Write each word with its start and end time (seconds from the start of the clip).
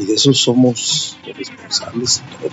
Y 0.00 0.06
de 0.06 0.14
eso 0.14 0.32
somos 0.32 1.18
responsables 1.36 2.22
todos. 2.40 2.52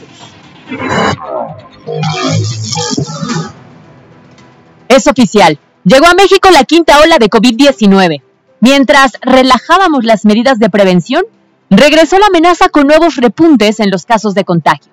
Es 4.90 5.08
oficial. 5.08 5.58
Llegó 5.86 6.08
a 6.08 6.14
México 6.14 6.50
la 6.52 6.66
quinta 6.66 7.00
ola 7.00 7.18
de 7.20 7.30
COVID-19. 7.30 8.22
Mientras 8.60 9.14
relajábamos 9.22 10.04
las 10.04 10.26
medidas 10.26 10.60
de 10.60 10.70
prevención, 10.70 11.24
regresó 11.70 12.20
la 12.20 12.28
amenaza 12.28 12.68
con 12.68 12.86
nuevos 12.86 13.16
repuntes 13.16 13.80
en 13.80 13.92
los 13.92 14.06
casos 14.06 14.34
de 14.34 14.44
contagio. 14.44 14.92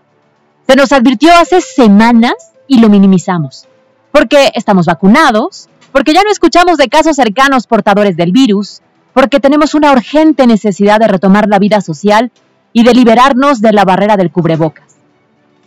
Se 0.68 0.76
nos 0.76 0.92
advirtió 0.92 1.32
hace 1.32 1.60
semanas 1.60 2.34
y 2.68 2.78
lo 2.78 2.88
minimizamos. 2.88 3.66
Porque 4.12 4.52
estamos 4.54 4.86
vacunados, 4.86 5.68
porque 5.90 6.14
ya 6.14 6.22
no 6.22 6.30
escuchamos 6.30 6.78
de 6.78 6.88
casos 6.88 7.16
cercanos 7.16 7.66
portadores 7.66 8.16
del 8.16 8.30
virus, 8.30 8.80
porque 9.12 9.40
tenemos 9.40 9.74
una 9.74 9.92
urgente 9.92 10.46
necesidad 10.46 11.00
de 11.00 11.08
retomar 11.08 11.48
la 11.48 11.58
vida 11.58 11.80
social 11.80 12.30
y 12.74 12.82
de 12.82 12.92
liberarnos 12.92 13.62
de 13.62 13.72
la 13.72 13.84
barrera 13.84 14.18
del 14.18 14.30
cubrebocas. 14.30 14.96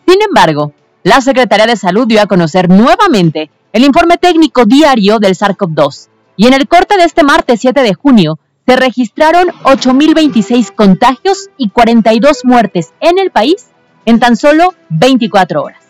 Sin 0.06 0.22
embargo, 0.22 0.74
la 1.04 1.22
Secretaría 1.22 1.66
de 1.66 1.78
Salud 1.78 2.06
dio 2.06 2.22
a 2.22 2.28
conocer 2.28 2.70
nuevamente 2.70 3.50
el 3.72 3.86
informe 3.86 4.18
técnico 4.18 4.66
diario 4.66 5.18
del 5.18 5.34
SARS-CoV-2 5.34 6.10
y 6.36 6.48
en 6.48 6.54
el 6.54 6.68
corte 6.68 6.98
de 6.98 7.06
este 7.06 7.24
martes 7.24 7.62
7 7.62 7.82
de 7.82 7.94
junio 7.94 8.38
se 8.68 8.76
registraron 8.76 9.48
8.026 9.64 10.76
contagios 10.76 11.50
y 11.58 11.70
42 11.70 12.44
muertes 12.44 12.94
en 13.00 13.18
el 13.18 13.32
país 13.32 13.68
en 14.06 14.20
tan 14.20 14.36
solo 14.36 14.74
24 14.90 15.64
horas. 15.64 15.84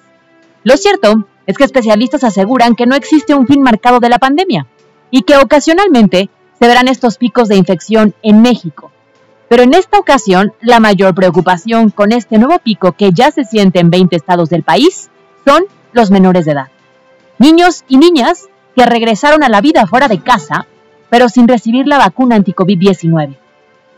Lo 0.64 0.78
cierto 0.78 1.28
es 1.48 1.58
que 1.58 1.64
especialistas 1.64 2.24
aseguran 2.24 2.76
que 2.76 2.86
no 2.86 2.96
existe 2.96 3.34
un 3.34 3.48
fin 3.48 3.62
marcado 3.64 4.00
de 4.00 4.10
la 4.10 4.20
pandemia 4.20 4.68
y 5.10 5.24
que 5.24 5.38
ocasionalmente 5.38 6.30
se 6.60 6.68
verán 6.68 6.88
estos 6.88 7.18
picos 7.18 7.48
de 7.48 7.56
infección 7.56 8.14
en 8.22 8.44
México. 8.44 8.92
Pero 9.50 9.64
en 9.64 9.74
esta 9.74 9.98
ocasión, 9.98 10.54
la 10.62 10.80
mayor 10.80 11.16
preocupación 11.16 11.90
con 11.90 12.12
este 12.12 12.38
nuevo 12.38 12.60
pico 12.60 12.92
que 12.92 13.12
ya 13.12 13.32
se 13.32 13.46
siente 13.46 13.80
en 13.80 13.90
20 13.90 14.16
estados 14.16 14.50
del 14.50 14.64
país 14.64 15.10
son 15.46 15.64
los 15.94 16.12
menores 16.12 16.46
de 16.46 16.52
edad. 16.52 16.68
Niños 17.40 17.86
y 17.88 17.98
niñas 17.98 18.48
que 18.76 18.86
regresaron 18.86 19.44
a 19.44 19.50
la 19.50 19.62
vida 19.62 19.88
fuera 19.88 20.08
de 20.08 20.20
casa, 20.20 20.68
pero 21.10 21.30
sin 21.30 21.48
recibir 21.48 21.88
la 21.88 21.98
vacuna 21.98 22.36
anti-COVID-19. 22.36 23.38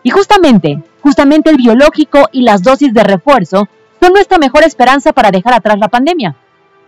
Y 0.04 0.10
justamente, 0.12 0.82
justamente 1.02 1.50
el 1.50 1.58
biológico 1.58 2.30
y 2.32 2.44
las 2.44 2.62
dosis 2.62 2.94
de 2.94 3.04
refuerzo 3.04 3.68
son 4.00 4.14
nuestra 4.14 4.38
mejor 4.38 4.64
esperanza 4.64 5.14
para 5.14 5.32
dejar 5.32 5.54
atrás 5.54 5.80
la 5.80 5.90
pandemia. 5.90 6.36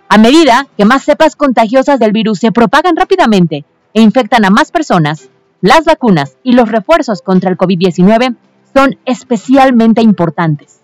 A 0.08 0.18
medida 0.18 0.68
que 0.78 0.86
más 0.86 1.04
cepas 1.04 1.36
contagiosas 1.36 2.00
del 2.00 2.12
virus 2.12 2.40
se 2.40 2.52
propagan 2.52 2.96
rápidamente 2.96 3.66
e 3.94 4.02
infectan 4.02 4.46
a 4.46 4.50
más 4.50 4.72
personas, 4.72 5.30
las 5.62 5.86
vacunas 5.86 6.38
y 6.44 6.54
los 6.54 6.70
refuerzos 6.70 7.22
contra 7.22 7.50
el 7.50 7.58
COVID-19 7.58 8.36
son 8.74 8.98
especialmente 9.06 10.02
importantes. 10.02 10.80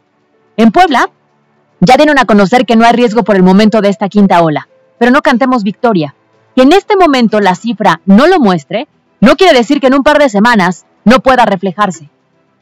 En 0.58 0.72
Puebla, 0.72 1.10
ya 1.80 1.98
dieron 1.98 2.20
a 2.20 2.26
conocer 2.26 2.66
que 2.66 2.76
no 2.76 2.86
hay 2.86 2.94
riesgo 2.94 3.24
por 3.24 3.36
el 3.36 3.44
momento 3.44 3.82
de 3.82 3.90
esta 3.90 4.10
quinta 4.10 4.42
ola, 4.42 4.68
pero 4.98 5.12
no 5.12 5.22
cantemos 5.22 5.64
victoria. 5.64 6.16
Que 6.56 6.64
en 6.64 6.74
este 6.74 6.96
momento 6.98 7.40
la 7.40 7.56
cifra 7.56 8.02
no 8.06 8.28
lo 8.28 8.40
muestre, 8.40 8.88
no 9.20 9.36
quiere 9.36 9.58
decir 9.58 9.80
que 9.80 9.88
en 9.88 9.94
un 9.94 10.04
par 10.04 10.18
de 10.18 10.30
semanas 10.30 10.86
no 11.06 11.20
pueda 11.20 11.46
reflejarse. 11.46 12.10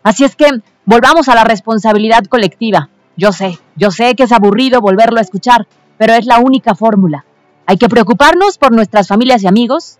Así 0.03 0.23
es 0.23 0.35
que 0.35 0.47
volvamos 0.85 1.29
a 1.29 1.35
la 1.35 1.43
responsabilidad 1.43 2.25
colectiva. 2.25 2.89
Yo 3.17 3.31
sé, 3.31 3.57
yo 3.75 3.91
sé 3.91 4.15
que 4.15 4.23
es 4.23 4.31
aburrido 4.31 4.81
volverlo 4.81 5.19
a 5.19 5.21
escuchar, 5.21 5.67
pero 5.97 6.13
es 6.13 6.25
la 6.25 6.39
única 6.39 6.75
fórmula. 6.75 7.25
Hay 7.65 7.77
que 7.77 7.89
preocuparnos 7.89 8.57
por 8.57 8.73
nuestras 8.73 9.07
familias 9.07 9.41
y 9.43 9.47
amigos, 9.47 9.97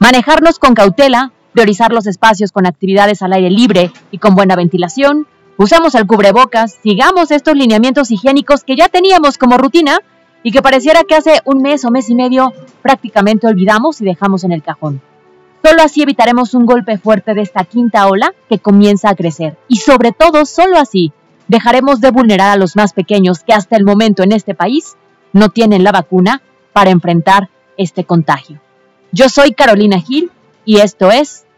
manejarnos 0.00 0.58
con 0.58 0.74
cautela, 0.74 1.32
priorizar 1.56 1.90
los 1.90 2.06
espacios 2.06 2.52
con 2.52 2.66
actividades 2.66 3.22
al 3.22 3.32
aire 3.32 3.48
libre 3.48 3.90
y 4.10 4.18
con 4.18 4.34
buena 4.34 4.56
ventilación, 4.56 5.26
usamos 5.56 5.94
el 5.94 6.06
cubrebocas, 6.06 6.76
sigamos 6.82 7.30
estos 7.30 7.56
lineamientos 7.56 8.10
higiénicos 8.10 8.62
que 8.62 8.76
ya 8.76 8.90
teníamos 8.90 9.38
como 9.38 9.56
rutina 9.56 10.00
y 10.42 10.52
que 10.52 10.60
pareciera 10.60 11.04
que 11.04 11.14
hace 11.14 11.40
un 11.46 11.62
mes 11.62 11.86
o 11.86 11.90
mes 11.90 12.10
y 12.10 12.14
medio 12.14 12.52
prácticamente 12.82 13.46
olvidamos 13.46 14.02
y 14.02 14.04
dejamos 14.04 14.44
en 14.44 14.52
el 14.52 14.62
cajón. 14.62 15.00
Solo 15.64 15.82
así 15.82 16.02
evitaremos 16.02 16.52
un 16.52 16.66
golpe 16.66 16.98
fuerte 16.98 17.32
de 17.32 17.40
esta 17.40 17.64
quinta 17.64 18.06
ola 18.06 18.34
que 18.50 18.58
comienza 18.58 19.08
a 19.08 19.14
crecer 19.14 19.56
y 19.66 19.76
sobre 19.76 20.12
todo 20.12 20.44
solo 20.44 20.76
así 20.76 21.14
dejaremos 21.48 22.02
de 22.02 22.10
vulnerar 22.10 22.50
a 22.50 22.58
los 22.58 22.76
más 22.76 22.92
pequeños 22.92 23.38
que 23.40 23.54
hasta 23.54 23.78
el 23.78 23.84
momento 23.86 24.22
en 24.22 24.32
este 24.32 24.54
país 24.54 24.94
no 25.32 25.48
tienen 25.48 25.84
la 25.84 25.92
vacuna 25.92 26.42
para 26.74 26.90
enfrentar 26.90 27.48
este 27.78 28.04
contagio. 28.04 28.60
Yo 29.10 29.30
soy 29.30 29.52
Carolina 29.52 29.98
Gil 30.00 30.30
y 30.66 30.80
esto 30.80 31.10
es 31.10 31.45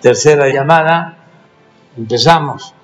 tercera 0.00 0.48
llamada. 0.48 1.18
Empezamos. 1.96 2.74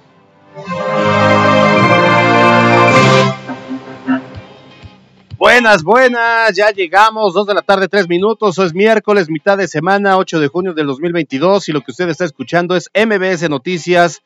Buenas, 5.37 5.83
buenas, 5.83 6.55
ya 6.55 6.71
llegamos, 6.71 7.35
dos 7.35 7.47
de 7.47 7.55
la 7.55 7.63
tarde, 7.63 7.89
tres 7.89 8.09
minutos, 8.09 8.59
es 8.59 8.75
miércoles, 8.75 9.29
mitad 9.29 9.59
de 9.59 9.67
semana, 9.67 10.17
8 10.17 10.39
de 10.39 10.47
junio 10.47 10.73
del 10.73 10.87
2022 10.87 11.69
y 11.69 11.73
lo 11.73 11.81
que 11.81 11.91
usted 11.91 12.09
está 12.09 12.25
escuchando 12.25 12.77
es 12.77 12.91
MBS 12.95 13.51
Noticias. 13.51 14.23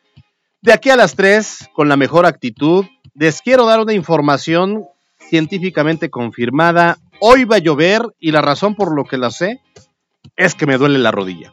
De 0.60 0.74
aquí 0.74 0.90
a 0.90 0.96
las 0.96 1.16
3, 1.16 1.70
con 1.72 1.88
la 1.88 1.96
mejor 1.96 2.26
actitud, 2.26 2.84
les 3.14 3.40
quiero 3.40 3.64
dar 3.64 3.80
una 3.80 3.94
información 3.94 4.84
científicamente 5.18 6.10
confirmada 6.10 6.98
Hoy 7.18 7.44
va 7.44 7.56
a 7.56 7.60
llover 7.60 8.02
y 8.20 8.30
la 8.30 8.42
razón 8.42 8.74
por 8.74 8.94
lo 8.94 9.04
que 9.04 9.16
la 9.16 9.30
sé 9.30 9.60
es 10.36 10.54
que 10.54 10.66
me 10.66 10.78
duele 10.78 10.98
la 10.98 11.10
rodilla. 11.10 11.52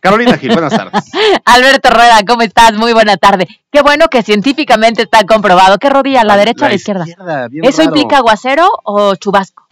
Carolina 0.00 0.38
Gil, 0.38 0.52
buenas 0.52 0.72
tardes. 0.72 1.04
Alberto 1.44 1.90
Rueda, 1.90 2.20
¿cómo 2.26 2.42
estás? 2.42 2.72
Muy 2.74 2.92
buena 2.92 3.16
tarde. 3.16 3.46
Qué 3.70 3.82
bueno 3.82 4.08
que 4.08 4.22
científicamente 4.22 5.02
está 5.02 5.24
comprobado. 5.24 5.78
¿Qué 5.78 5.90
rodilla? 5.90 6.24
¿La 6.24 6.36
derecha 6.36 6.66
o 6.66 6.68
la 6.68 6.74
izquierda? 6.74 7.04
¿Eso 7.62 7.82
implica 7.82 8.18
aguacero 8.18 8.68
o 8.84 9.14
chubasco? 9.16 9.66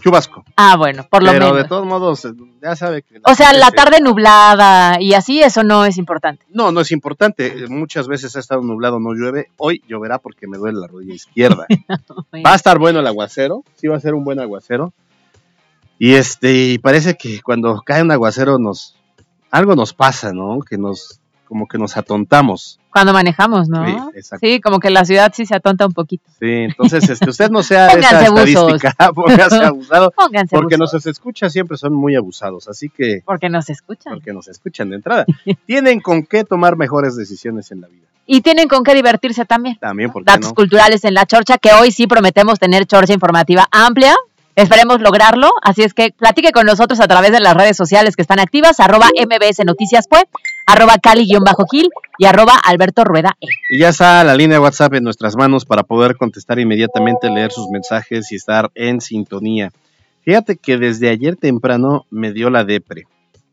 Chubasco. 0.00 0.44
Ah, 0.56 0.76
bueno, 0.76 1.06
por 1.10 1.22
lo 1.22 1.32
menos. 1.32 1.50
Pero 1.50 1.62
de 1.62 1.68
todos 1.68 1.86
modos, 1.86 2.26
ya 2.62 2.74
sabe 2.74 3.02
que... 3.02 3.20
O 3.24 3.34
sea, 3.34 3.52
la 3.52 3.70
tarde 3.70 4.00
nublada 4.00 5.00
y 5.00 5.14
así, 5.14 5.42
eso 5.42 5.62
no 5.62 5.84
es 5.84 5.98
importante. 5.98 6.44
No, 6.48 6.72
no 6.72 6.80
es 6.80 6.90
importante. 6.90 7.66
Muchas 7.68 8.08
veces 8.08 8.34
ha 8.36 8.40
estado 8.40 8.62
nublado, 8.62 8.98
no 8.98 9.12
llueve. 9.12 9.48
Hoy 9.58 9.82
lloverá 9.86 10.18
porque 10.18 10.46
me 10.46 10.56
duele 10.56 10.80
la 10.80 10.86
rodilla 10.86 11.14
izquierda. 11.14 11.66
va 12.46 12.52
a 12.52 12.56
estar 12.56 12.78
bueno 12.78 13.00
el 13.00 13.06
aguacero, 13.06 13.62
sí 13.76 13.88
va 13.88 13.96
a 13.96 14.00
ser 14.00 14.14
un 14.14 14.24
buen 14.24 14.40
aguacero. 14.40 14.92
Y 16.02 16.14
este, 16.14 16.80
parece 16.82 17.14
que 17.14 17.42
cuando 17.42 17.82
cae 17.84 18.02
un 18.02 18.10
aguacero 18.10 18.58
nos... 18.58 18.96
Algo 19.50 19.76
nos 19.76 19.92
pasa, 19.92 20.32
¿no? 20.32 20.60
Que 20.60 20.78
nos 20.78 21.20
como 21.50 21.66
que 21.66 21.78
nos 21.78 21.96
atontamos. 21.96 22.78
Cuando 22.92 23.12
manejamos, 23.12 23.68
¿no? 23.68 23.84
Sí, 24.40 24.60
como 24.60 24.78
que 24.78 24.88
la 24.88 25.04
ciudad 25.04 25.32
sí 25.34 25.44
se 25.46 25.56
atonta 25.56 25.84
un 25.84 25.92
poquito. 25.92 26.22
Sí, 26.38 26.46
entonces 26.46 27.10
este, 27.10 27.28
usted 27.28 27.50
no 27.50 27.62
sea 27.64 27.88
esa 27.88 28.22
estadística, 28.22 28.94
póngase 29.14 29.56
abusado, 29.56 30.12
pónganse 30.16 30.54
porque 30.56 30.78
nos 30.78 30.94
escucha 30.94 31.50
siempre 31.50 31.76
son 31.76 31.92
muy 31.92 32.14
abusados, 32.14 32.68
así 32.68 32.88
que... 32.88 33.22
Porque 33.26 33.48
nos 33.48 33.68
escuchan. 33.68 34.14
Porque 34.14 34.32
nos 34.32 34.46
escuchan 34.46 34.90
de 34.90 34.96
entrada. 34.96 35.26
tienen 35.66 36.00
con 36.00 36.22
qué 36.22 36.44
tomar 36.44 36.76
mejores 36.76 37.16
decisiones 37.16 37.72
en 37.72 37.80
la 37.80 37.88
vida. 37.88 38.06
Y 38.26 38.42
tienen 38.42 38.68
con 38.68 38.84
qué 38.84 38.94
divertirse 38.94 39.44
también. 39.44 39.76
También, 39.80 40.12
porque 40.12 40.30
Datos 40.30 40.52
culturales 40.52 41.04
en 41.04 41.14
la 41.14 41.26
chorcha, 41.26 41.58
que 41.58 41.72
hoy 41.72 41.90
sí 41.90 42.06
prometemos 42.06 42.60
tener 42.60 42.86
chorcha 42.86 43.12
informativa 43.12 43.66
amplia, 43.72 44.14
Esperemos 44.56 45.00
lograrlo, 45.00 45.50
así 45.62 45.82
es 45.82 45.94
que 45.94 46.10
platique 46.10 46.52
con 46.52 46.66
nosotros 46.66 47.00
a 47.00 47.06
través 47.06 47.30
de 47.32 47.40
las 47.40 47.54
redes 47.54 47.76
sociales 47.76 48.16
que 48.16 48.22
están 48.22 48.40
activas, 48.40 48.80
arroba 48.80 49.08
MBS 49.16 49.64
Noticias 49.64 50.06
Web, 50.10 50.26
arroba 50.66 50.96
Cali-Gil 50.98 51.40
y 52.18 52.26
arroba 52.26 52.54
Alberto 52.64 53.04
Rueda 53.04 53.36
E. 53.40 53.46
Y 53.70 53.78
ya 53.78 53.90
está 53.90 54.24
la 54.24 54.34
línea 54.34 54.58
de 54.58 54.62
WhatsApp 54.62 54.94
en 54.94 55.04
nuestras 55.04 55.36
manos 55.36 55.64
para 55.64 55.84
poder 55.84 56.16
contestar 56.16 56.58
inmediatamente, 56.58 57.30
leer 57.30 57.52
sus 57.52 57.68
mensajes 57.70 58.30
y 58.32 58.36
estar 58.36 58.70
en 58.74 59.00
sintonía. 59.00 59.70
Fíjate 60.22 60.56
que 60.56 60.76
desde 60.76 61.08
ayer 61.08 61.36
temprano 61.36 62.06
me 62.10 62.32
dio 62.32 62.50
la 62.50 62.64
depre. 62.64 63.04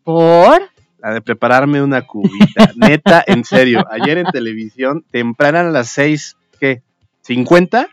¿Por? 0.04 0.62
La 1.00 1.14
de 1.14 1.22
prepararme 1.22 1.82
una 1.82 2.02
cubita. 2.02 2.72
Neta, 2.76 3.24
en 3.26 3.46
serio. 3.46 3.86
Ayer 3.90 4.18
en 4.18 4.26
televisión, 4.26 5.06
temprano 5.12 5.60
a 5.60 5.64
las 5.64 5.90
seis, 5.90 6.36
¿qué? 6.60 6.82
¿50? 7.26 7.88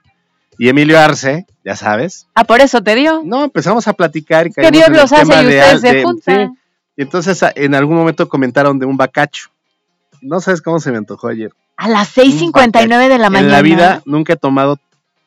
Y 0.59 0.69
Emilio 0.69 0.99
Arce, 0.99 1.47
ya 1.65 1.77
sabes. 1.77 2.27
Ah, 2.35 2.45
por 2.45 2.61
eso 2.61 2.83
te 2.83 2.95
dio. 2.95 3.23
No, 3.25 3.45
empezamos 3.45 3.87
a 3.89 3.93
platicar. 3.93 4.47
Y 4.47 4.53
que 4.53 4.71
Dios 4.71 4.89
los 4.91 5.13
hace 5.13 5.27
y 5.43 5.47
ustedes 5.47 5.81
se 5.81 6.03
juntan. 6.03 6.55
Sí. 6.55 6.61
Y 6.97 7.03
entonces 7.03 7.41
en 7.57 7.75
algún 7.75 7.97
momento 7.97 8.29
comentaron 8.29 8.79
de 8.79 8.87
un 8.87 8.97
bacacho. 8.97 9.49
No 10.21 10.41
sabes 10.41 10.63
cómo 10.63 10.79
se 10.81 10.91
me 10.91 10.99
antojó 10.99 11.29
ayer. 11.29 11.51
A 11.77 11.89
las 11.89 12.17
6.59 12.17 13.09
de 13.09 13.19
la 13.19 13.31
mañana. 13.31 13.47
En 13.49 13.53
la 13.53 13.63
vida 13.63 14.03
nunca 14.05 14.35
he 14.35 14.37
tomado 14.37 14.79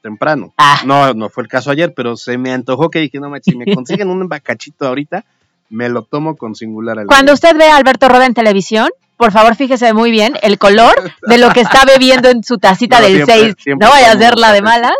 temprano. 0.01 0.53
Ah. 0.57 0.81
No, 0.85 1.13
no 1.13 1.29
fue 1.29 1.43
el 1.43 1.49
caso 1.49 1.69
ayer, 1.71 1.93
pero 1.93 2.15
se 2.15 2.37
me 2.37 2.53
antojó 2.53 2.89
que 2.89 2.99
dije, 2.99 3.19
no, 3.19 3.31
si 3.43 3.55
me 3.57 3.73
consiguen 3.75 4.09
un 4.09 4.27
bacachito 4.29 4.87
ahorita, 4.87 5.25
me 5.69 5.89
lo 5.89 6.03
tomo 6.03 6.37
con 6.37 6.55
singular 6.55 6.93
alegría. 6.97 7.07
Cuando 7.13 7.33
usted 7.33 7.55
ve 7.57 7.65
a 7.69 7.75
Alberto 7.75 8.07
Roda 8.07 8.25
en 8.25 8.33
televisión, 8.33 8.87
por 9.17 9.31
favor 9.33 9.55
fíjese 9.55 9.91
muy 9.93 10.09
bien 10.11 10.37
el 10.41 10.57
color 10.57 10.95
de 11.27 11.37
lo 11.37 11.49
que 11.51 11.59
está 11.61 11.83
bebiendo 11.85 12.29
en 12.29 12.43
su 12.43 12.57
tacita 12.57 12.99
No, 12.99 13.05
del 13.07 13.15
siempre- 13.15 13.35
6. 13.35 13.55
siempre 13.59 13.85
No 13.85 13.91
vaya 13.91 14.07
a 14.07 14.13
tomo 14.13 14.23
ser 14.23 14.37
la 14.37 14.53
de 14.53 14.61
malas. 14.61 14.93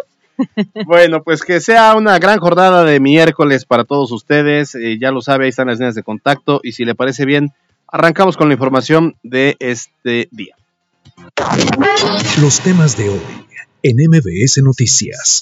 Bueno, 0.86 1.24
pues 1.24 1.44
que 1.44 1.60
sea 1.60 1.96
una 1.96 2.20
gran 2.20 2.40
jornada 2.40 2.84
de 2.84 3.00
miércoles 3.00 3.66
para 3.66 3.84
todos 3.84 4.12
ustedes. 4.12 4.76
Eh, 4.76 4.98
ya 5.00 5.12
lo 5.12 5.22
sabe, 5.22 5.46
ahí 5.46 5.50
están 5.50 5.68
las 5.68 5.80
líneas 5.80 5.96
de 5.96 6.04
contacto. 6.04 6.60
Y 6.64 6.74
si 6.74 6.86
le 6.86 6.96
parece 6.96 7.26
bien, 7.26 7.54
arrancamos 7.88 8.38
con 8.38 8.48
la 8.48 8.54
información 8.54 9.16
de 9.24 9.56
este 9.60 10.30
día. 10.32 10.56
Los 12.42 12.60
temas 12.62 12.98
de 12.98 13.10
hoy 13.10 13.22
en 13.84 13.98
MBS 13.98 14.62
Noticias. 14.64 15.42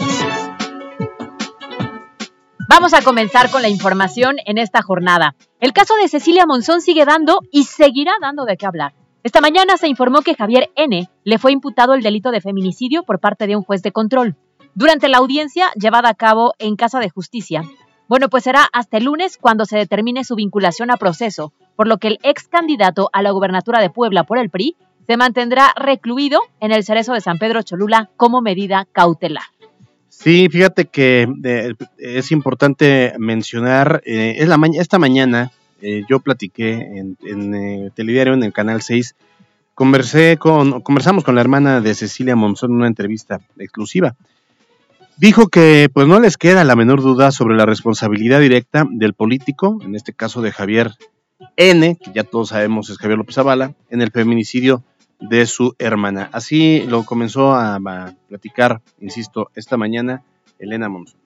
Vamos 2.68 2.94
a 2.94 3.02
comenzar 3.02 3.52
con 3.52 3.62
la 3.62 3.70
información 3.70 4.38
en 4.46 4.58
esta 4.58 4.82
jornada. 4.82 5.36
El 5.60 5.72
caso 5.72 5.94
de 6.02 6.08
Cecilia 6.08 6.46
Monzón 6.46 6.82
sigue 6.82 7.06
dando 7.06 7.40
y 7.52 7.66
seguirá 7.66 8.14
dando 8.22 8.46
de 8.46 8.58
qué 8.58 8.66
hablar. 8.66 8.94
Esta 9.24 9.42
mañana 9.42 9.78
se 9.78 9.88
informó 9.88 10.22
que 10.22 10.36
Javier 10.36 10.70
N. 10.76 11.10
le 11.24 11.38
fue 11.40 11.52
imputado 11.52 11.94
el 11.94 12.04
delito 12.04 12.32
de 12.32 12.42
feminicidio 12.42 13.04
por 13.04 13.20
parte 13.20 13.48
de 13.48 13.56
un 13.56 13.64
juez 13.64 13.82
de 13.82 13.92
control. 13.92 14.36
Durante 14.78 15.08
la 15.08 15.20
audiencia 15.20 15.72
llevada 15.80 16.10
a 16.10 16.16
cabo 16.16 16.54
en 16.60 16.76
Casa 16.76 17.00
de 17.00 17.10
Justicia, 17.10 17.64
bueno, 18.10 18.30
pues 18.30 18.44
será 18.44 18.68
hasta 18.74 18.98
el 18.98 19.06
lunes 19.06 19.38
cuando 19.40 19.64
se 19.64 19.78
determine 19.78 20.26
su 20.26 20.36
vinculación 20.36 20.92
a 20.92 20.98
proceso, 20.98 21.54
por 21.78 21.88
lo 21.88 21.98
que 21.98 22.10
el 22.10 22.20
ex 22.24 22.50
candidato 22.50 23.10
a 23.14 23.22
la 23.22 23.32
gubernatura 23.32 23.80
de 23.80 23.90
Puebla 23.90 24.26
por 24.26 24.38
el 24.38 24.50
PRI 24.50 24.76
se 25.08 25.16
mantendrá 25.16 25.74
recluido 25.78 26.42
en 26.60 26.74
el 26.74 26.84
cerezo 26.84 27.14
de 27.14 27.22
San 27.22 27.38
Pedro 27.38 27.62
Cholula 27.62 28.10
como 28.18 28.42
medida 28.42 28.86
cautelar. 28.92 29.44
Sí, 30.10 30.50
fíjate 30.50 30.86
que 30.86 31.26
es 31.98 32.32
importante 32.34 33.14
mencionar, 33.18 34.02
eh, 34.06 34.46
esta 34.78 35.00
mañana 35.00 35.54
eh, 35.82 36.04
yo 36.10 36.20
platiqué 36.20 36.74
en, 36.74 37.18
en 37.24 37.56
eh, 37.56 37.92
Telediario, 37.96 38.34
en 38.34 38.44
el 38.44 38.52
Canal 38.52 38.82
6, 38.82 39.16
conversé 39.74 40.36
con, 40.38 40.82
conversamos 40.82 41.24
con 41.24 41.36
la 41.36 41.42
hermana 41.42 41.80
de 41.80 41.96
Cecilia 41.96 42.36
Monzón 42.36 42.72
en 42.72 42.78
una 42.78 42.88
entrevista 42.88 43.40
exclusiva. 43.58 44.18
Dijo 45.18 45.48
que 45.48 45.90
pues 45.94 46.08
no 46.08 46.20
les 46.20 46.36
queda 46.38 46.66
la 46.66 46.76
menor 46.76 47.02
duda 47.02 47.32
sobre 47.32 47.56
la 47.56 47.66
responsabilidad 47.66 48.42
directa 48.42 48.86
del 48.90 49.14
político, 49.14 49.80
en 49.82 49.96
este 49.96 50.14
caso 50.14 50.42
de 50.42 50.52
Javier 50.52 50.92
N, 51.56 51.96
que 51.96 52.12
ya 52.14 52.24
todos 52.24 52.50
sabemos 52.50 52.90
es 52.90 52.98
Javier 52.98 53.18
López 53.18 53.36
Zavala, 53.36 53.74
en 53.90 54.02
el 54.02 54.12
feminicidio 54.12 54.84
de 55.22 55.46
su 55.46 55.74
hermana. 55.80 56.30
Así 56.34 56.84
lo 56.88 57.06
comenzó 57.06 57.54
a, 57.54 57.76
a 57.76 58.14
platicar, 58.28 58.82
insisto, 59.00 59.52
esta 59.56 59.78
mañana 59.78 60.24
Elena 60.60 60.90
Monzón. 60.90 61.20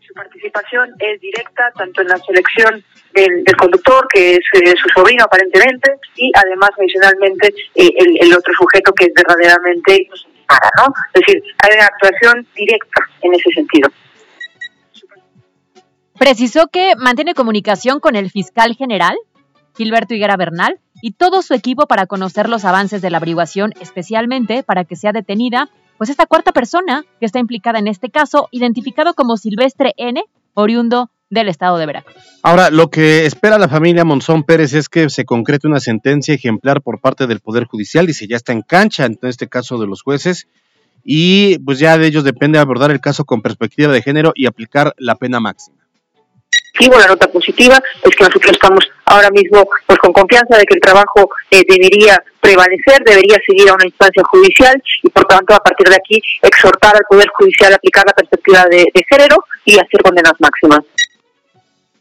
Su 0.00 0.14
participación 0.14 0.90
es 0.98 1.20
directa 1.22 1.72
tanto 1.74 2.02
en 2.02 2.08
la 2.08 2.18
selección 2.18 2.84
del, 3.14 3.44
del 3.44 3.56
conductor, 3.56 4.06
que 4.12 4.32
es 4.32 4.40
eh, 4.54 4.74
su 4.80 4.88
sobrino 4.94 5.24
aparentemente, 5.24 5.92
y 6.16 6.30
además 6.34 6.70
adicionalmente 6.78 7.48
eh, 7.74 7.90
el, 7.98 8.18
el 8.20 8.34
otro 8.34 8.52
sujeto 8.58 8.92
que 8.92 9.06
es 9.06 9.12
verdaderamente 9.14 10.08
para, 10.46 10.70
¿no? 10.78 10.92
Es 11.14 11.20
decir, 11.20 11.42
hay 11.58 11.76
una 11.76 11.86
actuación 11.86 12.46
directa 12.54 13.00
en 13.22 13.34
ese 13.34 13.50
sentido. 13.54 13.90
Precisó 16.18 16.68
que 16.68 16.94
mantiene 16.96 17.34
comunicación 17.34 18.00
con 18.00 18.14
el 18.14 18.30
fiscal 18.30 18.74
general, 18.76 19.16
Gilberto 19.76 20.14
Higuera 20.14 20.36
Bernal, 20.36 20.78
y 21.02 21.12
todo 21.12 21.42
su 21.42 21.54
equipo 21.54 21.86
para 21.86 22.06
conocer 22.06 22.48
los 22.48 22.64
avances 22.64 23.02
de 23.02 23.10
la 23.10 23.18
averiguación, 23.18 23.72
especialmente 23.80 24.62
para 24.62 24.84
que 24.84 24.96
sea 24.96 25.12
detenida, 25.12 25.68
pues 25.98 26.10
esta 26.10 26.26
cuarta 26.26 26.52
persona 26.52 27.04
que 27.18 27.26
está 27.26 27.40
implicada 27.40 27.78
en 27.78 27.88
este 27.88 28.10
caso, 28.10 28.48
identificado 28.52 29.14
como 29.14 29.36
Silvestre 29.36 29.92
N., 29.96 30.22
oriundo 30.54 31.10
del 31.34 31.48
estado 31.48 31.76
de 31.76 31.86
Veracruz. 31.86 32.16
Ahora, 32.42 32.70
lo 32.70 32.88
que 32.88 33.26
espera 33.26 33.58
la 33.58 33.68
familia 33.68 34.04
Monzón 34.04 34.44
Pérez 34.44 34.72
es 34.72 34.88
que 34.88 35.10
se 35.10 35.24
concrete 35.24 35.66
una 35.66 35.80
sentencia 35.80 36.34
ejemplar 36.34 36.80
por 36.80 37.00
parte 37.00 37.26
del 37.26 37.40
Poder 37.40 37.64
Judicial, 37.64 38.06
dice 38.06 38.26
ya 38.26 38.36
está 38.36 38.52
en 38.52 38.62
cancha, 38.62 39.04
en 39.04 39.18
este 39.22 39.48
caso 39.48 39.78
de 39.78 39.86
los 39.86 40.02
jueces, 40.02 40.46
y 41.04 41.58
pues 41.58 41.78
ya 41.78 41.98
de 41.98 42.06
ellos 42.06 42.24
depende 42.24 42.58
abordar 42.58 42.90
el 42.90 43.00
caso 43.00 43.24
con 43.24 43.42
perspectiva 43.42 43.92
de 43.92 44.00
género 44.00 44.32
y 44.34 44.46
aplicar 44.46 44.94
la 44.96 45.16
pena 45.16 45.40
máxima. 45.40 45.76
la 46.80 47.06
nota 47.06 47.26
positiva 47.26 47.78
es 48.02 48.16
que 48.16 48.24
nosotros 48.24 48.52
estamos 48.52 48.88
ahora 49.04 49.28
mismo 49.30 49.68
pues 49.86 49.98
con 49.98 50.12
confianza 50.12 50.56
de 50.56 50.64
que 50.64 50.74
el 50.74 50.80
trabajo 50.80 51.28
eh, 51.50 51.62
debería 51.68 52.16
prevalecer, 52.40 53.02
debería 53.04 53.36
seguir 53.46 53.68
a 53.68 53.74
una 53.74 53.86
instancia 53.86 54.22
judicial 54.30 54.82
y 55.02 55.08
por 55.10 55.24
tanto 55.24 55.54
a 55.54 55.58
partir 55.58 55.88
de 55.88 55.96
aquí 55.96 56.22
exhortar 56.42 56.94
al 56.96 57.04
Poder 57.08 57.28
Judicial 57.38 57.72
a 57.72 57.76
aplicar 57.76 58.04
la 58.06 58.12
perspectiva 58.12 58.64
de, 58.70 58.86
de 58.94 59.04
género 59.08 59.36
y 59.64 59.74
hacer 59.74 60.00
condenas 60.02 60.34
máximas. 60.38 60.80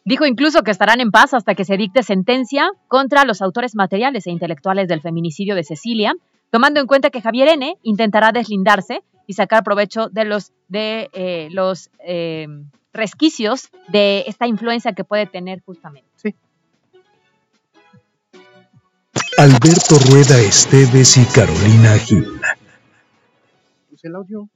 Dijo 0.05 0.25
incluso 0.25 0.63
que 0.63 0.71
estarán 0.71 0.99
en 0.99 1.11
paz 1.11 1.33
hasta 1.33 1.55
que 1.55 1.63
se 1.63 1.77
dicte 1.77 2.03
sentencia 2.03 2.69
contra 2.87 3.23
los 3.23 3.41
autores 3.41 3.75
materiales 3.75 4.27
e 4.27 4.31
intelectuales 4.31 4.87
del 4.87 5.01
feminicidio 5.01 5.55
de 5.55 5.63
Cecilia, 5.63 6.13
tomando 6.49 6.81
en 6.81 6.87
cuenta 6.87 7.09
que 7.09 7.21
Javier 7.21 7.47
N. 7.49 7.77
intentará 7.83 8.31
deslindarse 8.33 9.01
y 9.27 9.33
sacar 9.33 9.63
provecho 9.63 10.09
de 10.09 10.25
los 10.25 10.51
de 10.67 11.09
eh, 11.13 11.47
los 11.51 11.89
eh, 12.05 12.47
resquicios 12.91 13.69
de 13.87 14.25
esta 14.27 14.45
influencia 14.45 14.93
que 14.93 15.05
puede 15.05 15.25
tener 15.25 15.61
justamente. 15.65 16.09
Sí. 16.15 16.35
Alberto 19.37 19.95
Rueda 20.11 20.39
Esteves 20.39 21.17
y 21.17 21.25
Carolina 21.25 21.97
Gil. 21.97 22.39
Pues 23.89 24.03
el 24.03 24.15
audio. 24.15 24.49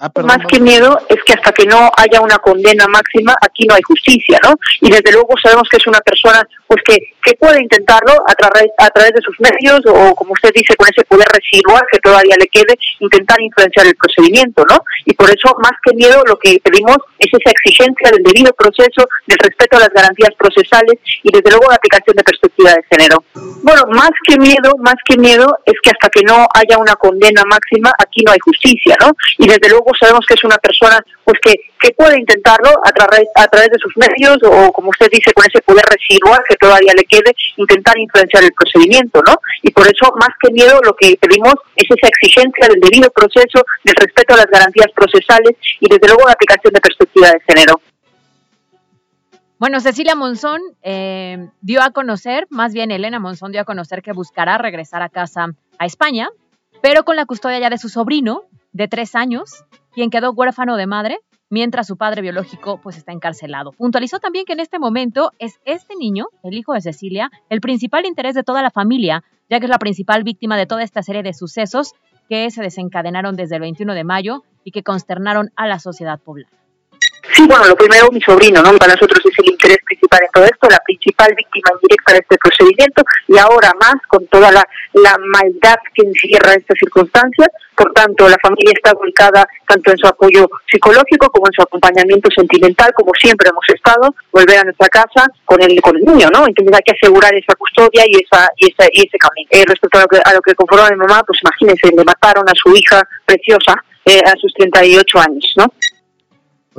Ah, 0.00 0.08
perdón, 0.10 0.28
Más 0.28 0.46
que 0.46 0.60
miedo 0.60 0.96
es 1.08 1.18
que 1.26 1.32
hasta 1.32 1.50
que 1.50 1.66
no 1.66 1.90
haya 1.96 2.20
una 2.20 2.38
condena 2.38 2.86
máxima, 2.86 3.34
aquí 3.40 3.66
no 3.66 3.74
hay 3.74 3.82
justicia, 3.82 4.38
¿no? 4.44 4.54
Y 4.80 4.90
desde 4.90 5.10
luego 5.10 5.34
sabemos 5.42 5.68
que 5.68 5.76
es 5.76 5.86
una 5.88 5.98
persona 6.00 6.46
pues 6.68 6.82
que, 6.84 6.96
que 7.20 7.34
puede 7.34 7.60
intentarlo 7.60 8.12
a 8.28 8.34
través, 8.34 8.70
a 8.78 8.90
través 8.90 9.12
de 9.12 9.22
sus 9.22 9.34
medios 9.40 9.80
o, 9.86 10.14
como 10.14 10.34
usted 10.34 10.50
dice, 10.54 10.76
con 10.76 10.86
ese 10.86 11.04
poder 11.04 11.26
residual 11.26 11.82
que 11.90 11.98
todavía 11.98 12.36
le 12.38 12.46
quede, 12.46 12.78
intentar 13.00 13.40
influenciar 13.40 13.86
el 13.86 13.96
procedimiento, 13.96 14.62
¿no? 14.70 14.78
Y 15.04 15.14
por 15.14 15.30
eso, 15.30 15.56
más 15.58 15.72
que 15.82 15.96
miedo, 15.96 16.22
lo 16.26 16.38
que 16.38 16.60
pedimos 16.62 16.98
es 17.18 17.32
esa 17.32 17.50
exigencia 17.50 18.10
del 18.12 18.22
debido 18.22 18.52
proceso, 18.52 19.08
del 19.26 19.38
respeto 19.38 19.78
a 19.78 19.80
las 19.80 19.90
garantías 19.90 20.30
procesales 20.38 20.94
y 21.24 21.32
desde 21.32 21.50
luego 21.50 21.70
la 21.70 21.76
aplicación 21.76 22.14
de 22.14 22.22
perspectiva 22.22 22.70
de 22.70 22.84
género. 22.88 23.24
Bueno, 23.34 23.82
más 23.90 24.14
que 24.22 24.38
miedo, 24.38 24.76
más 24.78 24.96
que 25.04 25.16
miedo 25.16 25.58
es 25.66 25.74
que 25.82 25.90
hasta 25.90 26.08
que 26.08 26.22
no 26.22 26.46
haya 26.54 26.78
una 26.78 26.94
condena 26.94 27.42
máxima, 27.50 27.90
aquí 27.98 28.22
no 28.22 28.30
hay 28.30 28.38
justicia, 28.44 28.96
¿no? 29.00 29.10
Y 29.38 29.48
desde 29.48 29.68
luego 29.68 29.87
sabemos 29.98 30.24
que 30.26 30.34
es 30.34 30.44
una 30.44 30.58
persona 30.58 30.98
pues 31.24 31.38
que, 31.42 31.54
que 31.80 31.92
puede 31.92 32.18
intentarlo 32.18 32.70
a 32.84 32.90
través, 32.90 33.28
a 33.34 33.46
través 33.46 33.68
de 33.70 33.78
sus 33.78 33.96
medios 33.96 34.38
o, 34.42 34.72
como 34.72 34.90
usted 34.90 35.08
dice, 35.12 35.32
con 35.32 35.44
ese 35.46 35.62
poder 35.62 35.84
residual 35.90 36.40
que 36.48 36.56
todavía 36.56 36.92
le 36.96 37.04
quede, 37.04 37.34
intentar 37.56 37.98
influenciar 37.98 38.44
el 38.44 38.52
procedimiento, 38.52 39.22
¿no? 39.26 39.36
Y 39.62 39.70
por 39.70 39.86
eso, 39.86 40.12
más 40.18 40.30
que 40.40 40.52
miedo, 40.52 40.80
lo 40.84 40.94
que 40.94 41.16
pedimos 41.20 41.54
es 41.76 41.88
esa 41.90 42.08
exigencia 42.08 42.68
del 42.68 42.80
debido 42.80 43.10
proceso, 43.10 43.64
del 43.84 43.94
respeto 43.96 44.34
a 44.34 44.38
las 44.38 44.46
garantías 44.46 44.88
procesales 44.94 45.56
y 45.80 45.88
desde 45.88 46.08
luego 46.08 46.26
la 46.26 46.32
aplicación 46.32 46.72
de 46.72 46.80
perspectiva 46.80 47.28
de 47.28 47.40
género. 47.46 47.80
Bueno, 49.58 49.80
Cecilia 49.80 50.14
Monzón 50.14 50.60
eh, 50.82 51.48
dio 51.60 51.82
a 51.82 51.90
conocer, 51.90 52.46
más 52.48 52.72
bien 52.72 52.92
Elena 52.92 53.18
Monzón 53.18 53.50
dio 53.50 53.60
a 53.60 53.64
conocer 53.64 54.02
que 54.02 54.12
buscará 54.12 54.56
regresar 54.56 55.02
a 55.02 55.08
casa 55.08 55.48
a 55.78 55.86
España, 55.86 56.28
pero 56.80 57.02
con 57.04 57.16
la 57.16 57.26
custodia 57.26 57.58
ya 57.58 57.68
de 57.68 57.78
su 57.78 57.88
sobrino 57.88 58.44
de 58.72 58.88
tres 58.88 59.14
años, 59.14 59.64
quien 59.92 60.10
quedó 60.10 60.32
huérfano 60.32 60.76
de 60.76 60.86
madre, 60.86 61.18
mientras 61.50 61.86
su 61.86 61.96
padre 61.96 62.22
biológico 62.22 62.80
pues 62.82 62.96
está 62.96 63.12
encarcelado. 63.12 63.72
Puntualizó 63.72 64.18
también 64.18 64.44
que 64.44 64.52
en 64.52 64.60
este 64.60 64.78
momento 64.78 65.32
es 65.38 65.60
este 65.64 65.94
niño, 65.96 66.26
el 66.42 66.54
hijo 66.54 66.72
de 66.74 66.80
Cecilia, 66.80 67.30
el 67.48 67.60
principal 67.60 68.06
interés 68.06 68.34
de 68.34 68.42
toda 68.42 68.62
la 68.62 68.70
familia, 68.70 69.24
ya 69.48 69.58
que 69.58 69.66
es 69.66 69.70
la 69.70 69.78
principal 69.78 70.24
víctima 70.24 70.56
de 70.56 70.66
toda 70.66 70.82
esta 70.82 71.02
serie 71.02 71.22
de 71.22 71.32
sucesos 71.32 71.94
que 72.28 72.50
se 72.50 72.62
desencadenaron 72.62 73.36
desde 73.36 73.56
el 73.56 73.62
21 73.62 73.94
de 73.94 74.04
mayo 74.04 74.44
y 74.64 74.70
que 74.70 74.82
consternaron 74.82 75.50
a 75.56 75.66
la 75.66 75.78
sociedad 75.78 76.20
poblana. 76.20 76.50
Sí, 77.34 77.46
bueno, 77.46 77.66
lo 77.66 77.76
primero, 77.76 78.08
mi 78.10 78.20
sobrino, 78.20 78.62
¿no? 78.62 78.72
Para 78.78 78.94
nosotros 78.94 79.20
es 79.24 79.38
el 79.38 79.52
interés 79.52 79.78
principal 79.84 80.20
en 80.22 80.30
todo 80.32 80.44
esto, 80.44 80.68
la 80.70 80.80
principal 80.84 81.34
víctima 81.36 81.70
indirecta 81.74 82.12
de 82.12 82.18
este 82.18 82.36
procedimiento 82.38 83.02
y 83.28 83.38
ahora 83.38 83.70
más 83.80 83.96
con 84.08 84.26
toda 84.28 84.50
la, 84.50 84.66
la 84.94 85.16
maldad 85.18 85.76
que 85.94 86.06
encierra 86.06 86.54
esta 86.54 86.74
circunstancia. 86.78 87.46
Por 87.76 87.92
tanto, 87.92 88.28
la 88.28 88.38
familia 88.42 88.72
está 88.74 88.92
volcada 88.94 89.46
tanto 89.68 89.92
en 89.92 89.98
su 89.98 90.06
apoyo 90.06 90.48
psicológico 90.66 91.30
como 91.30 91.46
en 91.46 91.52
su 91.52 91.62
acompañamiento 91.62 92.28
sentimental, 92.34 92.92
como 92.94 93.12
siempre 93.14 93.50
hemos 93.50 93.68
estado, 93.68 94.14
volver 94.32 94.58
a 94.58 94.64
nuestra 94.64 94.88
casa 94.88 95.26
con 95.44 95.62
el, 95.62 95.80
con 95.80 95.96
el 95.96 96.04
niño, 96.04 96.28
¿no? 96.32 96.46
Entonces 96.46 96.74
hay 96.74 96.82
que 96.82 96.96
asegurar 96.96 97.32
esa 97.34 97.54
custodia 97.54 98.04
y 98.06 98.16
esa 98.16 98.50
y 98.56 98.72
esa 98.72 98.88
y 98.90 99.06
ese 99.06 99.18
camino. 99.18 99.48
Eh, 99.50 99.64
respecto 99.66 99.98
a 99.98 100.02
lo 100.02 100.08
que 100.08 100.18
a 100.24 100.34
lo 100.34 100.40
que 100.40 100.54
conformó 100.54 100.88
mi 100.90 100.96
mamá, 100.96 101.22
pues 101.26 101.38
imagínense, 101.42 101.94
le 101.94 102.04
mataron 102.04 102.48
a 102.48 102.52
su 102.54 102.74
hija 102.74 103.06
preciosa 103.24 103.76
eh, 104.04 104.22
a 104.24 104.32
sus 104.40 104.52
38 104.54 105.18
años, 105.20 105.52
¿no? 105.56 105.66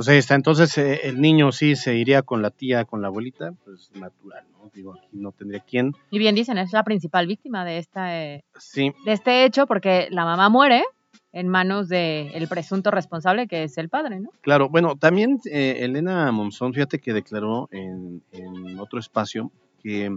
Pues 0.00 0.08
ahí 0.08 0.16
está, 0.16 0.34
entonces 0.34 0.78
eh, 0.78 1.00
el 1.04 1.20
niño 1.20 1.52
sí 1.52 1.76
se 1.76 1.94
iría 1.94 2.22
con 2.22 2.40
la 2.40 2.48
tía, 2.48 2.86
con 2.86 3.02
la 3.02 3.08
abuelita, 3.08 3.52
pues 3.66 3.90
natural, 3.92 4.46
¿no? 4.50 4.70
Digo, 4.72 4.94
aquí 4.94 5.08
no 5.12 5.30
tendría 5.32 5.60
quién. 5.60 5.92
Y 6.10 6.18
bien 6.18 6.34
dicen, 6.34 6.56
es 6.56 6.72
la 6.72 6.84
principal 6.84 7.26
víctima 7.26 7.66
de, 7.66 7.76
esta, 7.76 8.18
eh, 8.18 8.42
Sí, 8.56 8.94
de 9.04 9.12
este 9.12 9.44
hecho 9.44 9.66
porque 9.66 10.08
la 10.10 10.24
mamá 10.24 10.48
muere 10.48 10.84
en 11.32 11.48
manos 11.48 11.90
del 11.90 12.48
presunto 12.48 12.90
responsable 12.90 13.46
que 13.46 13.64
es 13.64 13.76
el 13.76 13.90
padre, 13.90 14.20
¿no? 14.20 14.30
claro. 14.40 14.70
Bueno, 14.70 14.96
también 14.96 15.38
eh, 15.44 15.80
Elena 15.80 16.32
Monzón, 16.32 16.72
fíjate 16.72 16.98
que 16.98 17.12
declaró 17.12 17.68
en, 17.70 18.22
en 18.32 18.78
otro 18.78 19.00
espacio 19.00 19.52
que 19.82 20.16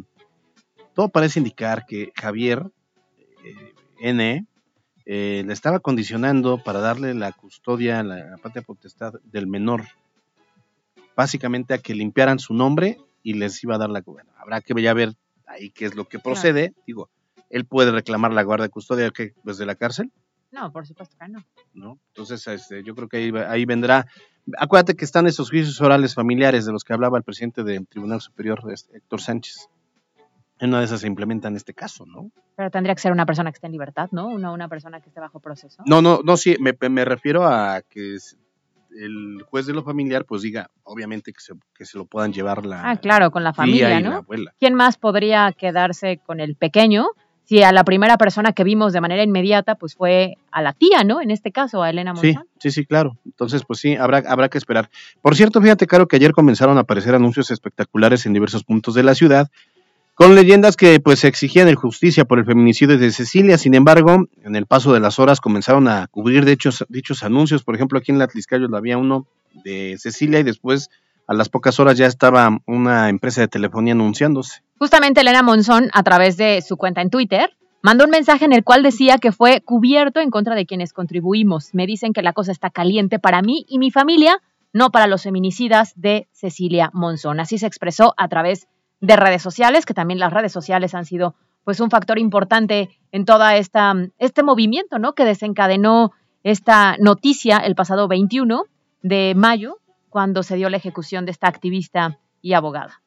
todo 0.94 1.10
parece 1.10 1.40
indicar 1.40 1.86
que 1.86 2.14
Javier 2.16 2.72
eh, 3.44 3.74
N 4.00 4.46
eh, 5.06 5.44
le 5.46 5.54
estaba 5.54 5.80
condicionando 5.80 6.64
para 6.64 6.80
darle 6.80 7.14
la 7.14 7.32
custodia, 7.32 8.04
la, 8.04 8.32
la 8.32 8.38
patria 8.38 8.62
potestad 8.62 9.14
del 9.24 9.48
menor, 9.48 9.84
básicamente 11.16 11.74
a 11.74 11.78
que 11.78 11.94
limpiaran 11.94 12.40
su 12.40 12.54
nombre 12.54 12.98
y 13.22 13.34
les 13.34 13.64
iba 13.64 13.76
a 13.76 13.78
dar 13.78 13.90
la 13.90 14.02
bueno, 14.02 14.32
habrá 14.38 14.62
que 14.62 14.80
ya 14.82 14.94
ver 14.94 15.14
ahí 15.46 15.70
qué 15.70 15.86
es 15.86 15.96
lo 15.96 16.06
que 16.06 16.20
procede, 16.20 16.74
digo, 16.88 17.10
él 17.50 17.66
puede 17.66 17.92
reclamar 17.92 18.34
la 18.34 18.44
guardia 18.44 18.66
de 18.66 18.72
custodia 18.72 19.12
que 19.12 19.34
desde 19.44 19.66
la 19.66 19.76
cárcel, 19.76 20.12
No, 20.52 20.72
por 20.72 20.86
supuesto 20.86 21.16
que 21.20 21.28
no. 21.28 21.44
¿no? 21.74 22.00
Entonces, 22.10 22.46
este, 22.48 22.84
yo 22.84 22.96
creo 22.96 23.08
que 23.08 23.18
ahí, 23.18 23.32
ahí 23.48 23.66
vendrá. 23.66 24.08
Acuérdate 24.58 24.96
que 24.96 25.06
están 25.06 25.26
esos 25.28 25.50
juicios 25.50 25.80
orales 25.82 26.14
familiares 26.14 26.66
de 26.66 26.72
los 26.72 26.84
que 26.84 26.94
hablaba 26.94 27.18
el 27.18 27.24
presidente 27.24 27.64
del 27.64 27.88
Tribunal 27.88 28.22
Superior, 28.22 28.62
este, 28.72 28.98
Héctor 28.98 29.22
Sánchez. 29.22 29.70
En 30.64 30.70
una 30.70 30.80
de 30.80 30.86
esas 30.86 31.02
se 31.02 31.08
implementa 31.08 31.50
en 31.50 31.58
este 31.58 31.74
caso, 31.74 32.06
¿no? 32.06 32.32
Pero 32.56 32.70
tendría 32.72 32.96
que 32.96 33.02
ser 33.02 33.12
una 33.12 33.26
persona 33.26 33.52
que 33.52 33.56
esté 33.56 33.68
en 33.68 33.74
libertad, 33.74 34.08
¿no? 34.14 34.28
Una, 34.28 34.52
una 34.52 34.70
persona 34.70 35.02
que 35.02 35.10
esté 35.10 35.20
bajo 35.20 35.40
proceso. 35.42 35.84
No, 35.86 36.02
no, 36.02 36.22
no, 36.24 36.38
sí, 36.38 36.56
me, 36.60 36.74
me 36.90 37.04
refiero 37.04 37.46
a 37.46 37.82
que 37.82 38.16
el 38.96 39.44
juez 39.50 39.66
de 39.66 39.74
lo 39.74 39.84
familiar, 39.84 40.24
pues 40.24 40.42
diga, 40.42 40.70
obviamente 40.84 41.34
que 41.34 41.42
se, 41.42 41.54
que 41.76 41.84
se 41.86 41.98
lo 41.98 42.06
puedan 42.06 42.32
llevar 42.32 42.66
la 42.66 42.90
Ah, 42.92 42.96
claro, 42.96 43.30
con 43.32 43.44
la 43.44 43.54
familia, 43.54 44.00
y 44.00 44.04
la 44.04 44.10
¿no? 44.10 44.16
abuela. 44.18 44.54
¿Quién 44.60 44.76
más 44.76 44.98
podría 44.98 45.52
quedarse 45.52 46.20
con 46.26 46.40
el 46.40 46.56
pequeño 46.56 47.08
si 47.46 47.62
a 47.62 47.74
la 47.74 47.84
primera 47.84 48.18
persona 48.18 48.54
que 48.54 48.64
vimos 48.64 48.94
de 48.94 49.02
manera 49.02 49.22
inmediata 49.22 49.76
pues 49.76 49.96
fue 49.96 50.36
a 50.52 50.62
la 50.62 50.72
tía, 50.72 51.04
¿no? 51.04 51.20
En 51.22 51.30
este 51.32 51.52
caso, 51.52 51.84
a 51.84 51.90
Elena 51.90 52.16
Sí, 52.16 52.28
Monzón. 52.28 52.48
sí, 52.60 52.72
sí, 52.72 52.86
claro. 52.86 53.18
Entonces, 53.26 53.64
pues 53.68 53.80
sí, 53.80 53.96
habrá, 53.98 54.20
habrá 54.28 54.48
que 54.48 54.58
esperar. 54.60 54.90
Por 55.22 55.36
cierto, 55.36 55.60
fíjate, 55.62 55.86
Caro, 55.88 56.08
que 56.08 56.16
ayer 56.16 56.32
comenzaron 56.32 56.78
a 56.78 56.82
aparecer 56.82 57.16
anuncios 57.16 57.52
espectaculares 57.52 58.26
en 58.26 58.32
diversos 58.34 58.64
puntos 58.64 58.94
de 58.94 59.04
la 59.04 59.14
ciudad, 59.14 59.50
con 60.16 60.36
leyendas 60.36 60.78
que 60.78 61.00
pues 61.00 61.24
exigían 61.24 61.68
el 61.68 61.76
justicia 61.76 62.26
por 62.26 62.40
el 62.40 62.46
feminicidio 62.46 62.98
de 62.98 63.12
Cecilia. 63.12 63.58
Sin 63.58 63.74
embargo, 63.74 64.28
en 64.44 64.56
el 64.56 64.66
paso 64.66 64.94
de 64.94 65.00
las 65.00 65.20
horas 65.20 65.42
comenzaron 65.42 65.88
a 65.88 66.08
cubrir 66.08 66.46
dichos 66.46 67.24
anuncios. 67.24 67.64
Por 67.64 67.76
ejemplo, 67.76 67.98
aquí 68.00 68.12
en 68.12 68.20
la 68.20 68.28
Tliscayo 68.28 68.68
había 68.76 68.98
uno 68.98 69.26
de 69.64 69.96
Cecilia 70.00 70.40
y 70.40 70.44
después 70.44 70.90
a 71.28 71.34
las 71.34 71.50
pocas 71.50 71.80
horas 71.80 71.98
ya 71.98 72.06
estaba 72.06 72.60
una 72.66 73.10
empresa 73.10 73.42
de 73.42 73.48
telefonía 73.48 73.94
anunciándose. 73.94 74.62
Justamente 74.78 75.22
Elena 75.22 75.42
Monzón, 75.42 75.90
a 75.94 76.04
través 76.04 76.38
de 76.38 76.62
su 76.62 76.78
cuenta 76.78 77.02
en 77.02 77.10
Twitter, 77.10 77.56
mandó 77.82 78.06
un 78.06 78.12
mensaje 78.12 78.46
en 78.46 78.54
el 78.54 78.64
cual 78.64 78.84
decía 78.84 79.18
que 79.18 79.32
fue 79.32 79.62
cubierto 79.62 80.20
en 80.20 80.30
contra 80.30 80.54
de 80.54 80.66
quienes 80.66 80.94
contribuimos. 80.94 81.74
Me 81.74 81.88
dicen 81.88 82.14
que 82.14 82.22
la 82.22 82.34
cosa 82.34 82.52
está 82.52 82.70
caliente 82.70 83.20
para 83.20 83.42
mí 83.42 83.66
y 83.70 83.80
mi 83.80 83.90
familia, 83.90 84.42
no 84.74 84.92
para 84.92 85.08
los 85.08 85.24
feminicidas 85.24 85.94
de 85.96 86.28
Cecilia 86.34 86.90
Monzón. 86.94 87.40
Así 87.40 87.58
se 87.58 87.68
expresó 87.68 88.14
a 88.18 88.28
través 88.28 88.62
de 88.62 88.68
redes 89.08 89.42
sociales, 89.42 89.86
que 89.86 89.94
también 89.94 90.20
las 90.20 90.34
redes 90.34 90.52
sociales 90.52 90.94
han 90.96 91.06
sido 91.06 91.36
pues 91.64 91.80
un 91.80 91.90
factor 91.90 92.20
importante 92.20 92.90
en 93.12 93.26
toda 93.26 93.56
esta 93.56 93.94
este 94.18 94.44
movimiento, 94.44 95.00
¿no? 95.00 95.14
Que 95.14 95.26
desencadenó 95.26 96.12
esta 96.44 96.98
noticia 97.00 97.58
el 97.58 97.76
pasado 97.76 98.08
21 98.08 98.66
de 99.02 99.34
mayo, 99.36 99.78
cuando 100.10 100.44
se 100.44 100.56
dio 100.56 100.70
la 100.70 100.78
ejecución 100.78 101.26
de 101.26 101.32
esta 101.32 101.48
activista 101.48 102.20
y 102.42 102.54
abogada. 102.54 103.02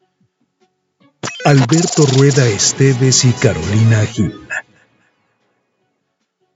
Alberto 1.44 2.04
Rueda 2.16 2.46
Esteves 2.46 3.24
y 3.24 3.32
Carolina 3.32 4.04
Gil. 4.06 4.34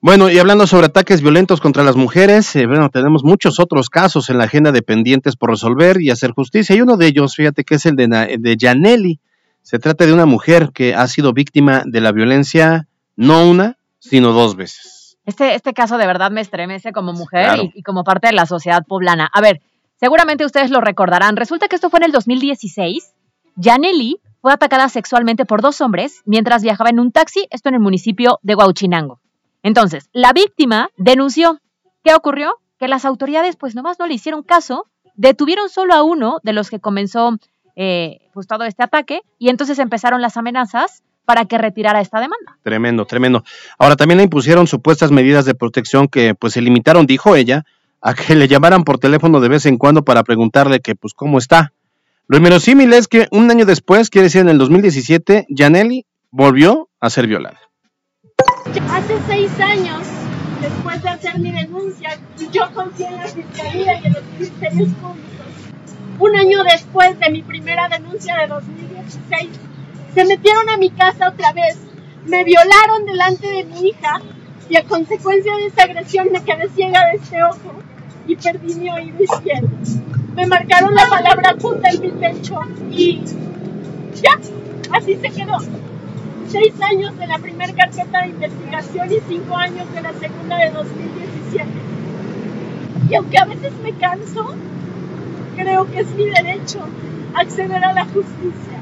Bueno, 0.03 0.31
y 0.31 0.39
hablando 0.39 0.67
sobre 0.67 0.87
ataques 0.87 1.21
violentos 1.21 1.61
contra 1.61 1.85
las 1.85 1.95
mujeres, 1.95 2.57
eh, 2.57 2.67
bueno, 2.67 2.89
tenemos 2.89 3.23
muchos 3.23 3.61
otros 3.61 3.91
casos 3.91 4.31
en 4.31 4.39
la 4.39 4.45
agenda 4.45 4.73
de 4.73 4.81
pendientes 4.81 5.37
por 5.37 5.51
resolver 5.51 6.01
y 6.01 6.11
hacer 6.11 6.33
justicia. 6.33 6.75
Y 6.75 6.81
uno 6.81 6.97
de 6.97 7.07
ellos, 7.07 7.37
fíjate 7.37 7.65
que 7.65 7.75
es 7.75 7.85
el 7.85 7.97
de, 7.97 8.39
de 8.39 8.57
Janelli. 8.59 9.21
Se 9.63 9.79
trata 9.79 10.07
de 10.07 10.13
una 10.13 10.27
mujer 10.27 10.71
que 10.75 10.95
ha 10.95 11.07
sido 11.07 11.33
víctima 11.33 11.83
de 11.87 12.01
la 12.01 12.13
violencia 12.13 12.89
no 13.17 13.49
una, 13.49 13.77
sino 13.99 14.33
dos 14.33 14.57
veces. 14.57 15.19
Este, 15.27 15.55
este 15.55 15.75
caso 15.75 15.99
de 15.99 16.07
verdad 16.07 16.31
me 16.31 16.41
estremece 16.41 16.93
como 16.93 17.13
mujer 17.13 17.45
Claro. 17.45 17.63
y, 17.65 17.73
y 17.75 17.83
como 17.83 18.03
parte 18.05 18.29
de 18.29 18.33
la 18.33 18.47
sociedad 18.47 18.85
poblana. 18.87 19.29
A 19.33 19.41
ver, 19.41 19.61
seguramente 19.97 20.45
ustedes 20.45 20.71
lo 20.71 20.81
recordarán. 20.81 21.37
Resulta 21.37 21.69
que 21.69 21.77
esto 21.77 21.91
fue 21.91 21.99
en 21.99 22.05
el 22.07 22.13
2016. 22.13 23.13
Janely 23.61 24.21
fue 24.41 24.53
atacada 24.53 24.89
sexualmente 24.89 25.45
por 25.45 25.61
dos 25.61 25.81
hombres 25.83 26.23
mientras 26.25 26.63
viajaba 26.63 26.91
en 26.91 26.99
un 26.99 27.13
taxi, 27.13 27.47
esto 27.51 27.69
en 27.69 27.75
el 27.77 27.81
municipio 27.81 28.39
de 28.43 28.55
Huauchinango. 28.55 29.21
Entonces, 29.63 30.09
la 30.13 30.33
víctima 30.33 30.89
denunció. 30.97 31.61
¿Qué 32.03 32.15
ocurrió? 32.15 32.57
Que 32.79 32.89
las 32.89 33.05
autoridades 33.05 33.57
pues 33.57 33.75
nomás 33.75 33.99
no 33.99 34.07
le 34.07 34.15
hicieron 34.15 34.43
caso, 34.43 34.87
detuvieron 35.15 35.69
solo 35.69 35.93
a 35.95 36.03
uno 36.03 36.39
de 36.43 36.55
los 36.55 36.71
que 36.71 36.81
comenzó 36.81 37.37
eh, 37.83 38.29
pues 38.35 38.47
todo 38.47 38.65
este 38.65 38.83
ataque 38.83 39.23
y 39.39 39.49
entonces 39.49 39.79
empezaron 39.79 40.21
las 40.21 40.37
amenazas 40.37 41.03
para 41.25 41.47
que 41.47 41.57
retirara 41.57 42.03
esta 42.03 42.21
demanda. 42.21 42.59
Tremendo, 42.63 43.07
tremendo. 43.07 43.43
Ahora 43.79 43.97
también 43.97 44.19
le 44.19 44.25
impusieron 44.25 44.67
supuestas 44.67 45.11
medidas 45.11 45.47
de 45.47 45.55
protección 45.55 46.07
que 46.07 46.35
pues 46.35 46.53
se 46.53 46.61
limitaron, 46.61 47.07
dijo 47.07 47.37
ella, 47.37 47.65
a 48.03 48.13
que 48.13 48.35
le 48.35 48.49
llamaran 48.49 48.85
por 48.85 48.99
teléfono 48.99 49.41
de 49.41 49.49
vez 49.49 49.65
en 49.65 49.79
cuando 49.79 50.05
para 50.05 50.25
preguntarle 50.25 50.81
que 50.81 50.95
pues 50.95 51.15
cómo 51.15 51.39
está. 51.39 51.73
Lo 52.27 52.37
inverosímil 52.37 52.93
es 52.93 53.09
que 53.09 53.29
un 53.31 53.51
año 53.51 53.65
después, 53.65 54.11
quiere 54.11 54.25
decir 54.25 54.43
en 54.43 54.51
el 54.51 54.59
2017, 54.59 55.47
Janelli 55.49 56.05
volvió 56.31 56.91
a 57.01 57.09
ser 57.09 57.29
violada. 57.29 57.61
Hace 58.91 59.17
seis 59.27 59.59
años, 59.59 60.07
después 60.61 61.03
de 61.03 61.09
hacer 61.09 61.39
mi 61.39 61.51
denuncia, 61.51 62.11
yo 62.53 62.71
confié 62.75 63.07
en 63.07 63.17
la 63.17 63.27
Fiscalía 63.27 64.01
y 64.03 64.07
en 64.07 64.13
los 64.13 64.25
ministerios 64.25 64.89
públicos. 65.01 65.40
Un 66.21 66.37
año 66.37 66.63
después 66.65 67.19
de 67.19 67.31
mi 67.31 67.41
primera 67.41 67.89
denuncia 67.89 68.37
de 68.37 68.47
2016, 68.47 69.49
se 70.15 70.25
metieron 70.27 70.69
a 70.69 70.77
mi 70.77 70.91
casa 70.91 71.31
otra 71.31 71.55
vez, 71.55 71.79
me 72.27 72.45
violaron 72.45 73.07
delante 73.07 73.49
de 73.49 73.65
mi 73.65 73.89
hija 73.89 74.21
y 74.69 74.77
a 74.77 74.85
consecuencia 74.85 75.57
de 75.57 75.67
esa 75.67 75.85
agresión 75.85 76.29
me 76.31 76.45
quedé 76.45 76.69
ciega 76.69 77.07
de 77.07 77.17
este 77.17 77.43
ojo 77.43 77.73
y 78.27 78.37
perdí 78.37 78.75
mi 78.75 78.91
oído 78.91 79.23
izquierdo. 79.23 79.71
Me 80.35 80.47
marcaron 80.47 80.95
la 80.95 81.09
palabra 81.09 81.55
puta 81.55 81.89
en 81.89 82.03
mi 82.03 82.11
pecho 82.11 82.61
y 82.91 83.23
ya, 84.23 84.39
así 84.93 85.17
se 85.17 85.31
quedó 85.31 85.57
seis 86.49 86.75
años 86.83 87.17
de 87.17 87.27
la 87.29 87.39
primera 87.39 87.73
carpeta 87.73 88.23
de 88.23 88.29
investigación 88.29 89.11
y 89.11 89.21
cinco 89.27 89.57
años 89.57 89.91
de 89.95 90.03
la 90.03 90.13
segunda 90.13 90.59
de 90.59 90.71
2017. 90.71 91.67
Y 93.09 93.15
aunque 93.15 93.39
a 93.39 93.47
veces 93.47 93.73
me 93.83 93.93
canso, 93.95 94.55
que 95.87 96.01
es 96.01 96.11
mi 96.15 96.27
derecho 96.27 96.81
acceder 97.35 97.85
a 97.85 97.93
la 97.93 98.05
justicia. 98.05 98.81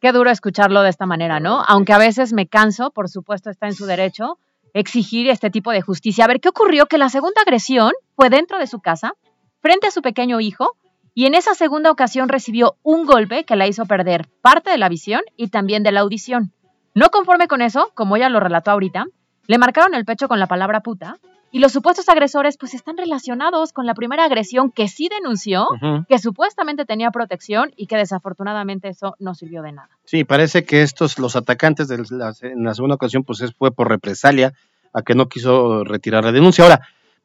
Qué 0.00 0.12
duro 0.12 0.30
escucharlo 0.30 0.82
de 0.82 0.90
esta 0.90 1.06
manera, 1.06 1.38
¿no? 1.38 1.62
Aunque 1.66 1.92
a 1.92 1.98
veces 1.98 2.32
me 2.32 2.48
canso, 2.48 2.90
por 2.90 3.08
supuesto 3.08 3.50
está 3.50 3.66
en 3.66 3.74
su 3.74 3.86
derecho 3.86 4.38
exigir 4.74 5.28
este 5.28 5.50
tipo 5.50 5.70
de 5.70 5.82
justicia. 5.82 6.24
A 6.24 6.28
ver, 6.28 6.40
¿qué 6.40 6.48
ocurrió? 6.48 6.86
Que 6.86 6.98
la 6.98 7.08
segunda 7.08 7.42
agresión 7.42 7.92
fue 8.16 8.30
dentro 8.30 8.58
de 8.58 8.66
su 8.66 8.80
casa, 8.80 9.12
frente 9.60 9.86
a 9.86 9.90
su 9.90 10.02
pequeño 10.02 10.40
hijo, 10.40 10.76
y 11.14 11.26
en 11.26 11.34
esa 11.34 11.54
segunda 11.54 11.90
ocasión 11.90 12.28
recibió 12.28 12.76
un 12.82 13.04
golpe 13.04 13.44
que 13.44 13.54
la 13.54 13.66
hizo 13.66 13.84
perder 13.84 14.28
parte 14.40 14.70
de 14.70 14.78
la 14.78 14.88
visión 14.88 15.20
y 15.36 15.48
también 15.48 15.82
de 15.82 15.92
la 15.92 16.00
audición. 16.00 16.52
No 16.94 17.10
conforme 17.10 17.48
con 17.48 17.62
eso, 17.62 17.92
como 17.94 18.16
ella 18.16 18.28
lo 18.28 18.40
relató 18.40 18.70
ahorita, 18.70 19.06
le 19.46 19.58
marcaron 19.58 19.94
el 19.94 20.04
pecho 20.04 20.28
con 20.28 20.40
la 20.40 20.46
palabra 20.46 20.80
puta 20.80 21.18
y 21.52 21.58
los 21.60 21.70
supuestos 21.72 22.08
agresores 22.08 22.56
pues 22.56 22.72
están 22.74 22.96
relacionados 22.96 23.72
con 23.72 23.84
la 23.86 23.94
primera 23.94 24.24
agresión 24.24 24.72
que 24.72 24.88
sí 24.88 25.08
denunció, 25.08 25.66
que 26.08 26.18
supuestamente 26.18 26.84
tenía 26.86 27.10
protección 27.10 27.72
y 27.76 27.86
que 27.86 27.96
desafortunadamente 27.96 28.88
eso 28.88 29.14
no 29.20 29.34
sirvió 29.34 29.62
de 29.62 29.72
nada. 29.72 29.90
Sí, 30.04 30.24
parece 30.24 30.64
que 30.64 30.82
estos, 30.82 31.18
los 31.18 31.36
atacantes 31.36 31.88
de 31.88 31.98
la, 32.10 32.32
en 32.42 32.64
la 32.64 32.74
segunda 32.74 32.94
ocasión, 32.96 33.22
pues 33.22 33.40
es- 33.42 33.54
fue 33.54 33.70
por 33.70 33.88
represalia 33.88 34.54
a 34.94 35.02
que 35.02 35.14
no 35.14 35.28
quiso 35.28 35.84
retirar 35.84 36.24
la 36.24 36.32
denuncia. 36.32 36.64
Ahora, 36.64 36.80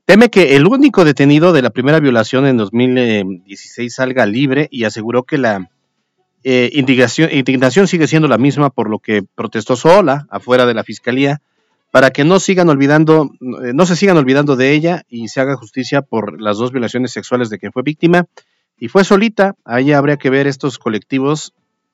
teme 0.05 0.29
que 0.29 0.55
el 0.57 0.67
único 0.67 1.03
detenido 1.05 1.53
de 1.53 1.62
la 1.62 1.69
primera 1.69 2.00
violación 2.00 2.46
en 2.48 2.57
2016 2.57 3.93
salga 3.96 4.25
libre 4.25 4.67
y 4.72 4.84
aseguró 4.84 5.24
que 5.24 5.38
la 5.38 5.69
eh, 6.43 6.69
indignación, 6.74 7.29
indignación 7.31 7.88
sigue 7.88 8.07
siendo 8.07 8.27
la 8.27 8.38
misma, 8.38 8.69
por 8.69 8.89
lo 8.89 9.00
que 9.00 9.24
protestó 9.36 9.75
sola 9.75 10.27
afuera 10.29 10.65
de 10.65 10.74
la 10.74 10.84
fiscalía 10.84 11.41
para 11.91 12.12
que 12.12 12.24
no 12.24 12.39
sigan 12.39 12.70
olvidando, 12.70 13.32
eh, 13.63 13.72
no 13.74 13.86
se 13.86 13.96
sigan 13.96 14.17
olvidando 14.17 14.56
de 14.56 14.74
ella 14.74 15.03
y 15.08 15.29
se 15.29 15.41
haga 15.41 15.56
justicia 15.56 16.01
por 16.01 16.41
las 16.41 16.58
dos 16.58 16.72
violaciones 16.72 17.12
sexuales 17.12 17.50
de 17.50 17.60
que 17.60 17.72
fue 17.72 17.84
víctima. 17.84 18.25
Y 18.79 18.89
fue 18.89 19.03
solita, 19.03 19.56
ahí 19.65 19.91
habría 19.91 20.17
que 20.17 20.29
ver 20.29 20.46
estos 20.46 20.77
colectivos 20.77 21.53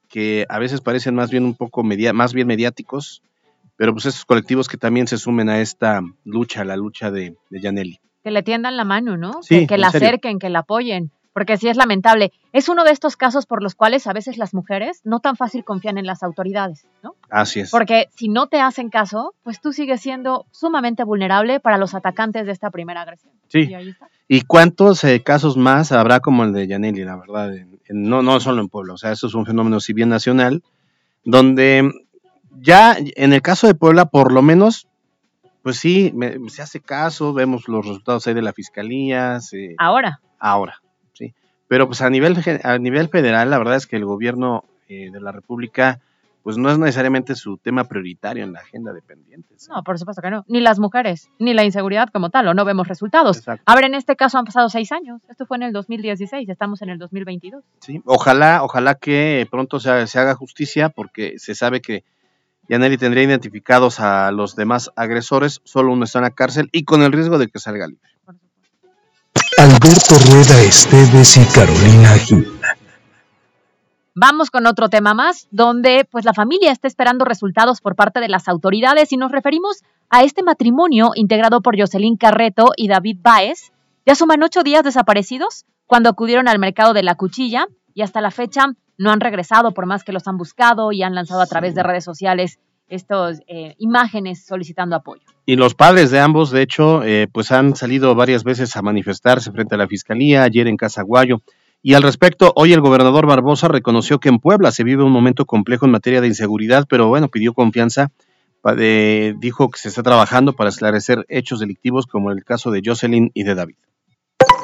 que 0.10 0.46
a 0.50 0.60
veces 0.60 0.82
parecen 0.82 1.16
más 1.16 1.32
bien 1.32 1.46
un 1.46 1.56
poco 1.56 1.84
media, 1.84 2.12
más 2.14 2.34
bien 2.34 2.48
mediáticos, 2.48 3.24
pero 3.78 3.94
pues 3.94 4.06
esos 4.06 4.26
colectivos 4.26 4.68
que 4.68 4.78
también 4.78 5.08
se 5.08 5.18
sumen 5.18 5.50
a 5.50 5.62
esta 5.62 6.02
lucha, 6.26 6.64
la 6.66 6.76
lucha 6.76 7.10
de, 7.10 7.36
de 7.50 7.62
Janelli. 7.62 8.00
que 8.24 8.32
le 8.32 8.44
tiendan 8.44 8.78
la 8.78 8.84
mano, 8.84 9.18
¿no? 9.18 9.42
Sí, 9.42 9.66
que, 9.66 9.78
la 9.78 9.92
serio. 9.92 10.08
acerquen, 10.08 10.40
que 10.40 10.50
la 10.50 10.60
apoyen, 10.60 11.12
porque 11.34 11.58
sí 11.58 11.68
es 11.68 11.78
lamentable. 11.78 12.32
Es 12.52 12.70
uno 12.70 12.84
de 12.84 12.92
estos 12.92 13.18
casos 13.18 13.46
por 13.46 13.62
los 13.64 13.76
cuales 13.76 14.06
a 14.08 14.14
veces 14.14 14.38
las 14.38 14.54
mujeres 14.54 15.02
no 15.04 15.20
tan 15.20 15.36
fácil 15.36 15.64
confían 15.64 15.98
en 15.98 16.06
las 16.06 16.24
autoridades, 16.24 16.86
¿no? 17.02 17.16
Así 17.30 17.60
es. 17.62 17.72
Porque 17.72 18.08
si 18.16 18.30
no 18.30 18.48
te 18.48 18.62
hacen 18.62 18.90
caso, 18.90 19.34
pues 19.44 19.60
tú 19.60 19.74
sigues 19.74 20.00
siendo 20.02 20.46
sumamente 20.52 21.04
vulnerable 21.04 21.60
para 21.60 21.78
los 21.78 21.96
atacantes 21.96 22.46
de 22.46 22.52
esta 22.52 22.70
primera 22.70 23.02
agresión. 23.02 23.34
Sí. 23.48 23.62
Y 23.70 23.74
ahí 23.74 23.90
está. 23.90 24.08
¿Y 24.28 24.42
cuántos 24.42 25.04
eh, 25.04 25.22
casos 25.22 25.58
más 25.58 25.92
habrá 25.92 26.20
como 26.20 26.44
el 26.44 26.54
de 26.54 26.68
Yaneli, 26.68 27.04
la 27.04 27.18
verdad? 27.18 27.56
En- 27.56 27.80
en- 27.88 28.04
no, 28.04 28.22
no 28.22 28.40
solo 28.40 28.62
en 28.62 28.70
Puebla, 28.70 28.94
o 28.94 28.98
sea, 28.98 29.12
eso 29.12 29.28
es 29.28 29.34
un 29.34 29.46
fenómeno 29.46 29.80
si 29.80 29.94
bien 29.94 30.10
nacional, 30.10 30.64
donde 31.26 31.92
ya 32.60 32.96
en 32.98 33.34
el 33.34 33.42
caso 33.42 33.68
de 33.68 33.76
Puebla, 33.76 34.06
por 34.06 34.32
lo 34.32 34.42
menos, 34.42 34.88
pues 35.64 35.78
sí, 35.78 36.12
me- 36.16 36.38
se 36.50 36.62
hace 36.62 36.80
caso, 36.80 37.34
vemos 37.34 37.68
los 37.68 37.86
resultados 37.86 38.28
ahí 38.28 38.34
de 38.34 38.42
la 38.42 38.54
fiscalía, 38.54 39.40
se- 39.40 39.76
Ahora, 39.78 40.20
ahora. 40.40 40.82
Pero 41.74 41.88
pues 41.88 42.04
a 42.04 42.10
nivel, 42.12 42.38
a 42.64 42.78
nivel 42.78 43.10
federal, 43.10 43.50
la 43.50 43.58
verdad 43.58 43.78
es 43.78 43.88
que 43.88 43.96
el 43.96 44.06
gobierno 44.06 44.64
eh, 44.88 45.10
de 45.12 45.20
la 45.20 45.32
República, 45.32 46.02
pues 46.44 46.56
no 46.56 46.70
es 46.70 46.78
necesariamente 46.78 47.34
su 47.34 47.58
tema 47.58 47.86
prioritario 47.86 48.44
en 48.44 48.54
la 48.54 48.60
agenda 48.60 48.94
de 48.94 49.02
pendientes. 49.02 49.68
no, 49.70 49.84
por 49.84 49.98
supuesto 49.98 50.22
que 50.22 50.30
no. 50.30 50.46
Ni 50.48 50.62
las 50.62 50.78
mujeres, 50.78 51.32
ni 51.40 51.56
la 51.56 51.64
inseguridad 51.64 52.10
como 52.10 52.30
tal, 52.30 52.48
o 52.48 52.54
no 52.54 52.64
vemos 52.64 52.88
resultados. 52.88 53.38
Exacto. 53.38 53.64
A 53.66 53.74
ver, 53.74 53.86
en 53.86 53.96
este 53.96 54.16
caso 54.16 54.38
han 54.38 54.46
pasado 54.46 54.70
seis 54.70 54.92
años. 54.92 55.24
Esto 55.28 55.48
fue 55.48 55.58
en 55.58 55.64
el 55.64 55.74
2016, 55.74 56.48
estamos 56.48 56.84
en 56.84 56.90
el 56.90 57.00
2022. 57.00 57.64
Sí, 57.80 58.04
ojalá, 58.06 58.62
ojalá 58.64 58.94
que 58.94 59.48
pronto 59.50 59.80
se, 59.80 60.06
se 60.06 60.20
haga 60.20 60.36
justicia 60.36 60.90
porque 60.90 61.40
se 61.40 61.56
sabe 61.56 61.82
que 61.82 62.04
Yaneli 62.70 63.00
tendría 63.00 63.24
identificados 63.24 64.00
a 64.00 64.32
los 64.32 64.56
demás 64.56 64.92
agresores, 64.96 65.60
solo 65.64 65.92
uno 65.92 66.06
está 66.06 66.20
en 66.20 66.26
la 66.26 66.30
cárcel 66.36 66.70
y 66.72 66.84
con 66.84 67.02
el 67.02 67.12
riesgo 67.12 67.40
de 67.40 67.48
que 67.48 67.58
salga 67.58 67.88
libre. 67.88 68.12
por. 68.24 68.36
Alberto 69.58 70.16
Rueda 70.30 70.62
Esteves 70.62 71.38
y 71.38 71.46
Carolina 71.46 72.10
Gil. 72.18 72.48
Vamos 74.16 74.52
con 74.52 74.66
otro 74.68 74.90
tema 74.90 75.14
más, 75.14 75.48
donde 75.52 76.08
pues 76.10 76.26
la 76.26 76.34
familia 76.34 76.72
está 76.72 76.88
esperando 76.88 77.26
resultados 77.26 77.82
por 77.82 77.96
parte 77.96 78.20
de 78.20 78.30
las 78.30 78.48
autoridades 78.48 79.12
y 79.12 79.18
nos 79.18 79.32
referimos 79.32 79.84
a 80.10 80.24
este 80.24 80.44
matrimonio 80.44 81.12
integrado 81.16 81.62
por 81.62 81.80
Jocelyn 81.80 82.18
Carreto 82.18 82.72
y 82.76 82.88
David 82.88 83.18
Baez. 83.22 83.72
Ya 84.06 84.16
suman 84.16 84.44
ocho 84.44 84.64
días 84.64 84.84
desaparecidos 84.84 85.66
cuando 85.86 86.10
acudieron 86.10 86.48
al 86.48 86.60
mercado 86.60 86.94
de 86.94 87.04
la 87.04 87.16
cuchilla 87.16 87.68
y 87.94 88.02
hasta 88.02 88.22
la 88.22 88.32
fecha 88.32 88.74
no 88.98 89.12
han 89.12 89.20
regresado 89.20 89.74
por 89.74 89.86
más 89.86 90.04
que 90.04 90.14
los 90.14 90.28
han 90.28 90.38
buscado 90.38 90.92
y 90.92 91.04
han 91.04 91.16
lanzado 91.16 91.42
a 91.42 91.48
través 91.48 91.76
de 91.76 91.84
redes 91.84 92.04
sociales 92.04 92.60
estas 92.94 93.42
imágenes 93.78 94.46
solicitando 94.46 94.96
apoyo. 94.96 95.22
Y 95.46 95.56
los 95.56 95.74
padres 95.76 96.12
de 96.12 96.20
ambos, 96.20 96.52
de 96.52 96.62
hecho, 96.62 97.04
eh, 97.04 97.28
pues 97.32 97.52
han 97.52 97.76
salido 97.76 98.16
varias 98.16 98.44
veces 98.44 98.76
a 98.76 98.82
manifestarse 98.82 99.52
frente 99.52 99.76
a 99.76 99.78
la 99.78 99.88
fiscalía, 99.88 100.44
ayer 100.44 100.68
en 100.68 100.78
Casaguayo. 100.78 101.42
Y 101.82 101.96
al 101.96 102.04
respecto, 102.04 102.54
hoy 102.56 102.72
el 102.72 102.80
gobernador 102.80 103.26
Barbosa 103.28 103.68
reconoció 103.68 104.20
que 104.20 104.30
en 104.30 104.40
Puebla 104.40 104.72
se 104.72 104.84
vive 104.86 105.04
un 105.04 105.12
momento 105.12 105.46
complejo 105.46 105.86
en 105.86 105.92
materia 105.92 106.22
de 106.22 106.28
inseguridad, 106.28 106.86
pero 106.90 107.10
bueno, 107.10 107.28
pidió 107.28 107.54
confianza, 107.54 108.12
de- 108.78 109.36
dijo 109.40 109.70
que 109.70 109.80
se 109.80 109.90
está 109.90 110.02
trabajando 110.04 110.54
para 110.54 110.70
esclarecer 110.70 111.26
hechos 111.28 111.60
delictivos 111.60 112.08
como 112.08 112.32
el 112.32 112.46
caso 112.46 112.72
de 112.72 112.82
Jocelyn 112.86 113.32
y 113.34 113.44
de 113.44 113.56
David. 113.56 113.76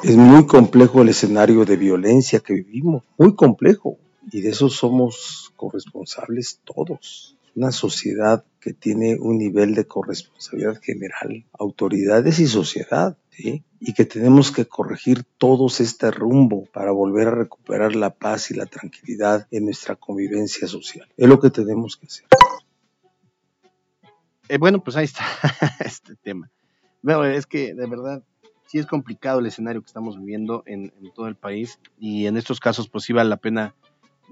Es 0.03 0.15
muy 0.15 0.45
complejo 0.47 1.01
el 1.01 1.09
escenario 1.09 1.65
de 1.65 1.75
violencia 1.75 2.39
que 2.39 2.53
vivimos, 2.53 3.03
muy 3.17 3.35
complejo. 3.35 3.97
Y 4.31 4.41
de 4.41 4.51
eso 4.51 4.69
somos 4.69 5.51
corresponsables 5.57 6.61
todos. 6.63 7.35
Una 7.55 7.71
sociedad 7.71 8.43
que 8.59 8.73
tiene 8.73 9.17
un 9.19 9.37
nivel 9.37 9.75
de 9.75 9.85
corresponsabilidad 9.85 10.81
general, 10.81 11.45
autoridades 11.57 12.39
y 12.39 12.47
sociedad, 12.47 13.17
¿sí? 13.31 13.63
Y 13.79 13.93
que 13.93 14.05
tenemos 14.05 14.51
que 14.51 14.65
corregir 14.65 15.23
todos 15.37 15.79
este 15.79 16.11
rumbo 16.11 16.65
para 16.73 16.91
volver 16.91 17.29
a 17.29 17.35
recuperar 17.35 17.95
la 17.95 18.09
paz 18.11 18.51
y 18.51 18.55
la 18.55 18.65
tranquilidad 18.65 19.47
en 19.51 19.65
nuestra 19.65 19.95
convivencia 19.95 20.67
social. 20.67 21.07
Es 21.17 21.27
lo 21.27 21.39
que 21.39 21.49
tenemos 21.49 21.97
que 21.97 22.07
hacer. 22.07 22.25
Eh, 24.49 24.57
bueno, 24.57 24.83
pues 24.83 24.97
ahí 24.97 25.05
está 25.05 25.23
este 25.79 26.15
tema. 26.15 26.49
Bueno, 27.01 27.23
es 27.25 27.45
que 27.45 27.73
de 27.73 27.87
verdad 27.87 28.23
sí 28.65 28.79
es 28.79 28.85
complicado 28.85 29.39
el 29.39 29.45
escenario 29.45 29.81
que 29.81 29.87
estamos 29.87 30.19
viviendo 30.19 30.63
en, 30.65 30.91
en 31.01 31.13
todo 31.13 31.27
el 31.27 31.35
país 31.35 31.79
y 31.97 32.25
en 32.25 32.35
estos 32.35 32.59
casos 32.59 32.89
pues 32.89 33.05
sí 33.05 33.13
vale 33.13 33.29
la 33.29 33.37
pena, 33.37 33.75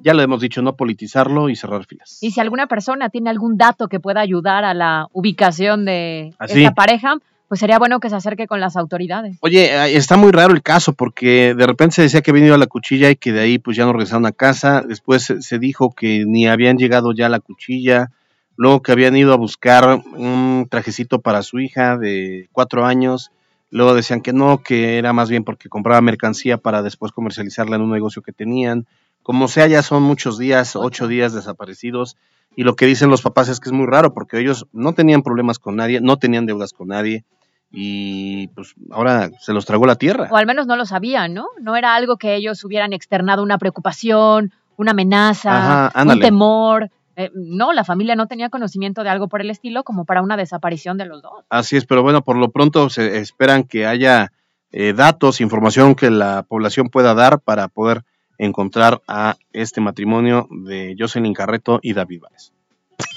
ya 0.04 0.14
lo 0.14 0.22
hemos 0.22 0.42
dicho, 0.42 0.62
no 0.62 0.76
politizarlo 0.76 1.50
y 1.50 1.56
cerrar 1.56 1.86
filas. 1.86 2.18
Y 2.22 2.32
si 2.32 2.40
alguna 2.40 2.68
persona 2.68 3.10
tiene 3.10 3.30
algún 3.30 3.58
dato 3.58 3.88
que 3.88 4.00
pueda 4.00 4.22
ayudar 4.22 4.64
a 4.64 4.74
la 4.74 5.08
ubicación 5.14 5.86
de 5.86 6.34
Así. 6.38 6.60
esta 6.60 6.74
pareja, 6.74 7.18
pues 7.48 7.60
sería 7.60 7.80
bueno 7.80 8.00
que 8.00 8.10
se 8.10 8.16
acerque 8.16 8.48
con 8.48 8.60
las 8.60 8.76
autoridades. 8.76 9.38
Oye, 9.42 9.96
está 9.96 10.18
muy 10.18 10.32
raro 10.32 10.54
el 10.54 10.62
caso 10.62 10.94
porque 10.94 11.54
de 11.56 11.66
repente 11.66 11.96
se 11.96 12.02
decía 12.04 12.22
que 12.22 12.32
había 12.32 12.46
ido 12.46 12.56
a 12.56 12.60
la 12.60 12.68
cuchilla 12.68 13.10
y 13.10 13.16
que 13.16 13.32
de 13.32 13.40
ahí 13.40 13.58
pues 13.58 13.78
ya 13.78 13.86
no 13.86 13.94
regresaron 13.94 14.26
a 14.26 14.32
casa. 14.32 14.82
Después 14.82 15.24
se, 15.24 15.42
se 15.42 15.60
dijo 15.60 15.94
que 15.94 16.26
ni 16.26 16.48
habían 16.48 16.78
llegado 16.78 17.14
ya 17.14 17.28
a 17.28 17.30
la 17.30 17.40
cuchilla. 17.40 18.12
Luego 18.58 18.82
que 18.82 18.92
habían 18.92 19.16
ido 19.16 19.34
a 19.34 19.38
buscar 19.38 20.02
un 20.16 20.68
trajecito 20.70 21.20
para 21.22 21.44
su 21.44 21.60
hija 21.60 21.98
de 21.98 22.50
cuatro 22.52 22.86
años. 22.86 23.32
Luego 23.70 23.94
decían 23.94 24.22
que 24.22 24.34
no, 24.34 24.64
que 24.64 24.98
era 24.98 25.14
más 25.14 25.30
bien 25.30 25.44
porque 25.44 25.70
compraba 25.70 26.02
mercancía 26.02 26.58
para 26.58 26.82
después 26.82 27.12
comercializarla 27.12 27.76
en 27.76 27.84
un 27.84 27.92
negocio 27.92 28.22
que 28.22 28.32
tenían. 28.32 28.88
Como 29.28 29.50
sea, 29.50 29.68
ya 29.68 29.84
son 29.84 30.04
muchos 30.04 30.38
días, 30.38 30.78
ocho 30.78 31.06
días 31.06 31.34
desaparecidos. 31.34 32.16
Y 32.56 32.63
lo 32.63 32.78
que 32.78 32.86
dicen 32.86 33.10
los 33.10 33.22
papás 33.22 33.50
es 33.50 33.60
que 33.60 33.68
es 33.68 33.74
muy 33.74 33.86
raro 33.86 34.13
porque 34.13 34.40
ellos 34.40 34.68
no 34.72 34.94
tenían 34.94 35.22
problemas 35.22 35.60
con 35.60 35.76
nadie, 35.76 36.00
no 36.00 36.16
tenían 36.16 36.46
deudas 36.46 36.72
con 36.72 36.88
nadie 36.88 37.26
y 37.70 38.48
pues 38.56 38.74
ahora 38.90 39.30
se 39.42 39.52
los 39.52 39.66
tragó 39.66 39.86
la 39.86 39.98
tierra. 39.98 40.30
O 40.32 40.38
al 40.38 40.46
menos 40.46 40.66
no 40.66 40.78
lo 40.78 40.86
sabían, 40.86 41.34
¿no? 41.34 41.48
No 41.60 41.76
era 41.76 41.94
algo 41.94 42.16
que 42.16 42.36
ellos 42.36 42.63
hubieran 42.63 42.94
externado 42.94 43.44
una 43.44 43.58
preocupación, 43.58 44.54
una 44.78 44.92
amenaza, 44.92 45.88
Ajá, 45.88 46.04
un 46.04 46.22
temor. 46.22 46.90
Eh, 47.18 47.30
no, 47.36 47.74
la 47.74 47.84
familia 47.84 48.16
no 48.16 48.28
tenía 48.28 48.48
conocimiento 48.48 49.04
de 49.04 49.10
algo 49.10 49.28
por 49.28 49.42
el 49.42 49.50
estilo 49.50 49.84
como 49.84 50.06
para 50.06 50.22
una 50.22 50.38
desaparición 50.38 50.98
de 50.98 51.06
los 51.06 51.22
dos. 51.22 51.44
Así 51.50 51.76
es, 51.76 51.86
pero 51.86 52.02
bueno, 52.02 52.22
por 52.22 52.38
lo 52.38 52.52
pronto 52.52 52.90
se 52.90 53.18
esperan 53.18 53.66
que 53.66 53.86
haya 53.86 54.32
eh, 54.72 54.94
datos, 54.94 55.42
información 55.42 55.96
que 55.96 56.12
la 56.12 56.44
población 56.44 56.88
pueda 56.88 57.13
dar 57.13 57.42
para 57.42 57.68
poder 57.68 58.06
encontrar 58.38 59.02
a 59.08 59.38
este 59.54 59.82
matrimonio 59.82 60.47
de 60.52 60.95
Jocelyn 60.97 61.34
Carreto 61.34 61.80
y 61.82 61.93
David 61.93 62.21
Báez. 62.21 62.52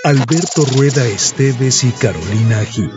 Alberto 0.04 0.64
Rueda 0.76 1.06
Esteves 1.06 1.84
y 1.84 1.92
Carolina 1.92 2.64
Gil. 2.64 2.90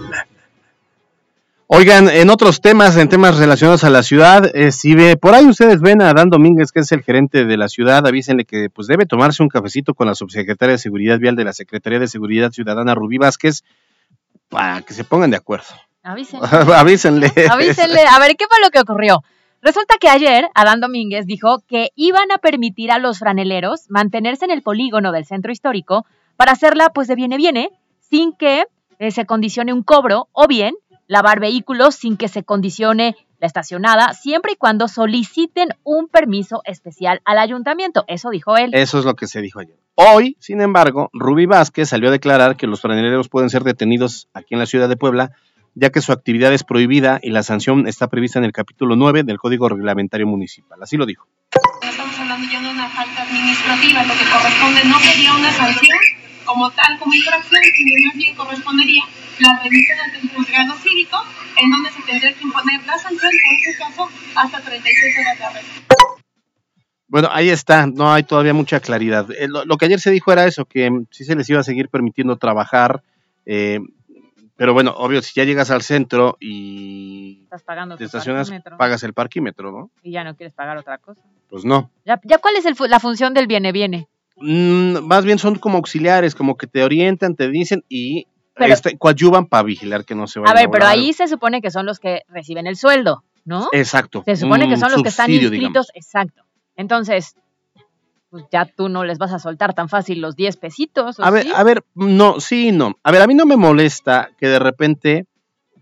Oigan, 1.68 2.10
en 2.10 2.30
otros 2.30 2.62
temas, 2.62 2.98
en 2.98 3.10
temas 3.10 3.38
relacionados 3.38 3.84
a 3.84 3.90
la 3.90 4.04
ciudad, 4.04 4.56
eh, 4.56 4.72
si 4.72 4.94
ve, 4.94 5.18
por 5.18 5.34
ahí 5.34 5.46
ustedes 5.48 5.82
ven 5.82 6.02
a 6.02 6.14
Dan 6.14 6.30
Domínguez, 6.30 6.72
que 6.72 6.82
es 6.82 6.92
el 6.92 7.02
gerente 7.02 7.46
de 7.46 7.58
la 7.58 7.68
ciudad, 7.68 8.06
avísenle 8.06 8.46
que 8.46 8.70
pues 8.70 8.88
debe 8.88 9.06
tomarse 9.06 9.42
un 9.42 9.50
cafecito 9.50 9.94
con 9.94 10.06
la 10.06 10.14
subsecretaria 10.14 10.74
de 10.74 10.78
Seguridad 10.78 11.18
Vial 11.20 11.36
de 11.36 11.46
la 11.46 11.54
Secretaría 11.54 12.00
de 12.00 12.08
Seguridad 12.08 12.52
Ciudadana, 12.52 12.94
Rubí 12.94 13.18
Vázquez, 13.18 13.64
para 14.50 14.82
que 14.82 14.94
se 14.94 15.04
pongan 15.04 15.32
de 15.32 15.38
acuerdo. 15.38 15.66
Avísenle. 16.04 16.48
avísenle. 16.76 17.32
Avísenle. 17.50 18.02
A 18.08 18.20
ver, 18.20 18.36
¿qué 18.36 18.46
fue 18.48 18.60
lo 18.62 18.70
que 18.70 18.80
ocurrió? 18.80 19.24
Resulta 19.64 19.96
que 19.98 20.10
ayer 20.10 20.50
Adán 20.56 20.82
Domínguez 20.82 21.26
dijo 21.26 21.64
que 21.66 21.92
iban 21.96 22.34
a 22.34 22.38
permitir 22.38 22.92
a 22.92 23.00
los 23.00 23.20
franeleros 23.20 23.86
mantenerse 23.90 24.44
en 24.44 24.52
el 24.52 24.62
polígono 24.62 25.14
del 25.14 25.26
centro 25.26 25.54
histórico 25.54 26.06
para 26.36 26.52
hacerla 26.52 26.90
pues 26.90 27.08
de 27.08 27.16
viene 27.16 27.38
viene, 27.38 27.70
sin 28.02 28.34
que 28.36 28.66
eh, 29.00 29.12
se 29.12 29.26
condicione 29.26 29.72
un 29.72 29.82
cobro, 29.82 30.28
o 30.34 30.48
bien 30.48 30.76
lavar 31.08 31.40
vehículos 31.40 31.96
sin 31.96 32.18
que 32.18 32.28
se 32.28 32.44
condicione 32.44 33.16
la 33.40 33.48
estacionada, 33.48 34.14
siempre 34.14 34.52
y 34.52 34.56
cuando 34.58 34.90
soliciten 34.90 35.70
un 35.84 36.10
permiso 36.10 36.62
especial 36.66 37.22
al 37.24 37.38
ayuntamiento. 37.38 38.04
Eso 38.08 38.32
dijo 38.32 38.58
él. 38.58 38.72
Eso 38.74 39.00
es 39.00 39.06
lo 39.06 39.16
que 39.16 39.28
se 39.28 39.40
dijo 39.40 39.62
ayer. 39.62 39.78
Hoy, 39.96 40.36
sin 40.40 40.60
embargo, 40.60 41.10
Rubí 41.14 41.46
Vázquez 41.46 41.88
salió 41.88 42.10
a 42.10 42.12
declarar 42.12 42.58
que 42.58 42.68
los 42.68 42.82
franeleros 42.82 43.30
pueden 43.30 43.50
ser 43.50 43.64
detenidos 43.64 44.28
aquí 44.34 44.56
en 44.56 44.60
la 44.60 44.66
ciudad 44.66 44.90
de 44.90 44.98
Puebla, 44.98 45.32
ya 45.76 45.90
que 45.90 46.02
su 46.02 46.12
actividad 46.12 46.54
es 46.54 46.64
prohibida 46.64 47.20
y 47.22 47.32
la 47.32 47.44
sanción 47.44 47.88
está 47.88 48.08
prevista 48.08 48.40
en 48.40 48.46
el 48.46 48.52
capítulo 48.52 48.96
9 48.96 49.24
del 49.24 49.38
Código 49.38 49.70
Reglamentario 49.70 50.28
Municipal. 50.28 50.80
Así 50.82 50.98
lo 50.98 51.06
dijo. 51.06 51.28
Estamos 51.82 52.18
hablando 52.20 52.48
ya 52.52 52.62
de 52.62 52.70
una 52.70 52.90
falta 52.90 53.24
administrativa, 53.24 54.04
lo 54.04 54.14
que 54.14 54.26
corresponde 54.32 54.82
no 54.86 55.00
sería 55.00 55.36
una 55.36 55.52
sanción 55.52 55.98
como 56.46 56.70
tal, 56.72 57.00
como 57.00 57.14
infracción, 57.14 57.62
sino 57.76 58.08
más 58.08 58.18
bien 58.18 58.36
correspondería 58.36 59.04
la 59.40 59.60
revisión 59.64 59.98
ante 60.00 60.20
el 60.20 60.30
juzgado 60.30 60.74
cívico, 60.76 61.18
en 61.62 61.72
donde 61.72 61.90
se 61.92 62.02
tendría 62.04 62.34
que 62.34 62.44
imponer 62.44 62.84
la 62.86 62.98
sanción, 62.98 63.32
en 63.32 63.56
este 63.58 63.84
caso, 63.84 64.10
hasta 64.36 64.62
36 64.62 65.18
horas 65.20 65.40
de 65.40 65.46
arresto. 65.46 65.82
Bueno, 67.08 67.30
ahí 67.32 67.50
está, 67.50 67.86
no 67.86 68.12
hay 68.12 68.24
todavía 68.24 68.54
mucha 68.54 68.80
claridad. 68.80 69.28
Eh, 69.32 69.48
lo, 69.48 69.66
lo 69.66 69.78
que 69.78 69.86
ayer 69.86 70.00
se 70.00 70.12
dijo 70.12 70.32
era 70.32 70.46
eso, 70.46 70.66
que 70.66 70.90
mm, 70.90 71.08
sí 71.12 71.26
se 71.26 71.36
les 71.36 71.50
iba 71.50 71.60
a 71.60 71.64
seguir 71.64 71.90
permitiendo 71.90 72.38
trabajar, 72.38 73.04
eh, 73.46 73.80
pero 74.56 74.74
bueno, 74.74 74.94
obvio, 74.98 75.22
si 75.22 75.34
ya 75.36 75.44
llegas 75.46 75.72
al 75.72 75.82
centro 75.82 76.38
y 76.40 77.42
Estás 77.44 77.64
pagando 77.64 77.96
te 77.96 78.00
tu 78.04 78.06
estacionas, 78.06 78.48
parquímetro 78.50 78.78
pagas 78.78 79.04
el 79.04 79.14
parquímetro, 79.14 79.72
¿no? 79.72 79.92
y 80.02 80.12
ya 80.12 80.24
no 80.24 80.36
quieres 80.36 80.54
pagar 80.54 80.78
otra 80.78 80.98
cosa. 80.98 81.22
Pues 81.50 81.66
no. 81.66 81.92
¿Ya, 82.06 82.20
ya 82.24 82.38
cuál 82.40 82.56
es 82.56 82.66
el 82.66 82.76
fu- 82.76 82.86
la 82.86 83.00
función 83.00 83.34
del 83.34 83.48
viene 83.48 83.72
viene? 83.72 84.08
Mm, 84.38 85.00
más 85.06 85.26
bien 85.26 85.38
son 85.40 85.56
como 85.56 85.78
auxiliares, 85.78 86.34
como 86.36 86.58
que 86.58 86.68
te 86.68 86.84
orientan, 86.84 87.36
te 87.36 87.50
dicen 87.50 87.84
y 87.90 88.28
Pero- 88.56 88.74
este, 88.74 88.98
coadyuvan 88.98 89.46
para 89.48 89.64
vigilar 89.64 90.06
que 90.06 90.16
no 90.16 90.28
se 90.28 90.40
vaya 90.40 90.52
A 90.52 90.56
ver, 90.56 90.70
pero 90.72 90.86
ahí 90.86 91.14
se 91.14 91.28
supone 91.28 91.62
que 91.62 91.70
son 91.72 91.86
los 91.86 92.00
que 92.00 92.22
reciben 92.28 92.66
el 92.68 92.76
sueldo, 92.76 93.24
¿no? 93.46 93.68
Exacto. 93.72 94.24
Se 94.26 94.36
supone 94.36 94.68
que 94.68 94.74
un 94.76 94.80
son 94.80 94.92
los 94.92 95.04
que 95.04 95.10
están 95.10 95.26
subsidio, 95.28 95.48
inscritos, 95.50 95.88
digamos. 95.88 95.90
exacto. 95.96 96.44
Entonces, 96.76 97.36
pues 98.34 98.46
ya 98.52 98.66
tú 98.66 98.90
no 98.90 99.04
les 99.04 99.20
vas 99.20 99.32
a 99.32 99.38
soltar 99.38 99.76
tan 99.76 99.90
fácil 99.90 100.20
los 100.20 100.36
10 100.36 100.58
pesitos. 100.58 101.20
¿o 101.20 101.24
A 101.24 101.30
ver, 101.30 101.46
a 101.54 101.64
ver, 101.64 101.84
no, 101.94 102.40
sí, 102.40 102.72
no. 102.72 102.98
A 103.04 103.12
ver, 103.12 103.22
a 103.22 103.28
mí 103.28 103.36
no 103.36 103.46
me 103.46 103.58
molesta 103.58 104.32
que 104.40 104.48
de 104.48 104.58
repente 104.58 105.28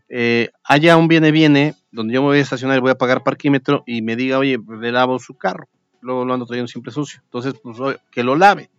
eh, 0.10 0.50
haya 0.66 0.98
un 0.98 1.08
viene-viene 1.08 1.76
donde 1.94 2.14
yo 2.14 2.22
me 2.22 2.28
voy 2.28 2.40
a 2.40 2.42
estacionar 2.42 2.76
y 2.76 2.82
voy 2.82 2.92
a 2.92 2.98
pagar 2.98 3.24
parquímetro 3.24 3.84
y 3.88 4.02
me 4.02 4.18
diga, 4.18 4.38
oye, 4.38 4.60
le 4.82 4.92
lavo 4.92 5.18
su 5.18 5.38
carro. 5.38 5.70
Luego 6.02 6.26
lo 6.26 6.34
ando 6.34 6.46
trayendo 6.46 6.68
siempre 6.68 6.92
sucio. 6.92 7.22
Entonces, 7.24 7.54
pues 7.64 7.80
oye, 7.80 8.00
que 8.12 8.22
lo 8.22 8.36
lave. 8.36 8.70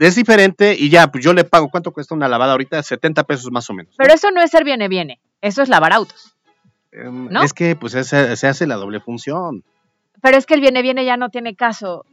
Es 0.00 0.16
diferente 0.16 0.74
y 0.76 0.90
ya, 0.90 1.12
pues 1.12 1.22
yo 1.22 1.32
le 1.34 1.44
pago. 1.44 1.70
¿Cuánto 1.70 1.92
cuesta 1.92 2.12
una 2.16 2.26
lavada 2.26 2.50
ahorita? 2.50 2.82
70 2.82 3.22
pesos 3.22 3.52
más 3.52 3.70
o 3.70 3.72
menos. 3.72 3.94
Pero 3.96 4.12
eso 4.12 4.32
no 4.32 4.42
es 4.42 4.50
ser 4.50 4.64
viene 4.64 4.88
viene, 4.88 5.20
eso 5.40 5.62
es 5.62 5.68
lavar 5.68 5.92
autos. 5.92 6.34
Em, 6.90 7.28
¿no? 7.28 7.44
Es 7.44 7.52
que 7.52 7.76
pues 7.76 7.92
se 7.92 8.48
hace 8.48 8.66
la 8.66 8.74
doble 8.74 8.98
función. 8.98 9.62
Pero 10.20 10.36
es 10.36 10.44
que 10.44 10.54
el 10.54 10.60
viene 10.60 10.82
viene 10.82 11.04
ya 11.04 11.16
no 11.16 11.28
tiene 11.28 11.54
caso. 11.54 12.04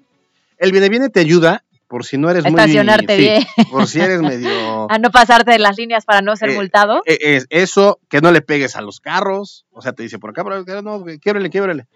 El 0.60 0.72
viene-viene 0.72 1.10
te 1.10 1.22
ayuda 1.22 1.66
por 1.88 2.06
si 2.06 2.18
no 2.18 2.30
eres 2.30 2.44
muy... 2.44 2.52
Estacionarte 2.52 3.16
sí, 3.16 3.22
bien. 3.22 3.44
Por 3.72 3.88
si 3.88 4.00
eres 4.00 4.22
medio... 4.22 4.50
A 4.92 5.00
no 5.00 5.10
pasarte 5.10 5.52
de 5.52 5.60
las 5.60 5.78
líneas 5.78 6.06
para 6.06 6.22
no 6.22 6.36
ser 6.36 6.50
Eh, 6.50 6.56
multado. 6.56 7.02
Eh, 7.06 7.18
es 7.22 7.48
eso, 7.50 8.00
que 8.10 8.22
no 8.22 8.32
le 8.32 8.42
pegues 8.42 8.76
a 8.76 8.82
los 8.82 9.00
carros, 9.00 9.66
o 9.72 9.82
sea, 9.82 9.94
te 9.94 10.04
dice 10.04 10.20
por 10.20 10.30
acá, 10.30 10.44
pero 10.44 10.58
acá 10.58 10.82
no, 10.84 11.04
quiebrele, 11.20 11.50
quiebrele. 11.50 11.88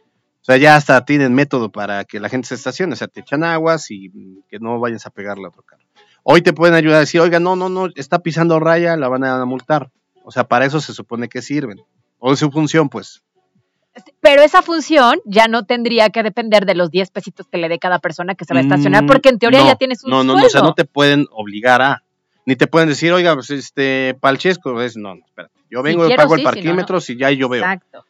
O 0.42 0.46
sea, 0.46 0.58
ya 0.58 0.76
hasta 0.76 1.06
tienen 1.06 1.34
método 1.36 1.72
para 1.72 2.04
que 2.06 2.20
la 2.20 2.28
gente 2.28 2.48
se 2.48 2.56
estacione, 2.56 2.94
o 2.94 2.96
sea, 2.96 3.08
te 3.08 3.20
echan 3.20 3.44
aguas 3.44 3.92
y 3.92 4.12
que 4.50 4.60
no 4.60 4.80
vayas 4.80 5.06
a 5.06 5.12
pegarle 5.12 5.46
a 5.46 5.50
otro 5.50 5.62
carro. 5.62 5.84
Hoy 6.24 6.42
te 6.42 6.54
pueden 6.54 6.74
ayudar 6.74 6.98
a 6.98 7.02
decir, 7.02 7.22
oiga, 7.22 7.40
no, 7.40 7.56
no, 7.56 7.70
no, 7.70 7.88
está 7.96 8.20
pisando 8.20 8.60
raya, 8.60 8.98
la 8.98 9.10
van 9.10 9.24
a 9.24 9.46
multar. 9.46 9.92
O 10.24 10.32
sea, 10.32 10.46
para 10.46 10.66
eso 10.66 10.82
se 10.82 10.94
supone 10.94 11.28
que 11.30 11.42
sirven. 11.42 11.82
O 12.18 12.34
es 12.34 12.40
su 12.40 12.50
función, 12.50 12.90
pues. 12.90 13.22
Pero 14.22 14.42
esa 14.42 14.62
función 14.62 15.20
ya 15.26 15.48
no 15.48 15.66
tendría 15.66 16.10
que 16.10 16.24
depender 16.24 16.66
de 16.66 16.76
los 16.76 16.90
10 16.90 17.12
pesitos 17.12 17.48
que 17.48 17.58
le 17.58 17.70
dé 17.70 17.78
cada 17.80 18.00
persona 18.00 18.36
que 18.36 18.46
se 18.46 18.54
va 18.54 18.60
a 18.60 18.64
estacionar, 18.64 19.04
Mm, 19.04 19.08
porque 19.08 19.30
en 19.30 19.40
teoría 19.40 19.60
no, 19.62 19.68
ya 19.68 19.76
tienes 19.76 20.04
un 20.04 20.10
No, 20.12 20.18
no, 20.24 20.34
sueldo. 20.34 20.40
no, 20.42 20.48
o 20.48 20.50
sea, 20.50 20.62
no 20.62 20.74
te 20.74 20.86
pueden 20.86 21.28
obligar 21.32 21.82
a. 21.82 22.04
Ni 22.46 22.56
te 22.56 22.68
pueden 22.68 22.90
decir, 22.90 23.12
oiga, 23.14 23.34
pues 23.36 23.50
este, 23.52 24.16
Palchesco, 24.20 24.82
es, 24.82 24.98
no, 24.98 25.16
no, 25.16 25.26
espérate. 25.26 25.54
Yo 25.70 25.82
vengo, 25.84 26.04
y 26.06 26.08
quiero, 26.08 26.24
pago 26.24 26.36
sí, 26.36 26.42
el 26.42 26.42
si 26.42 26.44
no, 26.46 26.52
parquímetro, 26.54 27.02
si 27.02 27.18
ya 27.18 27.32
yo 27.32 27.48
veo. 27.50 27.62
Exacto. 27.64 28.04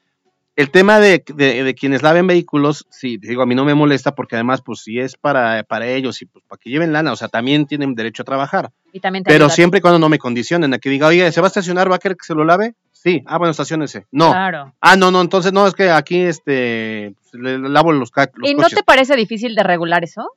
El 0.56 0.70
tema 0.70 1.00
de, 1.00 1.24
de- 1.36 1.64
de 1.64 1.74
quienes 1.76 2.04
laven 2.04 2.28
vehículos, 2.28 2.86
sí, 2.92 3.18
digo, 3.18 3.42
a 3.42 3.46
mí 3.48 3.56
no 3.56 3.66
me 3.66 3.74
molesta 3.74 4.14
porque 4.14 4.36
además, 4.36 4.62
pues 4.64 4.82
si 4.82 5.00
es 5.00 5.16
para, 5.18 5.64
para 5.64 5.88
ellos 5.88 6.22
y 6.22 6.28
pues 6.28 6.46
para 6.48 6.60
que 6.60 6.70
lleven 6.70 6.94
lana, 6.94 7.12
o 7.12 7.16
sea, 7.16 7.28
también 7.28 7.66
tienen 7.66 7.96
derecho 7.96 8.22
a 8.22 8.26
trabajar. 8.26 8.70
Y 8.92 9.00
también 9.00 9.24
te 9.24 9.30
Pero 9.32 9.50
siempre 9.50 9.80
y 9.80 9.82
cuando 9.82 9.98
no 10.00 10.10
me 10.10 10.20
condicionen 10.20 10.72
a 10.74 10.78
que 10.78 10.90
diga, 10.92 11.08
oye, 11.08 11.32
¿se 11.32 11.42
va 11.42 11.48
a 11.48 11.50
estacionar? 11.50 11.92
¿Va 11.92 11.96
a 11.96 12.00
querer 12.00 12.16
que 12.18 12.26
se 12.26 12.36
lo 12.36 12.44
lave? 12.46 12.76
Sí. 13.04 13.22
Ah, 13.26 13.38
bueno, 13.38 13.52
estaciónese. 13.52 14.06
No. 14.12 14.32
Claro. 14.32 14.74
Ah, 14.80 14.96
no, 14.96 15.12
no, 15.12 15.20
entonces 15.22 15.52
no, 15.52 15.68
es 15.68 15.74
que 15.74 15.92
aquí 15.92 16.22
este, 16.22 17.14
pues, 17.32 17.34
le 17.44 17.60
lavo 17.60 17.92
los, 17.92 18.12
ca- 18.12 18.32
los 18.36 18.50
¿Y 18.50 18.56
no 18.56 18.70
te 18.70 18.82
parece 18.84 19.16
difícil 19.18 19.56
de 19.56 19.64
regular 19.64 20.04
eso? 20.06 20.32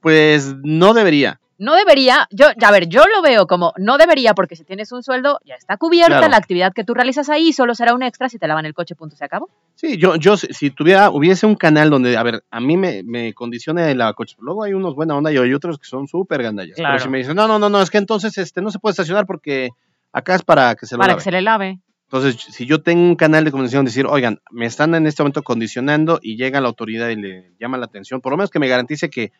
Pues 0.00 0.54
no 0.62 0.94
debería. 0.94 1.38
No 1.60 1.74
debería, 1.74 2.28
yo, 2.30 2.46
a 2.64 2.70
ver, 2.70 2.86
yo 2.88 3.02
lo 3.12 3.20
veo 3.20 3.48
como 3.48 3.72
no 3.78 3.98
debería 3.98 4.32
porque 4.32 4.54
si 4.54 4.62
tienes 4.62 4.92
un 4.92 5.02
sueldo 5.02 5.40
ya 5.44 5.56
está 5.56 5.76
cubierta 5.76 6.18
Claro. 6.18 6.28
la 6.30 6.36
actividad 6.36 6.72
que 6.72 6.84
tú 6.84 6.94
realizas 6.94 7.28
ahí, 7.30 7.52
solo 7.52 7.74
será 7.74 7.94
un 7.94 8.02
extra 8.04 8.28
si 8.28 8.38
te 8.38 8.46
lavan 8.46 8.64
el 8.64 8.74
coche, 8.74 8.94
punto, 8.94 9.16
se 9.16 9.24
acabó. 9.24 9.48
Sí, 9.74 9.98
yo, 9.98 10.14
yo 10.14 10.36
si 10.36 10.70
tuviera, 10.70 11.10
hubiese 11.10 11.46
un 11.46 11.56
canal 11.56 11.90
donde, 11.90 12.16
a 12.16 12.22
ver, 12.22 12.44
a 12.50 12.60
mí 12.60 12.76
me, 12.76 13.02
me 13.02 13.34
condicione 13.34 13.92
la 13.96 14.12
coche. 14.14 14.36
Luego 14.38 14.62
hay 14.62 14.72
unos 14.72 14.94
buena 14.94 15.16
onda 15.16 15.32
y 15.32 15.36
hay 15.36 15.52
otros 15.52 15.78
que 15.78 15.84
son 15.86 16.06
súper 16.06 16.44
gandallas. 16.44 16.76
Claro. 16.76 16.92
Pero 16.94 17.02
si 17.04 17.08
me 17.10 17.18
dicen, 17.18 17.34
no, 17.34 17.48
no, 17.48 17.58
no, 17.58 17.68
no, 17.68 17.82
es 17.82 17.90
que 17.90 17.98
entonces 17.98 18.38
este 18.38 18.62
no 18.62 18.70
se 18.70 18.78
puede 18.78 18.92
estacionar 18.92 19.26
porque 19.26 19.70
acá 20.12 20.36
es 20.36 20.42
para 20.42 20.76
que 20.76 20.86
se 20.86 20.94
lo 20.94 21.00
para 21.00 21.08
lave. 21.14 21.18
que 21.18 21.24
se 21.24 21.32
le 21.32 21.42
lave. 21.42 21.80
Entonces, 22.10 22.40
si 22.40 22.64
yo 22.64 22.80
tengo 22.80 23.02
un 23.02 23.16
canal 23.16 23.44
de 23.44 23.50
comunicación, 23.50 23.84
decir, 23.84 24.06
oigan, 24.06 24.40
me 24.50 24.64
están 24.64 24.94
en 24.94 25.06
este 25.06 25.22
momento 25.22 25.42
condicionando 25.42 26.18
y 26.22 26.36
llega 26.36 26.58
la 26.62 26.68
autoridad 26.68 27.10
y 27.10 27.16
le 27.16 27.52
llama 27.60 27.76
la 27.76 27.84
atención, 27.84 28.22
por 28.22 28.32
lo 28.32 28.38
menos 28.38 28.50
que 28.50 28.58
me 28.58 28.66
garantice 28.66 29.10
que 29.10 29.30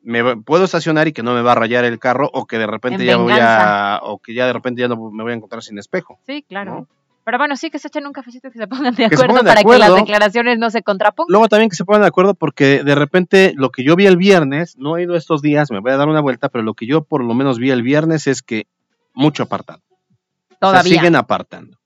me 0.00 0.36
puedo 0.36 0.64
estacionar 0.64 1.08
y 1.08 1.12
que 1.12 1.24
no 1.24 1.34
me 1.34 1.42
va 1.42 1.50
a 1.50 1.56
rayar 1.56 1.84
el 1.84 1.98
carro 1.98 2.30
o 2.32 2.46
que 2.46 2.58
de 2.58 2.68
repente 2.68 3.02
En 3.02 3.08
ya 3.08 3.16
voy 3.16 3.32
a, 3.36 3.98
o 4.04 4.18
que 4.18 4.34
ya 4.34 4.46
de 4.46 4.52
repente 4.52 4.80
ya 4.82 4.86
no 4.86 5.10
me 5.10 5.24
voy 5.24 5.32
a 5.32 5.34
encontrar 5.34 5.64
sin 5.64 5.78
espejo. 5.78 6.20
Sí, 6.26 6.44
claro. 6.48 6.72
¿no? 6.72 6.88
Pero 7.24 7.38
bueno, 7.38 7.56
sí 7.56 7.70
que 7.70 7.80
se 7.80 7.88
echen 7.88 8.06
un 8.06 8.12
cafecito 8.12 8.48
y 8.48 8.50
que 8.52 8.58
se 8.58 8.68
pongan 8.68 8.94
de 8.94 9.06
acuerdo 9.06 9.26
pongan 9.26 9.44
de 9.44 9.50
para 9.50 9.62
que 9.64 9.78
las 9.78 9.94
declaraciones 9.96 10.58
no 10.60 10.70
se 10.70 10.82
contrapongan. 10.84 11.32
Luego 11.32 11.48
también 11.48 11.70
que 11.70 11.76
se 11.76 11.84
pongan 11.84 12.02
de 12.02 12.08
acuerdo 12.08 12.34
porque 12.34 12.84
de 12.84 12.94
repente 12.94 13.52
lo 13.56 13.70
que 13.70 13.82
yo 13.82 13.96
vi 13.96 14.06
el 14.06 14.16
viernes, 14.16 14.76
no 14.78 14.96
he 14.96 15.02
ido 15.02 15.16
estos 15.16 15.42
días, 15.42 15.72
me 15.72 15.80
voy 15.80 15.90
a 15.90 15.96
dar 15.96 16.08
una 16.08 16.20
vuelta, 16.20 16.48
pero 16.48 16.62
lo 16.62 16.74
que 16.74 16.86
yo 16.86 17.02
por 17.02 17.24
lo 17.24 17.34
menos 17.34 17.58
vi 17.58 17.70
el 17.70 17.82
viernes 17.82 18.28
es 18.28 18.42
que 18.42 18.68
mucho 19.12 19.42
apartado. 19.42 19.80
O 19.88 20.48
sea, 20.50 20.58
Todavía. 20.60 20.92
siguen 20.94 21.16
apartando. 21.16 21.79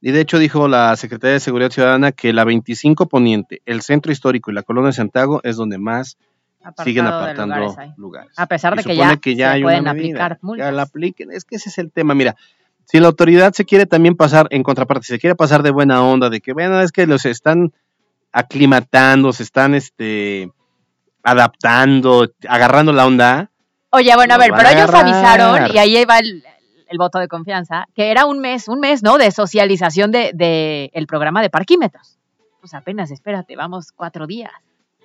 Y 0.00 0.12
de 0.12 0.20
hecho 0.20 0.38
dijo 0.38 0.66
la 0.66 0.96
Secretaría 0.96 1.34
de 1.34 1.40
Seguridad 1.40 1.70
Ciudadana 1.70 2.12
que 2.12 2.32
la 2.32 2.44
25 2.44 3.08
Poniente, 3.08 3.60
el 3.66 3.82
Centro 3.82 4.12
Histórico 4.12 4.50
y 4.50 4.54
la 4.54 4.62
Colonia 4.62 4.88
de 4.88 4.94
Santiago 4.94 5.40
es 5.44 5.56
donde 5.56 5.78
más 5.78 6.16
siguen 6.82 7.06
Apartado 7.06 7.52
apartando 7.52 7.94
lugares. 7.96 8.32
A 8.36 8.46
pesar 8.46 8.76
de 8.76 8.84
que 8.84 8.96
ya, 8.96 9.16
que 9.16 9.34
ya 9.34 9.48
se 9.48 9.54
hay 9.54 9.62
pueden 9.62 9.82
una 9.82 9.94
medida, 9.94 10.24
aplicar 10.24 10.38
multas. 10.42 10.66
Ya 10.66 10.72
la 10.72 10.82
apliquen, 10.82 11.32
es 11.32 11.44
que 11.44 11.56
ese 11.56 11.68
es 11.68 11.78
el 11.78 11.90
tema. 11.90 12.14
Mira, 12.14 12.36
si 12.84 12.98
la 12.98 13.08
autoridad 13.08 13.52
se 13.52 13.64
quiere 13.64 13.86
también 13.86 14.16
pasar, 14.16 14.46
en 14.50 14.62
contraparte, 14.62 15.06
si 15.06 15.12
se 15.14 15.18
quiere 15.18 15.36
pasar 15.36 15.62
de 15.62 15.70
buena 15.70 16.02
onda, 16.02 16.28
de 16.28 16.40
que, 16.40 16.52
bueno, 16.52 16.80
es 16.80 16.92
que 16.92 17.06
los 17.06 17.24
están 17.24 17.72
aclimatando, 18.32 19.32
se 19.32 19.42
están 19.42 19.74
este 19.74 20.50
adaptando, 21.22 22.30
agarrando 22.48 22.92
la 22.92 23.06
onda. 23.06 23.50
Oye, 23.90 24.14
bueno, 24.14 24.34
a 24.34 24.38
ver, 24.38 24.52
pero 24.56 24.68
a 24.68 24.72
ellos 24.72 24.94
avisaron, 24.94 25.74
y 25.74 25.78
ahí 25.78 26.04
va 26.04 26.18
el, 26.18 26.44
el 26.90 26.98
voto 26.98 27.18
de 27.18 27.28
confianza, 27.28 27.86
que 27.94 28.10
era 28.10 28.26
un 28.26 28.40
mes, 28.40 28.68
un 28.68 28.80
mes, 28.80 29.02
¿no? 29.02 29.16
De 29.16 29.30
socialización 29.30 30.10
de, 30.10 30.32
de 30.34 30.90
el 30.92 31.06
programa 31.06 31.40
de 31.40 31.48
parquímetros. 31.48 32.18
Pues 32.60 32.74
apenas, 32.74 33.10
espérate, 33.10 33.56
vamos 33.56 33.92
cuatro 33.92 34.26
días. 34.26 34.50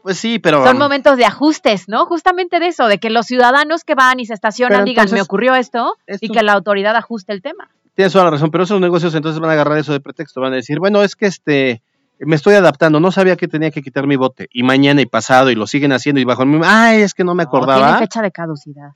Pues 0.03 0.17
sí, 0.17 0.39
pero 0.39 0.63
Son 0.65 0.77
momentos 0.77 1.15
de 1.17 1.25
ajustes, 1.25 1.87
¿no? 1.87 2.05
Justamente 2.05 2.59
de 2.59 2.67
eso, 2.67 2.87
de 2.87 2.97
que 2.99 3.09
los 3.09 3.25
ciudadanos 3.27 3.83
que 3.83 3.95
van 3.95 4.19
y 4.19 4.25
se 4.25 4.33
estacionan 4.33 4.83
digan, 4.85 5.07
me 5.11 5.21
ocurrió 5.21 5.55
esto, 5.55 5.95
y 6.21 6.29
que 6.29 6.43
la 6.43 6.53
autoridad 6.53 6.95
ajuste 6.95 7.33
el 7.33 7.41
tema. 7.41 7.69
tienes 7.95 8.11
toda 8.13 8.25
la 8.25 8.31
razón, 8.31 8.51
pero 8.51 8.65
esos 8.65 8.79
negocios 8.81 9.15
entonces 9.15 9.39
van 9.39 9.49
a 9.51 9.53
agarrar 9.53 9.77
eso 9.77 9.93
de 9.93 9.99
pretexto, 10.01 10.41
van 10.41 10.53
a 10.53 10.57
decir, 10.57 10.79
bueno, 10.79 11.01
es 11.01 11.15
que 11.15 11.25
este 11.27 11.81
me 12.19 12.35
estoy 12.35 12.53
adaptando, 12.55 12.99
no 12.99 13.11
sabía 13.11 13.35
que 13.35 13.47
tenía 13.47 13.71
que 13.71 13.81
quitar 13.81 14.05
mi 14.07 14.15
bote 14.15 14.47
y 14.53 14.63
mañana 14.63 15.01
y 15.01 15.05
pasado 15.05 15.49
y 15.49 15.55
lo 15.55 15.65
siguen 15.67 15.91
haciendo 15.91 16.21
y 16.21 16.23
bajo 16.23 16.43
el 16.43 16.49
mismo, 16.49 16.65
ay, 16.67 17.01
es 17.01 17.13
que 17.13 17.23
no 17.23 17.35
me 17.35 17.43
No, 17.43 17.49
tiene 17.49 17.65
acordaba. 17.65 17.97
fecha 17.97 18.21
de 18.21 18.31
caducidad. 18.31 18.91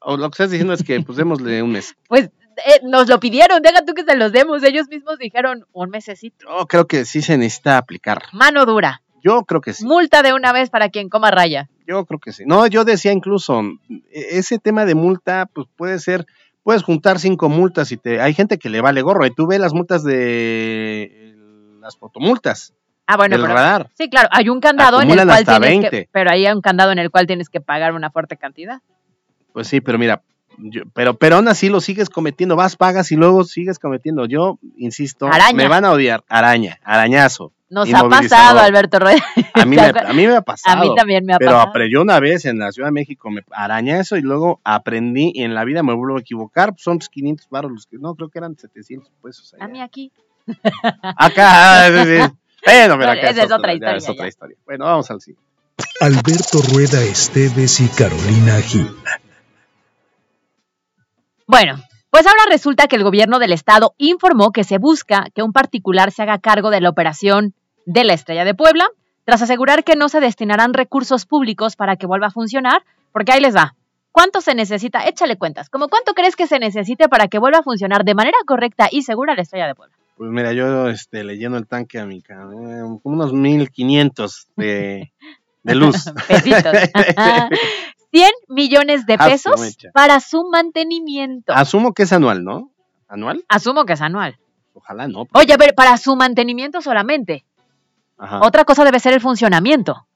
O 0.00 0.16
lo 0.16 0.30
que 0.30 0.34
estás 0.34 0.50
diciendo 0.50 0.72
es 0.74 0.82
que 0.82 1.00
pues 1.00 1.16
démosle 1.16 1.62
un 1.62 1.72
mes. 1.72 1.94
Pues 2.08 2.30
eh, 2.66 2.80
nos 2.82 3.08
lo 3.08 3.18
pidieron, 3.20 3.62
deja 3.62 3.84
tú 3.84 3.94
que 3.94 4.04
se 4.04 4.16
los 4.16 4.32
demos. 4.32 4.62
Ellos 4.62 4.88
mismos 4.88 5.18
dijeron 5.18 5.64
un 5.72 5.90
mesecito. 5.90 6.46
Yo 6.48 6.66
creo 6.66 6.86
que 6.86 7.04
sí 7.04 7.22
se 7.22 7.38
necesita 7.38 7.78
aplicar. 7.78 8.22
Mano 8.32 8.66
dura. 8.66 9.02
Yo 9.22 9.44
creo 9.44 9.60
que 9.60 9.72
sí. 9.72 9.84
Multa 9.84 10.22
de 10.22 10.32
una 10.34 10.52
vez 10.52 10.68
para 10.70 10.88
quien 10.88 11.08
coma 11.08 11.30
raya. 11.30 11.68
Yo 11.86 12.04
creo 12.06 12.18
que 12.20 12.32
sí. 12.32 12.44
No, 12.46 12.66
yo 12.66 12.84
decía 12.84 13.12
incluso, 13.12 13.60
e- 13.90 14.38
ese 14.38 14.58
tema 14.58 14.84
de 14.84 14.94
multa, 14.94 15.46
pues 15.52 15.66
puede 15.76 15.98
ser, 15.98 16.26
puedes 16.62 16.82
juntar 16.82 17.18
cinco 17.18 17.48
multas 17.48 17.92
y 17.92 17.96
te, 17.98 18.20
hay 18.20 18.32
gente 18.34 18.58
que 18.58 18.68
le 18.70 18.80
vale 18.80 19.02
gorro. 19.02 19.26
Y 19.26 19.34
tú 19.34 19.46
ves 19.46 19.60
las 19.60 19.74
multas 19.74 20.02
de 20.04 21.34
las 21.80 21.96
fotomultas 21.96 22.74
Ah, 23.06 23.16
bueno, 23.16 23.34
del 23.36 23.42
pero 23.42 23.54
radar. 23.54 23.90
sí, 23.98 24.08
claro, 24.08 24.28
hay 24.30 24.48
un 24.48 24.60
candado 24.60 25.00
en 25.02 25.10
el 25.10 25.16
cual 25.16 25.30
hasta 25.30 25.58
tienes 25.60 25.90
que, 25.90 25.96
20. 25.96 26.08
pero 26.12 26.30
hay 26.30 26.46
un 26.46 26.60
candado 26.60 26.92
en 26.92 26.98
el 27.00 27.10
cual 27.10 27.26
tienes 27.26 27.48
que 27.48 27.60
pagar 27.60 27.92
una 27.92 28.10
fuerte 28.10 28.36
cantidad. 28.36 28.80
Pues 29.52 29.68
sí, 29.68 29.80
pero 29.80 29.98
mira, 29.98 30.22
yo- 30.58 30.82
pero, 30.94 31.14
pero 31.14 31.36
aún 31.36 31.48
así 31.48 31.68
lo 31.68 31.80
sigues 31.80 32.08
cometiendo, 32.10 32.56
vas, 32.56 32.76
pagas 32.76 33.10
y 33.12 33.16
luego 33.16 33.44
sigues 33.44 33.78
cometiendo. 33.78 34.26
Yo, 34.26 34.58
insisto, 34.76 35.26
Araña. 35.26 35.54
me 35.56 35.68
van 35.68 35.84
a 35.84 35.92
odiar. 35.92 36.24
Araña, 36.28 36.78
arañazo. 36.84 37.52
Nos 37.68 37.92
ha 37.94 38.08
pasado, 38.08 38.58
Alberto 38.58 38.98
Rueda. 38.98 39.22
A 39.54 39.64
mí, 39.64 39.76
¿Te 39.76 39.82
me, 39.82 39.86
acuerdas? 39.88 40.10
a 40.10 40.12
mí 40.12 40.26
me 40.26 40.34
ha 40.34 40.42
pasado. 40.42 40.76
A 40.76 40.80
mí 40.80 40.92
también 40.96 41.24
me 41.24 41.34
ha 41.34 41.38
Pero 41.38 41.52
pasado. 41.52 41.72
apre- 41.72 41.88
yo 41.92 42.02
una 42.02 42.18
vez 42.18 42.44
en 42.44 42.58
la 42.58 42.72
Ciudad 42.72 42.88
de 42.88 42.92
México 42.92 43.30
me 43.30 43.42
arañé 43.52 44.00
eso 44.00 44.16
y 44.16 44.22
luego 44.22 44.60
aprendí 44.64 45.30
y 45.34 45.44
en 45.44 45.54
la 45.54 45.64
vida 45.64 45.84
me 45.84 45.94
vuelvo 45.94 46.16
a 46.16 46.20
equivocar. 46.20 46.74
Son 46.78 46.98
pues, 46.98 47.08
500 47.08 47.48
baros 47.48 47.70
los 47.70 47.86
que 47.86 47.98
no, 47.98 48.16
creo 48.16 48.28
que 48.28 48.38
eran 48.40 48.56
700 48.56 49.12
pesos. 49.22 49.54
A 49.54 49.64
allá. 49.64 49.72
mí 49.72 49.80
aquí. 49.80 50.10
Acá, 51.16 51.86
sí, 52.04 52.04
sí. 52.18 52.32
Bueno, 52.66 52.98
pero 52.98 53.12
acá 53.12 53.30
Esa 53.30 53.44
es 53.44 53.52
otra 53.52 53.72
historia, 53.72 53.96
es 53.96 54.08
otra 54.08 54.24
ya. 54.24 54.28
historia. 54.28 54.56
Bueno, 54.66 54.84
vamos 54.84 55.10
al 55.10 55.20
siguiente. 55.22 55.48
Alberto 56.00 56.60
Rueda 56.74 57.00
Esteves 57.02 57.80
y 57.80 57.88
Carolina 57.88 58.60
Gil. 58.60 58.90
Bueno, 61.50 61.82
pues 62.10 62.28
ahora 62.28 62.44
resulta 62.48 62.86
que 62.86 62.94
el 62.94 63.02
gobierno 63.02 63.40
del 63.40 63.52
estado 63.52 63.94
informó 63.98 64.52
que 64.52 64.62
se 64.62 64.78
busca 64.78 65.26
que 65.34 65.42
un 65.42 65.52
particular 65.52 66.12
se 66.12 66.22
haga 66.22 66.38
cargo 66.38 66.70
de 66.70 66.80
la 66.80 66.90
operación 66.90 67.54
de 67.86 68.04
la 68.04 68.12
Estrella 68.12 68.44
de 68.44 68.54
Puebla, 68.54 68.86
tras 69.24 69.42
asegurar 69.42 69.82
que 69.82 69.96
no 69.96 70.08
se 70.08 70.20
destinarán 70.20 70.74
recursos 70.74 71.26
públicos 71.26 71.74
para 71.74 71.96
que 71.96 72.06
vuelva 72.06 72.28
a 72.28 72.30
funcionar, 72.30 72.84
porque 73.10 73.32
ahí 73.32 73.40
les 73.40 73.56
va. 73.56 73.74
¿Cuánto 74.12 74.40
se 74.40 74.54
necesita? 74.54 75.04
Échale 75.08 75.38
cuentas. 75.38 75.68
¿Cómo 75.70 75.88
cuánto 75.88 76.14
crees 76.14 76.36
que 76.36 76.46
se 76.46 76.60
necesite 76.60 77.08
para 77.08 77.26
que 77.26 77.40
vuelva 77.40 77.58
a 77.58 77.62
funcionar 77.64 78.04
de 78.04 78.14
manera 78.14 78.38
correcta 78.46 78.86
y 78.88 79.02
segura 79.02 79.34
la 79.34 79.42
Estrella 79.42 79.66
de 79.66 79.74
Puebla? 79.74 79.96
Pues 80.16 80.30
mira, 80.30 80.52
yo 80.52 80.88
este, 80.88 81.24
le 81.24 81.36
lleno 81.36 81.56
el 81.56 81.66
tanque 81.66 81.98
a 81.98 82.06
mi 82.06 82.18
eh, 82.18 82.22
como 83.02 83.16
unos 83.16 83.32
1500 83.32 84.50
de, 84.54 85.12
de 85.64 85.74
luz. 85.74 86.12
Pesitos. 86.28 86.62
100 88.12 88.30
millones 88.48 89.06
de 89.06 89.14
Ah, 89.18 89.26
pesos 89.26 89.76
para 89.92 90.20
su 90.20 90.48
mantenimiento. 90.50 91.52
Asumo 91.52 91.92
que 91.94 92.02
es 92.04 92.12
anual, 92.12 92.42
¿no? 92.44 92.70
¿Anual? 93.08 93.44
Asumo 93.48 93.84
que 93.84 93.92
es 93.94 94.00
anual. 94.00 94.38
Ojalá 94.74 95.08
no. 95.08 95.26
Oye, 95.34 95.52
a 95.52 95.56
ver, 95.56 95.74
para 95.74 95.96
su 95.96 96.16
mantenimiento 96.16 96.80
solamente. 96.80 97.44
Ajá. 98.18 98.40
Otra 98.42 98.64
cosa 98.64 98.84
debe 98.84 99.00
ser 99.00 99.12
el 99.14 99.20
funcionamiento, 99.20 100.06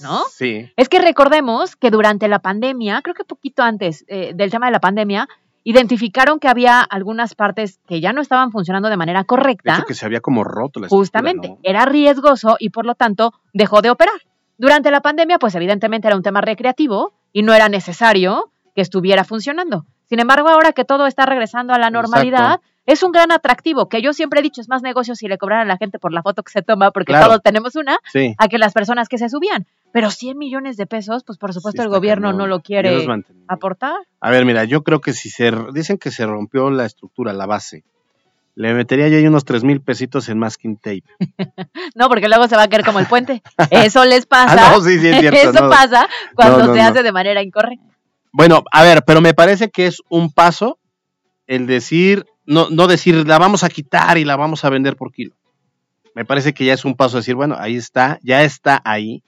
¿no? 0.00 0.22
Sí. 0.30 0.70
Es 0.76 0.88
que 0.88 0.98
recordemos 1.00 1.76
que 1.76 1.90
durante 1.90 2.26
la 2.28 2.38
pandemia, 2.38 3.02
creo 3.02 3.14
que 3.14 3.24
poquito 3.24 3.62
antes 3.62 4.04
eh, 4.08 4.32
del 4.34 4.50
tema 4.50 4.66
de 4.66 4.72
la 4.72 4.80
pandemia, 4.80 5.28
identificaron 5.64 6.38
que 6.40 6.48
había 6.48 6.80
algunas 6.80 7.34
partes 7.34 7.78
que 7.86 8.00
ya 8.00 8.12
no 8.14 8.22
estaban 8.22 8.50
funcionando 8.52 8.88
de 8.88 8.96
manera 8.96 9.20
De 9.20 9.26
correcta. 9.26 9.74
hecho, 9.76 9.84
que 9.84 9.94
se 9.94 10.06
había 10.06 10.20
como 10.20 10.42
roto 10.42 10.80
la 10.80 10.86
estructura, 10.86 10.98
Justamente, 11.00 11.48
¿no? 11.48 11.58
era 11.62 11.84
riesgoso 11.84 12.56
y 12.58 12.70
por 12.70 12.86
lo 12.86 12.94
tanto 12.94 13.34
dejó 13.52 13.82
de 13.82 13.90
operar. 13.90 14.14
Durante 14.58 14.90
la 14.90 15.00
pandemia, 15.00 15.38
pues 15.38 15.54
evidentemente 15.54 16.08
era 16.08 16.16
un 16.16 16.22
tema 16.22 16.40
recreativo 16.40 17.12
y 17.32 17.42
no 17.42 17.54
era 17.54 17.68
necesario 17.68 18.50
que 18.74 18.82
estuviera 18.82 19.24
funcionando. 19.24 19.86
Sin 20.08 20.20
embargo, 20.20 20.48
ahora 20.48 20.72
que 20.72 20.84
todo 20.84 21.06
está 21.06 21.26
regresando 21.26 21.72
a 21.74 21.78
la 21.78 21.90
normalidad, 21.90 22.54
Exacto. 22.54 22.66
es 22.86 23.02
un 23.02 23.12
gran 23.12 23.30
atractivo, 23.30 23.88
que 23.88 24.00
yo 24.02 24.12
siempre 24.12 24.40
he 24.40 24.42
dicho, 24.42 24.60
es 24.60 24.68
más 24.68 24.82
negocio 24.82 25.14
si 25.14 25.28
le 25.28 25.36
cobraran 25.38 25.66
a 25.68 25.72
la 25.72 25.76
gente 25.76 25.98
por 25.98 26.12
la 26.12 26.22
foto 26.22 26.42
que 26.42 26.50
se 26.50 26.62
toma, 26.62 26.90
porque 26.90 27.12
Claro. 27.12 27.26
todos 27.26 27.42
tenemos 27.42 27.76
una, 27.76 27.98
Sí. 28.12 28.34
a 28.38 28.48
que 28.48 28.58
las 28.58 28.72
personas 28.72 29.08
que 29.08 29.18
se 29.18 29.28
subían. 29.28 29.66
Pero 29.92 30.10
100 30.10 30.36
millones 30.38 30.76
de 30.76 30.86
pesos, 30.86 31.24
pues 31.24 31.38
por 31.38 31.52
supuesto 31.52 31.82
Sí, 31.82 31.86
el 31.86 31.90
gobierno 31.90 32.28
cañón. 32.28 32.38
no 32.38 32.46
lo 32.46 32.60
quiere 32.60 33.06
aportar. 33.46 33.94
A 34.20 34.30
ver, 34.30 34.44
mira, 34.44 34.64
yo 34.64 34.82
creo 34.82 35.00
que 35.00 35.12
si 35.12 35.28
se 35.30 35.52
dicen 35.72 35.98
que 35.98 36.10
se 36.10 36.26
rompió 36.26 36.70
la 36.70 36.84
estructura, 36.86 37.32
la 37.32 37.46
base, 37.46 37.84
le 38.58 38.74
metería 38.74 39.06
yo 39.06 39.18
ahí 39.18 39.26
unos 39.26 39.44
tres 39.44 39.62
mil 39.62 39.80
pesitos 39.80 40.28
en 40.28 40.38
masking 40.38 40.76
tape. 40.76 41.04
No, 41.94 42.08
porque 42.08 42.28
luego 42.28 42.48
se 42.48 42.56
va 42.56 42.64
a 42.64 42.68
caer 42.68 42.84
como 42.84 42.98
el 42.98 43.06
puente. 43.06 43.40
Eso 43.70 44.04
les 44.04 44.26
pasa. 44.26 44.52
Ah, 44.52 44.72
no, 44.72 44.80
sí, 44.80 44.98
sí, 44.98 45.06
es 45.06 45.20
cierto. 45.20 45.50
Eso 45.50 45.64
no. 45.64 45.70
pasa 45.70 46.08
cuando 46.34 46.66
No, 46.66 46.74
se 46.74 46.80
hace 46.80 47.02
de 47.04 47.12
manera 47.12 47.40
incorrecta. 47.40 47.84
Bueno, 48.32 48.64
a 48.72 48.82
ver, 48.82 49.04
pero 49.04 49.20
me 49.20 49.32
parece 49.32 49.70
que 49.70 49.86
es 49.86 50.02
un 50.08 50.32
paso 50.32 50.78
el 51.46 51.66
decir, 51.68 52.26
no, 52.46 52.68
no 52.68 52.88
decir, 52.88 53.26
la 53.26 53.38
vamos 53.38 53.62
a 53.62 53.68
quitar 53.68 54.18
y 54.18 54.24
la 54.24 54.36
vamos 54.36 54.64
a 54.64 54.70
vender 54.70 54.96
por 54.96 55.12
kilo. 55.12 55.36
Me 56.14 56.24
parece 56.24 56.52
que 56.52 56.64
ya 56.64 56.74
es 56.74 56.84
un 56.84 56.96
paso 56.96 57.18
decir, 57.18 57.36
bueno, 57.36 57.56
ahí 57.58 57.76
está, 57.76 58.18
ya 58.22 58.42
está 58.42 58.82
ahí. 58.84 59.22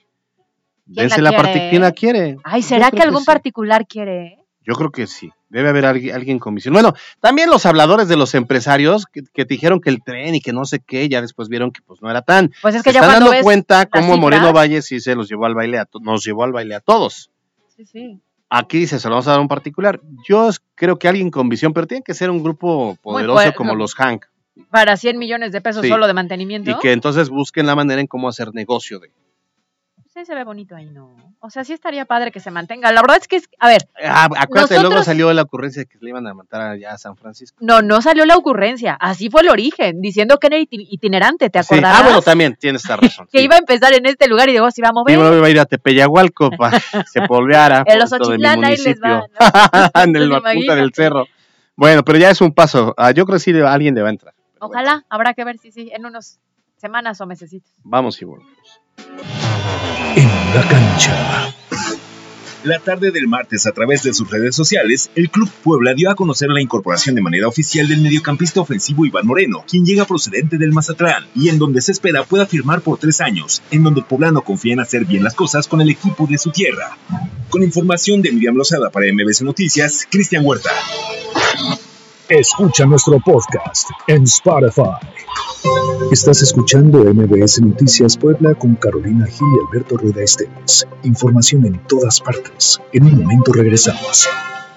¿Quién 0.85 0.95
la 0.95 1.01
Dense 1.03 1.21
la 1.21 1.31
parte, 1.31 1.53
quiere? 1.53 1.69
¿quién 1.69 1.81
la 1.81 1.91
quiere? 1.93 2.37
Ay, 2.43 2.61
¿será 2.63 2.91
que 2.91 3.01
algún 3.01 3.21
sí. 3.21 3.25
particular 3.25 3.87
quiere? 3.87 4.39
Yo 4.65 4.73
creo 4.75 4.91
que 4.91 5.07
sí. 5.07 5.31
Debe 5.51 5.67
haber 5.67 5.85
alguien, 5.85 6.15
alguien 6.15 6.39
con 6.39 6.55
visión. 6.55 6.73
Bueno, 6.73 6.93
también 7.19 7.49
los 7.49 7.65
habladores 7.65 8.07
de 8.07 8.15
los 8.15 8.33
empresarios 8.35 9.05
que, 9.05 9.21
que 9.33 9.43
te 9.45 9.53
dijeron 9.53 9.81
que 9.81 9.89
el 9.89 10.01
tren 10.01 10.33
y 10.33 10.39
que 10.39 10.53
no 10.53 10.63
sé 10.63 10.79
qué, 10.79 11.09
ya 11.09 11.21
después 11.21 11.49
vieron 11.49 11.71
que 11.71 11.81
pues 11.81 12.01
no 12.01 12.09
era 12.09 12.21
tan. 12.21 12.53
Pues 12.61 12.75
es 12.75 12.83
que 12.83 12.91
Se 12.91 12.93
ya 12.93 13.01
están 13.01 13.15
dando 13.19 13.31
ves 13.31 13.43
cuenta 13.43 13.85
cómo 13.85 14.15
Moreno 14.15 14.53
Valle 14.53 14.81
sí 14.81 15.01
se 15.01 15.13
los 15.13 15.27
llevó 15.27 15.45
al 15.45 15.53
baile, 15.53 15.77
a 15.79 15.87
nos 16.01 16.23
llevó 16.23 16.45
al 16.45 16.53
baile 16.53 16.75
a 16.75 16.79
todos. 16.79 17.29
Sí, 17.75 17.85
sí. 17.85 18.19
Aquí 18.49 18.79
dice, 18.79 18.97
se 18.99 19.07
lo 19.07 19.15
vamos 19.15 19.27
a 19.27 19.31
dar 19.31 19.39
un 19.41 19.47
particular. 19.47 19.99
Yo 20.27 20.49
creo 20.75 20.97
que 20.97 21.07
alguien 21.09 21.31
con 21.31 21.49
visión, 21.49 21.73
pero 21.73 21.85
tiene 21.87 22.03
que 22.03 22.13
ser 22.13 22.29
un 22.29 22.41
grupo 22.43 22.97
poderoso 23.01 23.53
como 23.53 23.73
no. 23.73 23.77
los 23.77 23.93
Hank. 23.95 24.25
Para 24.69 24.97
100 24.97 25.17
millones 25.17 25.51
de 25.51 25.61
pesos 25.61 25.81
Sí. 25.81 25.89
solo 25.89 26.07
de 26.07 26.13
mantenimiento. 26.13 26.71
Y 26.71 26.77
que 26.79 26.91
entonces 26.91 27.29
busquen 27.29 27.65
la 27.65 27.75
manera 27.75 27.99
en 28.01 28.07
cómo 28.07 28.27
hacer 28.29 28.53
negocio 28.53 28.99
de. 28.99 29.09
Sí, 30.13 30.25
se 30.25 30.35
ve 30.35 30.43
bonito 30.43 30.75
ahí, 30.75 30.87
¿no? 30.89 31.15
O 31.39 31.49
sea, 31.49 31.63
sí 31.63 31.71
estaría 31.71 32.03
padre 32.03 32.31
que 32.33 32.41
se 32.41 32.51
mantenga. 32.51 32.91
La 32.91 32.99
verdad 33.01 33.15
es 33.21 33.29
que, 33.29 33.37
es, 33.37 33.47
a 33.59 33.67
ver, 33.69 33.87
Ah, 34.03 34.27
acuérdate, 34.37 34.73
luego 34.75 34.89
Nosotros- 34.89 35.05
salió 35.05 35.31
la 35.31 35.43
ocurrencia 35.43 35.83
de 35.83 35.85
que 35.85 35.97
le 36.01 36.09
iban 36.09 36.27
a 36.27 36.33
matar 36.33 36.59
allá 36.61 36.91
a 36.91 36.97
San 36.97 37.15
Francisco. 37.15 37.57
no, 37.61 37.81
no 37.81 38.01
salió 38.01 38.25
la 38.25 38.35
ocurrencia. 38.35 38.95
Así 38.99 39.29
fue 39.29 39.41
el 39.41 39.47
origen, 39.49 40.01
diciendo 40.01 40.37
que 40.37 40.47
era 40.47 40.57
iti- 40.57 40.85
itinerante, 40.89 41.49
¿te 41.49 41.63
Sí. 41.63 41.75
acordarás? 41.75 42.01
Ah, 42.01 42.03
bueno, 42.03 42.21
también 42.21 42.57
tienes 42.59 42.81
esta 42.83 42.97
razón. 42.97 43.25
que 43.31 43.39
sí. 43.39 43.45
iba 43.45 43.55
a 43.55 43.59
empezar 43.59 43.93
en 43.93 44.05
este 44.05 44.27
lugar 44.27 44.49
y 44.49 44.51
luego 44.51 44.69
se 44.69 44.81
iba 44.81 44.89
a 44.89 44.91
mover. 44.91 45.15
Sí, 45.15 45.21
iba 45.21 45.47
a 45.47 45.49
ir 45.49 45.59
a 45.61 45.65
Tepeyahualco 45.65 46.49
para 46.51 46.77
que 46.91 47.03
se 47.07 47.21
polveara. 47.21 47.83
en 47.87 47.97
los 47.97 48.11
Ochitlán 48.11 48.65
ahí 48.65 48.75
les 48.75 48.99
va. 49.01 49.19
¿no? 49.19 49.25
en 50.03 50.15
el- 50.17 50.29
la 50.29 50.41
Pues 50.41 50.55
punta 50.55 50.75
del 50.75 50.93
cerro. 50.93 51.25
Bueno, 51.77 52.03
pero 52.03 52.19
ya 52.19 52.29
es 52.31 52.41
un 52.41 52.51
paso. 52.53 52.93
Ah, 52.97 53.11
yo 53.11 53.25
creo 53.25 53.37
que 53.37 53.43
sí 53.43 53.53
alguien 53.61 53.95
le 53.95 54.01
va 54.01 54.09
a 54.09 54.11
entrar. 54.11 54.33
Bueno, 54.59 54.73
Ojalá, 54.73 55.05
habrá 55.09 55.33
que 55.33 55.45
ver 55.45 55.57
si 55.57 55.71
sí, 55.71 55.89
en 55.93 56.05
unos 56.05 56.37
semanas 56.75 57.21
o 57.21 57.25
mesecitos. 57.25 57.71
vamos 57.83 58.21
y 58.21 58.25
volvemos. 58.25 58.51
En 60.15 60.27
la 60.55 60.67
cancha. 60.67 61.41
La 62.63 62.77
tarde 62.77 63.09
del 63.09 63.27
martes, 63.27 63.65
a 63.65 63.71
través 63.71 64.03
de 64.03 64.13
sus 64.13 64.29
redes 64.29 64.55
sociales, 64.55 65.09
el 65.15 65.31
Club 65.31 65.49
Puebla 65.63 65.95
dio 65.95 66.11
a 66.11 66.15
conocer 66.15 66.47
la 66.49 66.61
incorporación 66.61 67.15
de 67.15 67.21
manera 67.21 67.47
oficial 67.47 67.87
del 67.87 68.01
mediocampista 68.01 68.61
ofensivo 68.61 69.03
Iván 69.03 69.25
Moreno, 69.25 69.63
quien 69.67 69.83
llega 69.83 70.05
procedente 70.05 70.59
del 70.59 70.71
Mazatlán, 70.71 71.25
y 71.33 71.49
en 71.49 71.57
donde 71.57 71.81
se 71.81 71.91
espera 71.91 72.23
pueda 72.23 72.45
firmar 72.45 72.81
por 72.81 72.99
tres 72.99 73.19
años, 73.19 73.63
en 73.71 73.81
donde 73.81 74.01
el 74.01 74.05
poblano 74.05 74.43
confía 74.43 74.73
en 74.73 74.79
hacer 74.79 75.05
bien 75.05 75.23
las 75.23 75.33
cosas 75.33 75.67
con 75.67 75.81
el 75.81 75.89
equipo 75.89 76.27
de 76.27 76.37
su 76.37 76.51
tierra. 76.51 76.95
Con 77.49 77.63
información 77.63 78.21
de 78.21 78.31
Miriam 78.31 78.55
Lozada 78.55 78.91
para 78.91 79.11
MBC 79.11 79.41
Noticias, 79.41 80.05
Cristian 80.07 80.45
Huerta. 80.45 80.69
Escucha 82.31 82.85
nuestro 82.85 83.19
podcast 83.19 83.89
en 84.07 84.23
Spotify. 84.23 85.05
Estás 86.13 86.41
escuchando 86.41 86.99
MBS 86.99 87.59
Noticias 87.61 88.15
Puebla 88.15 88.55
con 88.55 88.75
Carolina 88.75 89.25
Gil 89.25 89.47
y 89.47 89.67
Alberto 89.67 89.97
Rueda 89.97 90.23
Esteves. 90.23 90.87
Información 91.03 91.65
en 91.65 91.85
todas 91.87 92.21
partes. 92.21 92.79
En 92.93 93.03
un 93.03 93.23
momento 93.23 93.51
regresamos. 93.51 94.29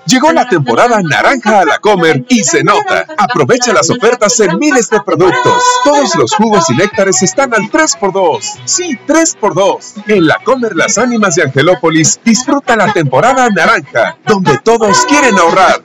Llegó 0.06 0.32
la 0.32 0.48
temporada 0.48 1.00
naranja 1.00 1.60
a 1.60 1.64
la 1.64 1.78
Comer 1.78 2.24
y 2.28 2.42
se 2.42 2.64
nota. 2.64 3.06
Aprovecha 3.16 3.72
las 3.72 3.88
ofertas 3.88 4.38
en 4.40 4.58
miles 4.58 4.90
de 4.90 5.00
productos. 5.00 5.62
Todos 5.84 6.14
los 6.16 6.34
jugos 6.34 6.68
y 6.70 6.74
néctares 6.74 7.22
están 7.22 7.54
al 7.54 7.70
3x2. 7.70 8.40
Sí, 8.64 8.98
3x2. 9.06 10.04
En 10.08 10.26
la 10.26 10.38
Comer 10.44 10.74
Las 10.74 10.98
Ánimas 10.98 11.36
de 11.36 11.44
Angelópolis, 11.44 12.20
disfruta 12.24 12.74
la 12.76 12.92
temporada 12.92 13.48
naranja, 13.48 14.18
donde 14.26 14.58
todos 14.58 15.06
quieren 15.06 15.38
ahorrar. 15.38 15.82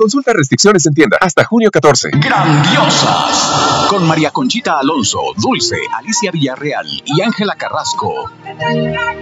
Consulta 0.00 0.32
restricciones 0.32 0.86
en 0.86 0.94
tienda 0.94 1.18
hasta 1.20 1.44
junio 1.44 1.70
14. 1.70 2.08
Grandiosas. 2.12 3.86
Con 3.90 4.08
María 4.08 4.30
Conchita 4.30 4.78
Alonso, 4.78 5.20
Dulce, 5.36 5.76
Alicia 5.94 6.30
Villarreal 6.30 6.86
y 7.04 7.20
Ángela 7.20 7.54
Carrasco. 7.54 8.30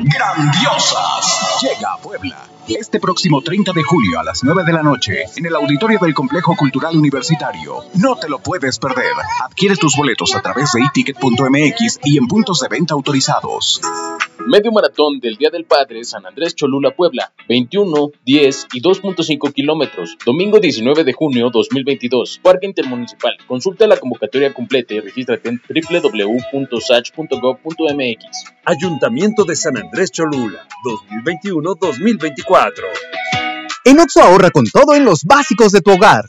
Grandiosas. 0.04 1.58
Llega 1.62 1.94
a 1.94 1.98
Puebla. 1.98 2.36
Este 2.68 3.00
próximo 3.00 3.42
30 3.42 3.72
de 3.72 3.82
julio 3.82 4.20
a 4.20 4.22
las 4.22 4.44
9 4.44 4.62
de 4.62 4.72
la 4.72 4.84
noche 4.84 5.24
en 5.34 5.46
el 5.46 5.56
auditorio 5.56 5.98
del 6.00 6.14
Complejo 6.14 6.54
Cultural 6.54 6.96
Universitario. 6.96 7.82
No 7.94 8.14
te 8.14 8.28
lo 8.28 8.38
puedes 8.38 8.78
perder. 8.78 9.14
Adquiere 9.42 9.74
tus 9.74 9.96
boletos 9.96 10.36
a 10.36 10.42
través 10.42 10.70
de 10.70 10.82
iticket.mx 10.82 11.98
y 12.04 12.18
en 12.18 12.28
puntos 12.28 12.60
de 12.60 12.68
venta 12.68 12.94
autorizados. 12.94 13.80
Medio 14.46 14.70
maratón 14.72 15.20
del 15.20 15.36
Día 15.36 15.50
del 15.50 15.64
Padre 15.64 16.04
San 16.04 16.24
Andrés 16.24 16.54
Cholula 16.54 16.94
Puebla, 16.94 17.32
21, 17.48 18.12
10 18.24 18.66
y 18.72 18.80
2.5 18.80 19.52
kilómetros, 19.52 20.16
domingo 20.24 20.60
19 20.60 21.04
de 21.04 21.12
junio 21.12 21.50
2022, 21.50 22.40
Parque 22.42 22.66
Intermunicipal. 22.66 23.36
Consulta 23.46 23.86
la 23.86 23.96
convocatoria 23.96 24.54
completa 24.54 24.94
y 24.94 25.00
regístrate 25.00 25.48
en 25.48 25.60
www.sach.gov.mx. 25.68 26.64
Ayuntamiento 28.64 29.44
de 29.44 29.56
San 29.56 29.76
Andrés 29.76 30.12
Cholula, 30.12 30.66
2021-2024. 31.24 32.72
En 33.84 34.00
Oxo 34.00 34.22
ahorra 34.22 34.50
con 34.50 34.64
todo 34.66 34.94
en 34.94 35.04
los 35.04 35.24
básicos 35.24 35.72
de 35.72 35.80
tu 35.80 35.92
hogar. 35.92 36.24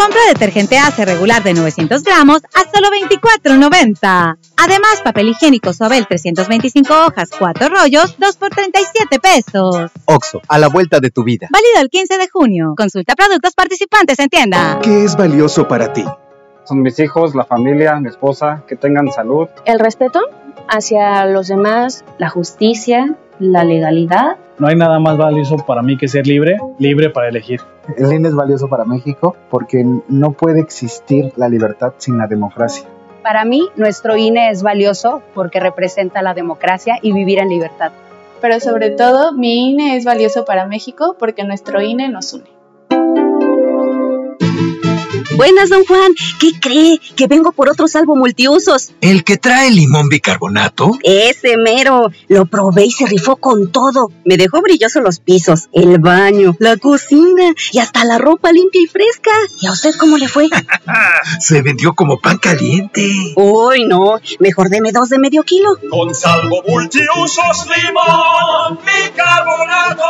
Compra 0.00 0.20
detergente 0.32 0.78
Ace 0.78 1.04
regular 1.04 1.42
de 1.42 1.52
900 1.52 2.02
gramos 2.02 2.40
a 2.54 2.60
solo 2.74 2.88
$24.90. 2.88 4.38
Además, 4.56 5.02
papel 5.04 5.28
higiénico 5.28 5.74
Sobel 5.74 6.06
325 6.06 6.94
hojas, 7.04 7.28
4 7.38 7.68
rollos, 7.68 8.16
2 8.18 8.36
por 8.38 8.48
37 8.48 9.18
pesos. 9.20 9.90
Oxo, 10.06 10.40
a 10.48 10.58
la 10.58 10.68
vuelta 10.68 11.00
de 11.00 11.10
tu 11.10 11.22
vida. 11.22 11.48
Válido 11.52 11.82
el 11.82 11.90
15 11.90 12.16
de 12.16 12.30
junio. 12.30 12.72
Consulta 12.78 13.14
productos 13.14 13.52
participantes 13.52 14.18
en 14.20 14.30
tienda. 14.30 14.78
¿Qué 14.82 15.04
es 15.04 15.16
valioso 15.18 15.68
para 15.68 15.92
ti? 15.92 16.06
Son 16.64 16.80
mis 16.80 16.98
hijos, 16.98 17.34
la 17.34 17.44
familia, 17.44 18.00
mi 18.00 18.08
esposa, 18.08 18.64
que 18.66 18.76
tengan 18.76 19.12
salud. 19.12 19.48
El 19.66 19.78
respeto 19.78 20.20
hacia 20.66 21.26
los 21.26 21.48
demás, 21.48 22.06
la 22.16 22.30
justicia, 22.30 23.18
la 23.40 23.64
legalidad. 23.64 24.36
No 24.58 24.68
hay 24.68 24.76
nada 24.76 25.00
más 25.00 25.16
valioso 25.16 25.56
para 25.66 25.82
mí 25.82 25.96
que 25.96 26.06
ser 26.06 26.26
libre, 26.26 26.58
libre 26.78 27.10
para 27.10 27.28
elegir. 27.28 27.60
El 27.96 28.12
INE 28.12 28.28
es 28.28 28.34
valioso 28.34 28.68
para 28.68 28.84
México 28.84 29.34
porque 29.48 29.84
no 30.08 30.32
puede 30.32 30.60
existir 30.60 31.32
la 31.36 31.48
libertad 31.48 31.94
sin 31.96 32.18
la 32.18 32.26
democracia. 32.26 32.86
Para 33.22 33.44
mí, 33.44 33.68
nuestro 33.76 34.16
INE 34.16 34.50
es 34.50 34.62
valioso 34.62 35.22
porque 35.34 35.60
representa 35.60 36.22
la 36.22 36.34
democracia 36.34 36.98
y 37.02 37.12
vivir 37.12 37.38
en 37.38 37.48
libertad. 37.48 37.92
Pero 38.40 38.60
sobre 38.60 38.90
todo, 38.90 39.32
mi 39.32 39.70
INE 39.70 39.96
es 39.96 40.04
valioso 40.04 40.44
para 40.44 40.66
México 40.66 41.16
porque 41.18 41.44
nuestro 41.44 41.82
INE 41.82 42.08
nos 42.08 42.32
une. 42.32 42.59
Buenas, 45.36 45.68
don 45.68 45.84
Juan. 45.84 46.12
¿Qué 46.40 46.52
cree? 46.60 47.00
Que 47.16 47.26
vengo 47.28 47.52
por 47.52 47.70
otro 47.70 47.86
salvo 47.86 48.16
multiusos. 48.16 48.90
¿El 49.00 49.22
que 49.24 49.36
trae 49.36 49.70
limón 49.70 50.08
bicarbonato? 50.08 50.98
Ese 51.02 51.56
mero. 51.56 52.10
Lo 52.28 52.46
probé 52.46 52.86
y 52.86 52.90
se 52.90 53.06
rifó 53.06 53.36
con 53.36 53.70
todo. 53.70 54.10
Me 54.24 54.36
dejó 54.36 54.60
brillosos 54.60 55.02
los 55.02 55.20
pisos, 55.20 55.68
el 55.72 55.98
baño, 55.98 56.56
la 56.58 56.76
cocina 56.76 57.54
y 57.72 57.78
hasta 57.78 58.04
la 58.04 58.18
ropa 58.18 58.50
limpia 58.52 58.82
y 58.82 58.86
fresca. 58.86 59.30
¿Y 59.60 59.66
a 59.66 59.72
usted 59.72 59.94
cómo 59.98 60.18
le 60.18 60.28
fue? 60.28 60.48
se 61.40 61.62
vendió 61.62 61.94
como 61.94 62.20
pan 62.20 62.38
caliente. 62.38 63.34
Uy, 63.36 63.84
no. 63.84 64.20
Mejor 64.40 64.68
deme 64.68 64.90
dos 64.92 65.08
de 65.10 65.18
medio 65.18 65.42
kilo. 65.44 65.70
Con 65.90 66.14
salvo 66.14 66.62
multiusos 66.66 67.66
limón 67.66 68.78
bicarbonato. 68.84 70.04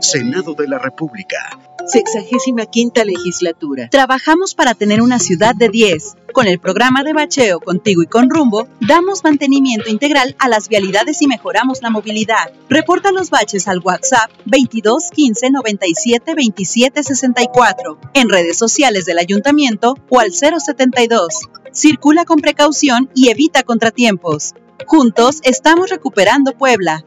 Senado 0.00 0.54
de 0.54 0.68
la 0.68 0.78
República. 0.78 1.58
Sexagésima 1.86 2.66
quinta 2.66 3.04
legislatura. 3.04 3.88
Trabajamos 3.90 4.54
para 4.54 4.74
tener 4.74 5.00
una 5.00 5.18
ciudad 5.18 5.54
de 5.54 5.68
10. 5.68 6.16
Con 6.32 6.48
el 6.48 6.58
programa 6.58 7.04
de 7.04 7.12
bacheo 7.12 7.60
Contigo 7.60 8.02
y 8.02 8.06
con 8.06 8.28
Rumbo, 8.28 8.66
damos 8.80 9.22
mantenimiento 9.22 9.88
integral 9.88 10.34
a 10.38 10.48
las 10.48 10.68
vialidades 10.68 11.22
y 11.22 11.28
mejoramos 11.28 11.82
la 11.82 11.90
movilidad. 11.90 12.50
Reporta 12.68 13.12
los 13.12 13.30
baches 13.30 13.68
al 13.68 13.78
WhatsApp 13.78 14.30
22 14.46 15.10
15 15.12 15.50
97 15.50 16.34
27 16.34 17.02
64, 17.04 17.98
en 18.14 18.28
redes 18.28 18.58
sociales 18.58 19.06
del 19.06 19.18
ayuntamiento 19.18 19.94
o 20.10 20.18
al 20.18 20.32
072. 20.32 21.48
Circula 21.72 22.24
con 22.24 22.40
precaución 22.40 23.08
y 23.14 23.28
evita 23.30 23.62
contratiempos. 23.62 24.54
Juntos 24.86 25.38
estamos 25.44 25.88
recuperando 25.88 26.52
Puebla. 26.52 27.04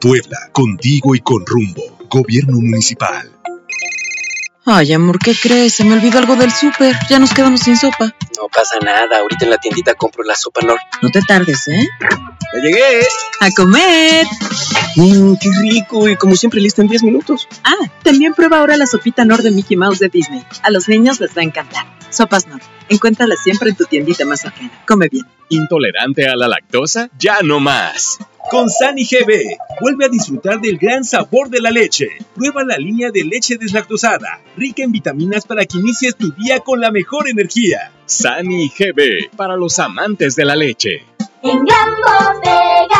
Puebla, 0.00 0.38
contigo 0.52 1.16
y 1.16 1.20
con 1.20 1.44
rumbo. 1.44 1.97
Gobierno 2.10 2.56
municipal. 2.56 3.30
Ay, 4.64 4.92
amor, 4.92 5.18
¿qué 5.18 5.34
crees? 5.34 5.74
Se 5.74 5.84
me 5.84 5.94
olvidó 5.94 6.18
algo 6.18 6.36
del 6.36 6.50
súper. 6.52 6.94
Ya 7.08 7.18
nos 7.18 7.32
quedamos 7.32 7.60
sin 7.60 7.76
sopa. 7.76 8.14
No 8.36 8.48
pasa 8.54 8.78
nada. 8.82 9.18
Ahorita 9.18 9.44
en 9.44 9.50
la 9.50 9.58
tiendita 9.58 9.94
compro 9.94 10.24
la 10.24 10.34
sopa 10.34 10.60
Nor. 10.60 10.78
No 11.00 11.10
te 11.10 11.20
tardes, 11.22 11.68
¿eh? 11.68 11.86
¡Ya 12.00 12.60
llegué! 12.60 13.00
¡A 13.40 13.50
comer! 13.50 14.26
Mmm, 14.96 15.34
qué 15.40 15.50
rico. 15.62 16.08
Y 16.08 16.16
como 16.16 16.36
siempre, 16.36 16.60
listo 16.60 16.82
en 16.82 16.88
10 16.88 17.02
minutos. 17.02 17.48
Ah, 17.64 17.90
también 18.02 18.34
prueba 18.34 18.58
ahora 18.58 18.76
la 18.76 18.86
sopita 18.86 19.24
Nor 19.24 19.42
de 19.42 19.50
Mickey 19.50 19.76
Mouse 19.76 20.00
de 20.00 20.08
Disney. 20.08 20.44
A 20.62 20.70
los 20.70 20.86
niños 20.88 21.20
les 21.20 21.36
va 21.36 21.40
a 21.40 21.44
encantar. 21.44 21.86
Sopas 22.10 22.46
Nor. 22.46 22.60
Encuéntralas 22.90 23.40
siempre 23.42 23.70
en 23.70 23.76
tu 23.76 23.84
tiendita 23.84 24.24
más 24.26 24.40
cercana. 24.40 24.70
Come 24.86 25.08
bien. 25.08 25.26
¿Intolerante 25.50 26.28
a 26.28 26.36
la 26.36 26.48
lactosa? 26.48 27.10
Ya 27.18 27.38
no 27.42 27.60
más. 27.60 28.18
Con 28.50 28.70
Sani 28.70 29.04
GB, 29.04 29.58
vuelve 29.80 30.06
a 30.06 30.08
disfrutar 30.08 30.60
del 30.60 30.78
gran 30.78 31.04
sabor 31.04 31.50
de 31.50 31.60
la 31.60 31.70
leche. 31.70 32.08
Prueba 32.34 32.64
la 32.64 32.78
línea 32.78 33.10
de 33.10 33.24
leche 33.24 33.58
deslactosada, 33.58 34.40
rica 34.56 34.82
en 34.82 34.92
vitaminas 34.92 35.46
para 35.46 35.66
que 35.66 35.78
inicies 35.78 36.16
tu 36.16 36.32
día 36.32 36.60
con 36.60 36.80
la 36.80 36.90
mejor 36.90 37.28
energía. 37.28 37.92
Sani 38.06 38.68
GB, 38.68 39.36
para 39.36 39.56
los 39.56 39.78
amantes 39.78 40.34
de 40.34 40.44
la 40.46 40.56
leche. 40.56 41.04
En 41.42 41.58
Bodega 41.60 42.97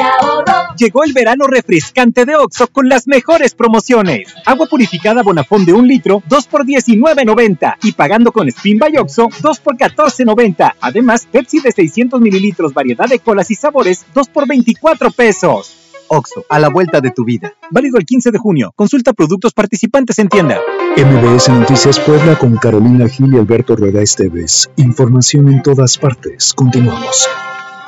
siempre 0.00 0.26
ahorro. 0.28 0.74
Llegó 0.76 1.04
el 1.04 1.12
verano 1.12 1.46
refrescante 1.46 2.24
de 2.24 2.36
Oxo 2.36 2.66
con 2.68 2.88
las 2.88 3.06
mejores 3.06 3.54
promociones. 3.54 4.34
Agua 4.46 4.66
purificada 4.66 5.22
Bonafón 5.22 5.64
de 5.64 5.72
un 5.72 5.86
litro, 5.86 6.22
2 6.28 6.46
por 6.46 6.64
19.90. 6.64 7.76
Y 7.82 7.92
pagando 7.92 8.32
con 8.32 8.48
Spin 8.48 8.78
by 8.78 8.96
Oxo, 8.96 9.28
2 9.42 9.60
por 9.60 9.76
14.90. 9.76 10.74
Además, 10.80 11.26
Pepsi 11.30 11.60
de 11.60 11.72
600 11.72 12.20
mililitros, 12.20 12.72
variedad 12.72 13.08
de 13.08 13.18
colas 13.18 13.50
y 13.50 13.54
sabores, 13.54 14.06
2 14.14 14.28
por 14.28 14.46
24 14.48 15.10
pesos. 15.10 15.76
Oxo, 16.08 16.44
a 16.48 16.58
la 16.58 16.70
vuelta 16.70 17.00
de 17.00 17.12
tu 17.12 17.24
vida. 17.24 17.52
Válido 17.70 17.96
el 17.98 18.04
15 18.04 18.32
de 18.32 18.38
junio. 18.38 18.72
Consulta 18.74 19.12
productos 19.12 19.52
participantes 19.52 20.18
en 20.18 20.28
tienda. 20.28 20.58
MBS 20.96 21.50
Noticias 21.50 22.00
Puebla 22.00 22.36
con 22.36 22.56
Carolina 22.56 23.08
Gil 23.08 23.32
y 23.32 23.38
Alberto 23.38 23.76
Rueda 23.76 24.02
Esteves. 24.02 24.68
Información 24.76 25.48
en 25.48 25.62
todas 25.62 25.96
partes. 25.98 26.52
Continuamos. 26.52 27.28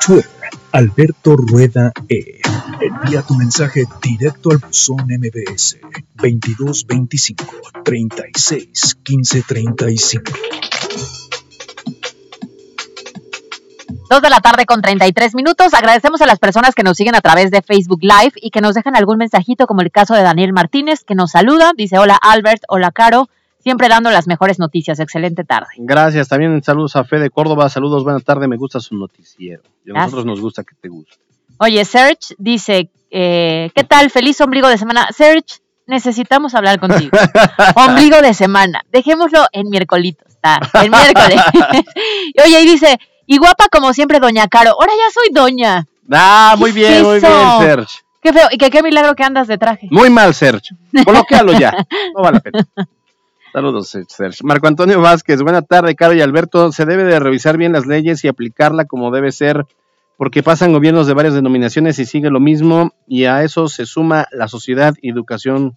Twitter, 0.07 0.31
Alberto 0.73 1.37
Rueda 1.37 1.93
E. 2.09 2.41
Envía 2.81 3.23
tu 3.23 3.35
mensaje 3.35 3.85
directo 4.03 4.51
al 4.51 4.59
buzón 4.59 5.07
MBS 5.07 5.79
2225 6.15 7.45
36 7.85 8.97
15 9.03 9.43
35. 9.43 10.33
Dos 14.09 14.23
de 14.23 14.31
la 14.31 14.41
tarde 14.41 14.65
con 14.65 14.81
33 14.81 15.35
minutos. 15.35 15.75
Agradecemos 15.75 16.23
a 16.23 16.27
las 16.27 16.39
personas 16.39 16.75
que 16.75 16.83
nos 16.83 16.97
siguen 16.97 17.15
a 17.15 17.21
través 17.21 17.51
de 17.51 17.61
Facebook 17.61 18.01
Live 18.03 18.33
y 18.37 18.51
que 18.51 18.63
nos 18.63 18.75
dejan 18.75 18.97
algún 18.97 19.19
mensajito, 19.19 19.67
como 19.67 19.83
el 19.83 19.91
caso 19.91 20.15
de 20.15 20.23
Daniel 20.23 20.55
Martínez, 20.55 21.05
que 21.05 21.15
nos 21.15 21.33
saluda. 21.33 21.73
Dice: 21.77 21.99
Hola 21.99 22.19
Albert, 22.21 22.63
hola 22.69 22.93
Caro. 22.93 23.29
Siempre 23.63 23.89
dando 23.89 24.11
las 24.11 24.27
mejores 24.27 24.59
noticias. 24.59 24.99
Excelente 24.99 25.45
tarde. 25.45 25.69
Gracias. 25.79 26.29
También 26.29 26.63
saludos 26.63 26.97
a 26.97 27.05
Fede 27.05 27.31
Córdoba. 27.31 27.69
Saludos, 27.69 28.03
buenas 28.03 28.25
tardes. 28.25 28.49
Me 28.49 28.57
gusta 28.57 28.81
su 28.81 28.97
noticiero. 28.97 29.63
Y 29.85 29.91
a 29.91 29.95
nosotros 29.95 30.25
nos 30.27 30.41
gusta 30.41 30.65
que 30.65 30.75
te 30.81 30.89
guste. 30.89 31.17
Oye, 31.59 31.85
Serge 31.85 32.35
dice: 32.39 32.91
eh, 33.11 33.71
¿Qué 33.75 33.85
tal? 33.85 34.11
Feliz 34.11 34.41
ombligo 34.41 34.69
de 34.69 34.79
semana. 34.79 35.07
Serge, 35.13 35.61
necesitamos 35.87 36.55
hablar 36.57 36.81
contigo. 36.81 37.17
ombligo 37.77 38.21
de 38.21 38.35
semana. 38.35 38.85
Dejémoslo 38.91 39.47
en 39.53 39.71
miércoles. 39.71 40.17
Está, 40.27 40.59
el 40.83 40.91
miércoles. 40.91 41.41
Oye, 42.45 42.63
y 42.63 42.67
dice: 42.67 42.99
Y 43.27 43.39
guapa 43.39 43.67
como 43.71 43.93
siempre, 43.93 44.19
doña 44.19 44.49
Caro. 44.49 44.73
Ahora 44.73 44.93
ya 44.99 45.13
soy 45.13 45.33
doña. 45.33 45.87
Ah, 46.11 46.57
muy 46.59 46.73
bien, 46.73 47.05
muy 47.05 47.21
bien, 47.21 47.33
Serge. 47.61 48.01
Qué 48.21 48.33
feo. 48.33 48.49
Y 48.51 48.59
que 48.59 48.71
qué 48.71 48.83
milagro 48.83 49.15
que 49.15 49.23
andas 49.23 49.47
de 49.47 49.57
traje. 49.57 49.87
Muy 49.91 50.11
mal, 50.11 50.35
Serge. 50.35 50.75
Colóquealo 51.05 51.53
ya. 51.53 51.73
No 52.15 52.23
vale 52.23 52.39
la 52.39 52.41
pena. 52.41 52.69
Saludos, 53.53 53.95
Serge. 54.09 54.39
Marco 54.45 54.67
Antonio 54.67 55.01
Vázquez, 55.01 55.43
buena 55.43 55.61
tarde, 55.61 55.95
Caro 55.95 56.15
y 56.15 56.23
Alberto. 56.23 56.73
Se 56.73 56.87
debe 56.87 57.05
de 57.05 57.21
revisar 57.21 57.59
bien 57.59 57.73
las 57.73 57.87
leyes 57.87 58.25
y 58.25 58.29
aplicarla 58.29 58.87
como 58.87 59.11
debe 59.11 59.31
ser, 59.31 59.67
porque 60.17 60.43
pasan 60.43 60.73
gobiernos 60.73 61.07
de 61.07 61.13
varias 61.13 61.35
denominaciones 61.35 61.99
y 61.99 62.07
sigue 62.07 62.31
lo 62.31 62.41
mismo, 62.41 62.93
y 63.07 63.25
a 63.25 63.43
eso 63.43 63.69
se 63.69 63.85
suma 63.85 64.27
la 64.33 64.49
sociedad 64.49 64.95
y 65.03 65.11
educación 65.11 65.77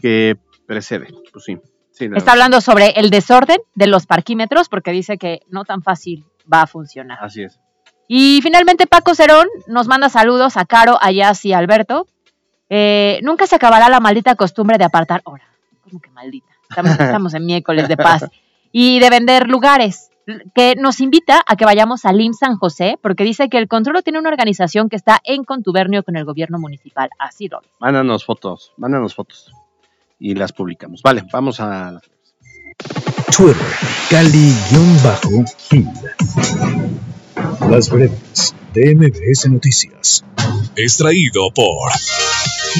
que 0.00 0.36
precede. 0.66 1.08
Pues 1.32 1.44
sí. 1.44 1.58
Sí, 1.90 2.08
Está 2.14 2.32
hablando 2.32 2.60
sobre 2.60 2.90
el 2.96 3.10
desorden 3.10 3.58
de 3.74 3.86
los 3.86 4.06
parquímetros 4.06 4.68
porque 4.70 4.92
dice 4.92 5.18
que 5.18 5.40
no 5.48 5.64
tan 5.64 5.82
fácil 5.82 6.24
va 6.50 6.62
a 6.62 6.66
funcionar. 6.66 7.18
Así 7.20 7.42
es. 7.42 7.60
Y 8.08 8.40
finalmente 8.42 8.86
Paco 8.86 9.14
Cerón 9.14 9.46
nos 9.66 9.88
manda 9.88 10.08
saludos 10.08 10.56
a 10.56 10.64
Caro, 10.64 10.98
a 11.02 11.10
Yas 11.10 11.44
y 11.44 11.52
a 11.52 11.58
Alberto. 11.58 12.06
Eh, 12.70 13.20
nunca 13.22 13.46
se 13.46 13.56
acabará 13.56 13.90
la 13.90 14.00
maldita 14.00 14.36
costumbre 14.36 14.78
de 14.78 14.84
apartar 14.84 15.20
hora. 15.24 15.44
¿Cómo 15.82 16.00
que 16.00 16.10
maldita? 16.10 16.52
Estamos, 16.72 16.92
estamos 17.00 17.34
en 17.34 17.46
miércoles 17.46 17.88
de 17.88 17.96
paz. 17.96 18.26
Y 18.72 18.98
de 19.00 19.10
vender 19.10 19.48
lugares. 19.48 20.08
Que 20.54 20.76
nos 20.76 21.00
invita 21.00 21.42
a 21.46 21.56
que 21.56 21.64
vayamos 21.64 22.04
al 22.04 22.20
IMSS 22.20 22.38
San 22.38 22.56
José 22.56 22.96
porque 23.02 23.24
dice 23.24 23.48
que 23.48 23.58
el 23.58 23.66
control 23.66 24.04
tiene 24.04 24.20
una 24.20 24.28
organización 24.28 24.88
que 24.88 24.94
está 24.94 25.20
en 25.24 25.42
contubernio 25.42 26.04
con 26.04 26.16
el 26.16 26.24
gobierno 26.24 26.60
municipal. 26.60 27.10
Así 27.18 27.48
lo 27.48 27.60
dice. 27.60 27.74
Mándanos 27.80 28.24
fotos, 28.24 28.72
mándanos 28.76 29.16
fotos. 29.16 29.52
Y 30.20 30.34
las 30.34 30.52
publicamos. 30.52 31.02
Vale, 31.02 31.24
vamos 31.32 31.58
a... 31.58 32.00
Twitter, 33.36 33.56
Cali-Gil. 34.10 35.86
Las 37.70 37.90
breves 37.90 38.54
de 38.74 38.94
MBS 38.94 39.50
Noticias. 39.50 40.24
Extraído 40.76 41.50
por 41.54 41.90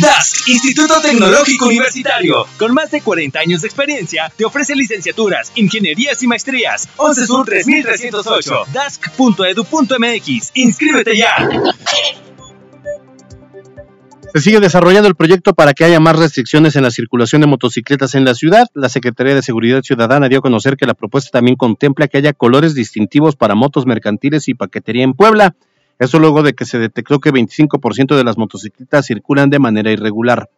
DASC, 0.00 0.48
Instituto 0.48 1.00
Tecnológico 1.02 1.66
Universitario. 1.66 2.46
Con 2.58 2.72
más 2.72 2.90
de 2.90 3.02
40 3.02 3.38
años 3.38 3.60
de 3.60 3.68
experiencia, 3.68 4.32
te 4.34 4.44
ofrece 4.44 4.74
licenciaturas, 4.74 5.52
ingenierías 5.54 6.22
y 6.22 6.26
maestrías. 6.26 6.88
11 6.96 7.26
Sur 7.26 7.46
3308. 7.46 8.64
DASC.edu.mx. 8.72 10.52
Inscríbete 10.54 11.16
ya. 11.16 11.36
Se 14.32 14.40
sigue 14.40 14.60
desarrollando 14.60 15.08
el 15.08 15.14
proyecto 15.14 15.52
para 15.52 15.74
que 15.74 15.84
haya 15.84 16.00
más 16.00 16.18
restricciones 16.18 16.74
en 16.74 16.84
la 16.84 16.90
circulación 16.90 17.42
de 17.42 17.46
motocicletas 17.46 18.14
en 18.14 18.24
la 18.24 18.32
ciudad. 18.32 18.66
La 18.72 18.88
Secretaría 18.88 19.34
de 19.34 19.42
Seguridad 19.42 19.82
Ciudadana 19.82 20.30
dio 20.30 20.38
a 20.38 20.42
conocer 20.42 20.78
que 20.78 20.86
la 20.86 20.94
propuesta 20.94 21.30
también 21.32 21.56
contempla 21.56 22.08
que 22.08 22.16
haya 22.16 22.32
colores 22.32 22.74
distintivos 22.74 23.36
para 23.36 23.54
motos 23.54 23.84
mercantiles 23.84 24.48
y 24.48 24.54
paquetería 24.54 25.04
en 25.04 25.12
Puebla. 25.12 25.54
Eso 25.98 26.18
luego 26.18 26.42
de 26.42 26.54
que 26.54 26.64
se 26.64 26.78
detectó 26.78 27.20
que 27.20 27.30
25% 27.30 28.16
de 28.16 28.24
las 28.24 28.38
motocicletas 28.38 29.04
circulan 29.04 29.50
de 29.50 29.58
manera 29.58 29.90
irregular. 29.90 30.48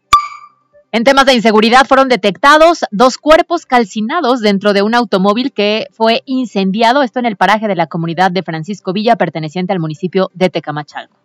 En 0.92 1.02
temas 1.02 1.26
de 1.26 1.34
inseguridad 1.34 1.84
fueron 1.84 2.08
detectados 2.08 2.84
dos 2.92 3.18
cuerpos 3.18 3.66
calcinados 3.66 4.40
dentro 4.40 4.72
de 4.72 4.82
un 4.82 4.94
automóvil 4.94 5.50
que 5.50 5.88
fue 5.90 6.22
incendiado, 6.26 7.02
esto 7.02 7.18
en 7.18 7.26
el 7.26 7.34
paraje 7.34 7.66
de 7.66 7.74
la 7.74 7.88
comunidad 7.88 8.30
de 8.30 8.44
Francisco 8.44 8.92
Villa, 8.92 9.16
perteneciente 9.16 9.72
al 9.72 9.80
municipio 9.80 10.30
de 10.32 10.48
Tecamachalco. 10.48 11.23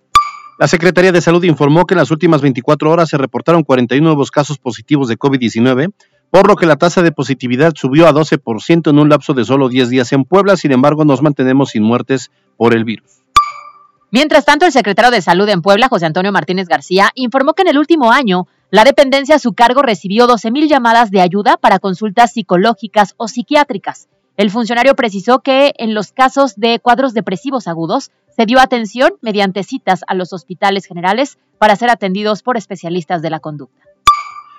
La 0.59 0.67
Secretaría 0.67 1.13
de 1.13 1.21
Salud 1.21 1.41
informó 1.45 1.85
que 1.85 1.93
en 1.93 1.99
las 1.99 2.11
últimas 2.11 2.41
24 2.41 2.91
horas 2.91 3.07
se 3.07 3.17
reportaron 3.17 3.63
41 3.63 4.05
nuevos 4.05 4.29
casos 4.29 4.57
positivos 4.57 5.07
de 5.07 5.17
COVID-19, 5.17 5.93
por 6.31 6.49
lo 6.49 6.57
que 6.57 6.65
la 6.65 6.75
tasa 6.75 7.01
de 7.01 7.13
positividad 7.13 7.71
subió 7.77 8.07
a 8.07 8.11
12% 8.11 8.89
en 8.89 8.99
un 8.99 9.07
lapso 9.07 9.33
de 9.33 9.45
solo 9.45 9.69
10 9.69 9.89
días 9.89 10.11
en 10.11 10.25
Puebla. 10.25 10.57
Sin 10.57 10.73
embargo, 10.73 11.05
nos 11.05 11.21
mantenemos 11.21 11.69
sin 11.69 11.83
muertes 11.83 12.29
por 12.57 12.73
el 12.73 12.83
virus. 12.83 13.23
Mientras 14.11 14.43
tanto, 14.43 14.65
el 14.65 14.73
secretario 14.73 15.11
de 15.11 15.21
Salud 15.21 15.47
en 15.47 15.61
Puebla, 15.61 15.87
José 15.87 16.07
Antonio 16.07 16.33
Martínez 16.33 16.67
García, 16.67 17.11
informó 17.15 17.53
que 17.53 17.61
en 17.61 17.69
el 17.69 17.77
último 17.77 18.11
año 18.11 18.45
la 18.69 18.83
dependencia 18.83 19.35
a 19.35 19.39
su 19.39 19.53
cargo 19.53 19.81
recibió 19.81 20.27
12.000 20.27 20.67
llamadas 20.67 21.09
de 21.09 21.21
ayuda 21.21 21.55
para 21.55 21.79
consultas 21.79 22.33
psicológicas 22.33 23.13
o 23.15 23.29
psiquiátricas. 23.29 24.09
El 24.39 24.51
funcionario 24.51 24.95
precisó 24.95 25.39
que 25.39 25.73
en 25.79 25.93
los 25.93 26.13
casos 26.13 26.55
de 26.55 26.79
cuadros 26.79 27.13
depresivos 27.13 27.67
agudos 27.67 28.09
se 28.29 28.45
dio 28.45 28.61
atención 28.61 29.15
mediante 29.19 29.63
citas 29.63 30.05
a 30.07 30.13
los 30.13 30.31
hospitales 30.31 30.85
generales 30.85 31.37
para 31.57 31.75
ser 31.75 31.89
atendidos 31.89 32.41
por 32.41 32.55
especialistas 32.55 33.21
de 33.21 33.31
la 33.31 33.41
conducta. 33.41 33.83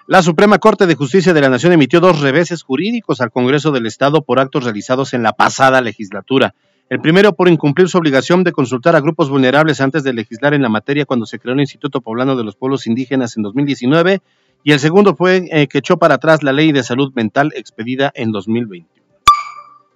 La 0.06 0.22
Suprema 0.22 0.58
Corte 0.58 0.86
de 0.86 0.96
Justicia 0.96 1.32
de 1.32 1.40
la 1.40 1.48
Nación 1.48 1.72
emitió 1.72 1.98
dos 1.98 2.20
reveses 2.20 2.62
jurídicos 2.62 3.22
al 3.22 3.30
Congreso 3.30 3.70
del 3.70 3.86
Estado 3.86 4.20
por 4.20 4.38
actos 4.38 4.64
realizados 4.64 5.14
en 5.14 5.22
la 5.22 5.32
pasada 5.32 5.80
legislatura. 5.80 6.54
El 6.90 7.00
primero 7.00 7.32
por 7.32 7.48
incumplir 7.48 7.88
su 7.88 7.96
obligación 7.96 8.44
de 8.44 8.52
consultar 8.52 8.96
a 8.96 9.00
grupos 9.00 9.30
vulnerables 9.30 9.80
antes 9.80 10.04
de 10.04 10.12
legislar 10.12 10.52
en 10.52 10.60
la 10.60 10.68
materia 10.68 11.06
cuando 11.06 11.24
se 11.24 11.38
creó 11.38 11.54
el 11.54 11.60
Instituto 11.60 12.02
Poblano 12.02 12.36
de 12.36 12.44
los 12.44 12.54
Pueblos 12.54 12.86
Indígenas 12.86 13.38
en 13.38 13.44
2019 13.44 14.20
y 14.62 14.72
el 14.72 14.78
segundo 14.78 15.16
fue 15.16 15.48
eh, 15.50 15.68
que 15.68 15.78
echó 15.78 15.96
para 15.96 16.16
atrás 16.16 16.42
la 16.42 16.52
ley 16.52 16.70
de 16.70 16.82
salud 16.82 17.14
mental 17.14 17.50
expedida 17.56 18.12
en 18.14 18.30
2020. 18.30 18.99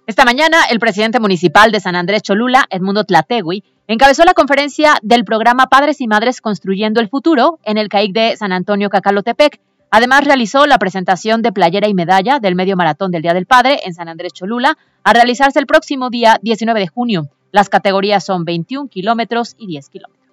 Esta 0.07 0.23
mañana, 0.23 0.57
el 0.69 0.79
presidente 0.79 1.19
municipal 1.19 1.71
de 1.71 1.79
San 1.79 1.95
Andrés 1.95 2.21
Cholula, 2.21 2.65
Edmundo 2.69 3.05
Tlategui, 3.05 3.63
encabezó 3.87 4.23
la 4.23 4.35
conferencia 4.35 4.99
del 5.01 5.25
programa 5.25 5.65
Padres 5.65 5.99
y 5.99 6.07
Madres 6.07 6.41
Construyendo 6.41 6.99
el 7.01 7.09
Futuro 7.09 7.57
en 7.63 7.79
el 7.79 7.89
CAIC 7.89 8.13
de 8.13 8.37
San 8.37 8.51
Antonio 8.51 8.91
Cacalotepec. 8.91 9.59
Además, 9.89 10.23
realizó 10.23 10.67
la 10.67 10.77
presentación 10.77 11.41
de 11.41 11.51
playera 11.51 11.87
y 11.87 11.95
medalla 11.95 12.37
del 12.37 12.53
medio 12.53 12.75
maratón 12.75 13.09
del 13.09 13.23
Día 13.23 13.33
del 13.33 13.47
Padre 13.47 13.79
en 13.83 13.95
San 13.95 14.07
Andrés 14.07 14.33
Cholula, 14.33 14.77
a 15.03 15.13
realizarse 15.13 15.57
el 15.57 15.65
próximo 15.65 16.11
día 16.11 16.37
19 16.43 16.81
de 16.81 16.87
junio. 16.87 17.29
Las 17.51 17.69
categorías 17.69 18.23
son 18.23 18.45
21 18.45 18.89
kilómetros 18.89 19.55
y 19.57 19.65
10 19.65 19.89
kilómetros. 19.89 20.23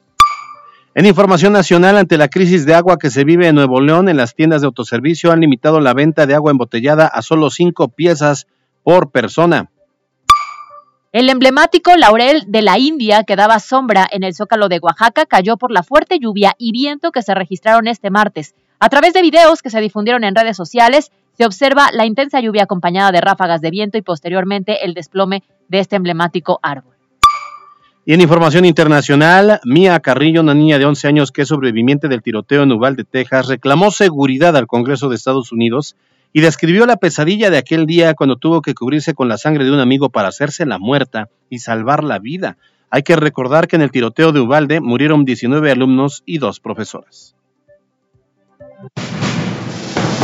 En 0.94 1.06
información 1.06 1.54
nacional, 1.54 1.96
ante 1.96 2.18
la 2.18 2.28
crisis 2.28 2.66
de 2.66 2.74
agua 2.74 2.98
que 2.98 3.08
se 3.08 3.24
vive 3.24 3.48
en 3.48 3.54
Nuevo 3.54 3.80
León, 3.80 4.10
en 4.10 4.18
las 4.18 4.34
tiendas 4.34 4.60
de 4.60 4.66
autoservicio 4.66 5.32
han 5.32 5.40
limitado 5.40 5.80
la 5.80 5.94
venta 5.94 6.26
de 6.26 6.34
agua 6.34 6.50
embotellada 6.50 7.06
a 7.06 7.22
solo 7.22 7.48
cinco 7.48 7.88
piezas 7.88 8.46
por 8.82 9.10
persona. 9.10 9.70
El 11.12 11.28
emblemático 11.28 11.94
laurel 11.94 12.44
de 12.46 12.62
la 12.62 12.78
India 12.78 13.24
que 13.24 13.36
daba 13.36 13.58
sombra 13.58 14.08
en 14.10 14.24
el 14.24 14.34
zócalo 14.34 14.68
de 14.68 14.78
Oaxaca 14.78 15.26
cayó 15.26 15.58
por 15.58 15.70
la 15.70 15.82
fuerte 15.82 16.18
lluvia 16.18 16.54
y 16.56 16.72
viento 16.72 17.12
que 17.12 17.20
se 17.20 17.34
registraron 17.34 17.86
este 17.86 18.08
martes. 18.08 18.54
A 18.80 18.88
través 18.88 19.12
de 19.12 19.20
videos 19.20 19.60
que 19.60 19.68
se 19.68 19.80
difundieron 19.80 20.24
en 20.24 20.34
redes 20.34 20.56
sociales, 20.56 21.12
se 21.34 21.44
observa 21.44 21.90
la 21.92 22.06
intensa 22.06 22.40
lluvia 22.40 22.62
acompañada 22.62 23.12
de 23.12 23.20
ráfagas 23.20 23.60
de 23.60 23.70
viento 23.70 23.98
y 23.98 24.02
posteriormente 24.02 24.84
el 24.84 24.94
desplome 24.94 25.42
de 25.68 25.80
este 25.80 25.96
emblemático 25.96 26.58
árbol. 26.62 26.94
Y 28.04 28.14
en 28.14 28.20
información 28.20 28.64
internacional, 28.64 29.60
Mia 29.64 30.00
Carrillo, 30.00 30.40
una 30.40 30.54
niña 30.54 30.78
de 30.78 30.86
11 30.86 31.08
años 31.08 31.30
que 31.30 31.42
es 31.42 31.48
sobreviviente 31.48 32.08
del 32.08 32.22
tiroteo 32.22 32.64
en 32.64 32.72
Uvalde, 32.72 33.04
Texas, 33.04 33.46
reclamó 33.46 33.90
seguridad 33.92 34.56
al 34.56 34.66
Congreso 34.66 35.08
de 35.08 35.16
Estados 35.16 35.52
Unidos 35.52 35.94
y 36.32 36.40
describió 36.40 36.86
la 36.86 36.96
pesadilla 36.96 37.50
de 37.50 37.58
aquel 37.58 37.86
día 37.86 38.14
cuando 38.14 38.36
tuvo 38.36 38.62
que 38.62 38.74
cubrirse 38.74 39.14
con 39.14 39.28
la 39.28 39.38
sangre 39.38 39.64
de 39.64 39.70
un 39.70 39.80
amigo 39.80 40.10
para 40.10 40.28
hacerse 40.28 40.64
la 40.66 40.78
muerta 40.78 41.28
y 41.50 41.58
salvar 41.58 42.04
la 42.04 42.18
vida. 42.18 42.56
Hay 42.90 43.02
que 43.02 43.16
recordar 43.16 43.68
que 43.68 43.76
en 43.76 43.82
el 43.82 43.90
tiroteo 43.90 44.32
de 44.32 44.40
Uvalde 44.40 44.80
murieron 44.80 45.24
19 45.24 45.70
alumnos 45.70 46.22
y 46.26 46.38
dos 46.38 46.60
profesoras. 46.60 47.34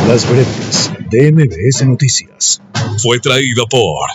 Las 0.09 0.27
breves 0.27 0.91
de 1.11 1.31
MBS 1.31 1.85
Noticias. 1.85 2.59
Fue 2.97 3.19
traído 3.19 3.67
por 3.67 4.09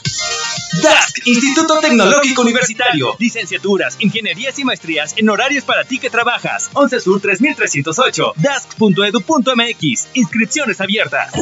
DASC, 0.83 1.25
Instituto 1.25 1.79
Tecnológico 1.79 2.43
Universitario. 2.43 3.15
Licenciaturas, 3.21 3.97
ingenierías 4.01 4.59
y 4.59 4.65
maestrías 4.65 5.15
en 5.17 5.29
horarios 5.29 5.63
para 5.63 5.85
ti 5.85 6.01
que 6.01 6.11
trabajas. 6.11 6.69
11 6.73 6.99
Sur 6.99 7.21
3308. 7.21 8.33
DASC.edu.mx. 8.39 10.09
Inscripciones 10.15 10.81
abiertas. 10.81 11.33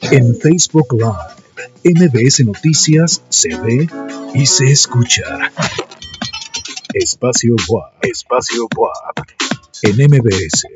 En 0.00 0.34
Facebook 0.40 0.94
Live, 0.94 2.08
MBS 2.08 2.42
Noticias 2.46 3.22
se 3.28 3.54
ve 3.54 3.86
y 4.32 4.46
se 4.46 4.64
escucha. 4.72 5.52
Espacio 6.94 7.54
WAP. 7.68 8.02
Espacio 8.02 8.66
WAP. 8.74 9.28
En 9.82 9.96
MBS. 9.96 10.68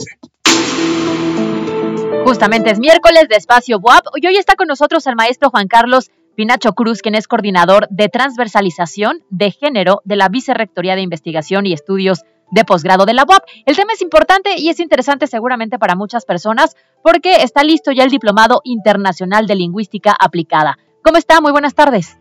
Justamente 2.24 2.70
es 2.70 2.78
miércoles 2.78 3.28
de 3.28 3.36
Espacio 3.36 3.78
WAP 3.78 4.04
y 4.16 4.26
hoy 4.26 4.36
está 4.36 4.54
con 4.54 4.68
nosotros 4.68 5.06
el 5.06 5.16
maestro 5.16 5.50
Juan 5.50 5.68
Carlos 5.68 6.10
Pinacho 6.36 6.72
Cruz, 6.72 7.02
quien 7.02 7.14
es 7.14 7.26
coordinador 7.26 7.88
de 7.90 8.08
transversalización 8.08 9.24
de 9.30 9.50
género 9.50 10.00
de 10.04 10.16
la 10.16 10.28
Vicerrectoría 10.28 10.94
de 10.94 11.02
Investigación 11.02 11.66
y 11.66 11.72
Estudios 11.72 12.22
de 12.50 12.64
posgrado 12.64 13.06
de 13.06 13.14
la 13.14 13.24
UAP. 13.28 13.42
El 13.66 13.76
tema 13.76 13.92
es 13.92 14.02
importante 14.02 14.50
y 14.56 14.68
es 14.68 14.80
interesante 14.80 15.26
seguramente 15.26 15.78
para 15.78 15.96
muchas 15.96 16.24
personas 16.24 16.76
porque 17.02 17.42
está 17.42 17.64
listo 17.64 17.90
ya 17.92 18.04
el 18.04 18.10
Diplomado 18.10 18.60
Internacional 18.64 19.46
de 19.46 19.56
Lingüística 19.56 20.14
Aplicada. 20.18 20.78
¿Cómo 21.02 21.16
está? 21.16 21.40
Muy 21.40 21.52
buenas 21.52 21.74
tardes. 21.74 22.18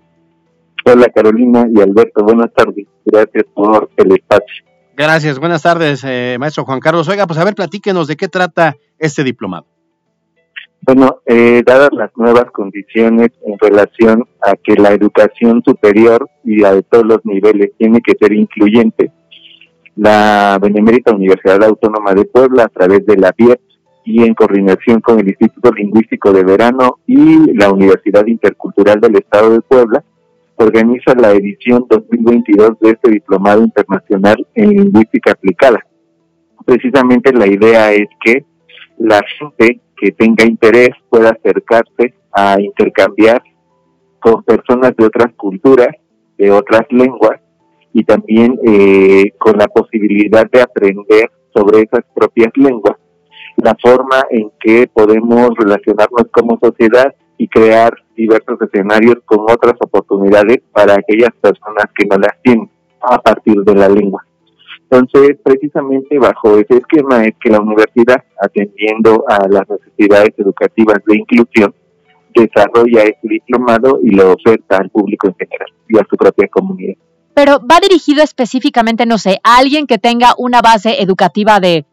Hola 0.86 1.08
Carolina 1.14 1.68
y 1.76 1.82
Alberto, 1.82 2.24
buenas 2.24 2.54
tardes. 2.54 2.88
Gracias 3.06 3.44
por 3.54 3.90
el 3.98 4.12
espacio. 4.14 4.66
Gracias, 4.96 5.40
buenas 5.40 5.62
tardes, 5.62 6.04
eh, 6.06 6.38
maestro 6.40 6.66
Juan 6.66 6.80
Carlos. 6.80 7.08
Oiga, 7.08 7.28
pues 7.28 7.40
a 7.40 7.44
ver, 7.44 7.56
platíquenos 7.56 8.08
de 8.08 8.18
qué 8.18 8.28
trata 8.28 8.76
este 8.98 9.24
diplomado. 9.24 9.66
Bueno, 10.82 11.22
eh, 11.26 11.62
dadas 11.66 11.90
las 11.92 12.10
nuevas 12.16 12.46
condiciones 12.52 13.30
en 13.46 13.60
relación 13.60 14.26
a 14.42 14.54
que 14.56 14.76
la 14.76 14.92
educación 14.92 15.62
superior 15.64 16.28
y 16.44 16.64
a 16.64 16.74
de 16.74 16.84
todos 16.84 17.06
los 17.06 17.26
niveles 17.26 17.72
tiene 17.78 18.02
que 18.02 18.14
ser 18.20 18.34
incluyente, 18.34 19.12
la 19.96 20.58
Benemérita 20.62 21.14
Universidad 21.14 21.64
Autónoma 21.64 22.14
de 22.14 22.26
Puebla, 22.26 22.64
a 22.64 22.70
través 22.70 23.06
de 23.06 23.18
la 23.18 23.34
BIEP 23.38 23.60
y 24.06 24.24
en 24.24 24.34
coordinación 24.34 25.02
con 25.02 25.20
el 25.20 25.28
Instituto 25.28 25.72
Lingüístico 25.72 26.32
de 26.32 26.44
Verano 26.44 27.00
y 27.06 27.54
la 27.54 27.72
Universidad 27.72 28.26
Intercultural 28.26 29.02
del 29.02 29.18
Estado 29.18 29.52
de 29.52 29.62
Puebla, 29.62 30.04
organiza 30.56 31.14
la 31.16 31.32
edición 31.32 31.86
2022 31.90 32.80
de 32.80 32.92
este 32.92 33.12
Diplomado 33.12 33.62
Internacional 33.62 34.48
en 34.56 34.70
Lingüística 34.70 35.32
Aplicada. 35.32 35.86
Precisamente 36.66 37.34
la 37.34 37.48
idea 37.48 37.92
es 37.92 38.08
que 38.24 38.46
la 38.98 39.22
gente 39.38 39.80
que 40.00 40.12
tenga 40.12 40.46
interés 40.46 40.90
pueda 41.10 41.30
acercarse 41.30 42.14
a 42.32 42.60
intercambiar 42.60 43.42
con 44.20 44.44
personas 44.44 44.96
de 44.98 45.06
otras 45.06 45.34
culturas, 45.36 45.90
de 46.38 46.52
otras 46.52 46.84
lenguas 46.90 47.40
y 47.94 48.04
también 48.04 48.60
eh, 48.66 49.32
con 49.38 49.58
la 49.58 49.68
posibilidad 49.68 50.50
de 50.50 50.62
aprender 50.62 51.32
sobre 51.54 51.82
esas 51.82 52.06
propias 52.14 52.52
lenguas, 52.56 52.96
la 53.58 53.76
forma 53.82 54.22
en 54.30 54.52
que 54.60 54.88
podemos 54.94 55.50
relacionarnos 55.58 56.28
como 56.32 56.60
sociedad 56.62 57.14
y 57.38 57.48
crear 57.48 57.94
diversos 58.16 58.62
escenarios 58.62 59.16
con 59.26 59.40
otras 59.42 59.76
oportunidades 59.82 60.60
para 60.72 60.94
aquellas 60.94 61.32
personas 61.42 61.86
que 61.98 62.06
no 62.06 62.18
las 62.18 62.42
tienen 62.44 62.70
a 63.02 63.18
partir 63.20 63.56
de 63.64 63.76
la 63.76 63.90
lengua. 63.90 64.26
Entonces, 64.92 65.38
precisamente 65.44 66.18
bajo 66.18 66.58
ese 66.58 66.78
esquema 66.78 67.24
es 67.24 67.36
que 67.40 67.52
la 67.52 67.62
universidad, 67.62 68.24
atendiendo 68.42 69.24
a 69.28 69.48
las 69.48 69.70
necesidades 69.70 70.34
educativas 70.38 70.98
de 71.06 71.18
inclusión, 71.18 71.76
desarrolla 72.34 73.04
este 73.04 73.28
diplomado 73.28 74.00
y 74.02 74.12
lo 74.12 74.34
oferta 74.34 74.78
al 74.78 74.90
público 74.90 75.28
en 75.28 75.36
general 75.36 75.68
y 75.88 75.98
a 75.98 76.06
su 76.10 76.16
propia 76.16 76.48
comunidad. 76.48 76.96
Pero 77.36 77.60
va 77.60 77.80
dirigido 77.80 78.24
específicamente, 78.24 79.06
no 79.06 79.20
sé, 79.20 79.40
a 79.44 79.58
alguien 79.58 79.86
que 79.86 80.00
tenga 80.00 80.34
una 80.38 80.62
base 80.62 81.02
educativa 81.02 81.60
de, 81.60 81.86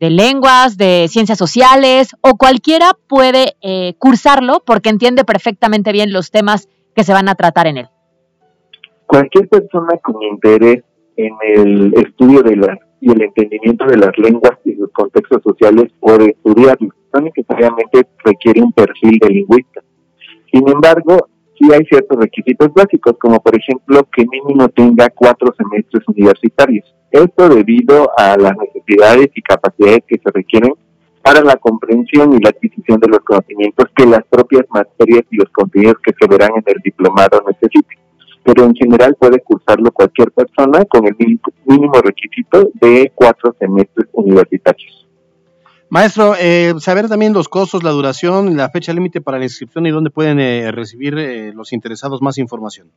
de 0.00 0.10
lenguas, 0.10 0.76
de 0.76 1.06
ciencias 1.08 1.38
sociales, 1.38 2.16
o 2.20 2.36
cualquiera 2.36 2.92
puede 3.06 3.54
eh, 3.62 3.94
cursarlo 3.98 4.62
porque 4.66 4.88
entiende 4.90 5.24
perfectamente 5.24 5.92
bien 5.92 6.12
los 6.12 6.32
temas 6.32 6.68
que 6.96 7.04
se 7.04 7.12
van 7.12 7.28
a 7.28 7.36
tratar 7.36 7.68
en 7.68 7.76
él. 7.78 7.88
Cualquier 9.06 9.48
persona 9.48 9.96
con 10.02 10.22
interés 10.22 10.82
en 11.26 11.34
el 11.42 11.94
estudio 11.94 12.42
de 12.42 12.56
las 12.56 12.78
y 13.00 13.10
el 13.10 13.22
entendimiento 13.22 13.86
de 13.86 13.96
las 13.96 14.16
lenguas 14.18 14.58
y 14.64 14.74
sus 14.74 14.90
contextos 14.92 15.42
sociales 15.42 15.90
puede 15.98 16.30
estudiarlo. 16.30 16.90
No 17.12 17.20
necesariamente 17.20 18.06
requiere 18.24 18.62
un 18.62 18.72
perfil 18.72 19.18
de 19.18 19.28
lingüista. 19.30 19.80
Sin 20.52 20.68
embargo, 20.68 21.28
sí 21.58 21.72
hay 21.72 21.84
ciertos 21.86 22.18
requisitos 22.18 22.72
básicos, 22.74 23.16
como 23.18 23.40
por 23.40 23.56
ejemplo 23.56 24.06
que 24.14 24.26
mínimo 24.26 24.68
tenga 24.68 25.08
cuatro 25.10 25.48
semestres 25.56 26.06
universitarios. 26.08 26.94
Esto 27.10 27.48
debido 27.48 28.10
a 28.16 28.36
las 28.36 28.54
necesidades 28.56 29.30
y 29.34 29.42
capacidades 29.42 30.02
que 30.06 30.18
se 30.22 30.30
requieren 30.32 30.74
para 31.22 31.42
la 31.42 31.56
comprensión 31.56 32.34
y 32.34 32.42
la 32.42 32.50
adquisición 32.50 33.00
de 33.00 33.08
los 33.08 33.20
conocimientos 33.20 33.86
que 33.94 34.06
las 34.06 34.24
propias 34.28 34.64
materias 34.70 35.24
y 35.30 35.36
los 35.36 35.50
contenidos 35.50 35.96
que 36.02 36.12
se 36.18 36.28
verán 36.28 36.50
en 36.56 36.64
el 36.66 36.80
diplomado 36.82 37.42
necesiten 37.46 37.99
pero 38.52 38.64
en 38.64 38.74
general 38.74 39.14
puede 39.14 39.40
cursarlo 39.42 39.92
cualquier 39.92 40.32
persona 40.32 40.84
con 40.86 41.06
el 41.06 41.14
mínimo 41.66 41.94
requisito 42.02 42.70
de 42.80 43.12
cuatro 43.14 43.54
semestres 43.60 44.08
universitarios. 44.12 45.06
Maestro, 45.88 46.34
eh, 46.36 46.74
saber 46.78 47.08
también 47.08 47.32
los 47.32 47.48
costos, 47.48 47.84
la 47.84 47.90
duración, 47.90 48.56
la 48.56 48.68
fecha 48.70 48.92
límite 48.92 49.20
para 49.20 49.38
la 49.38 49.44
inscripción 49.44 49.86
y 49.86 49.90
dónde 49.90 50.10
pueden 50.10 50.40
eh, 50.40 50.72
recibir 50.72 51.16
eh, 51.16 51.52
los 51.54 51.72
interesados 51.72 52.22
más 52.22 52.38
información. 52.38 52.90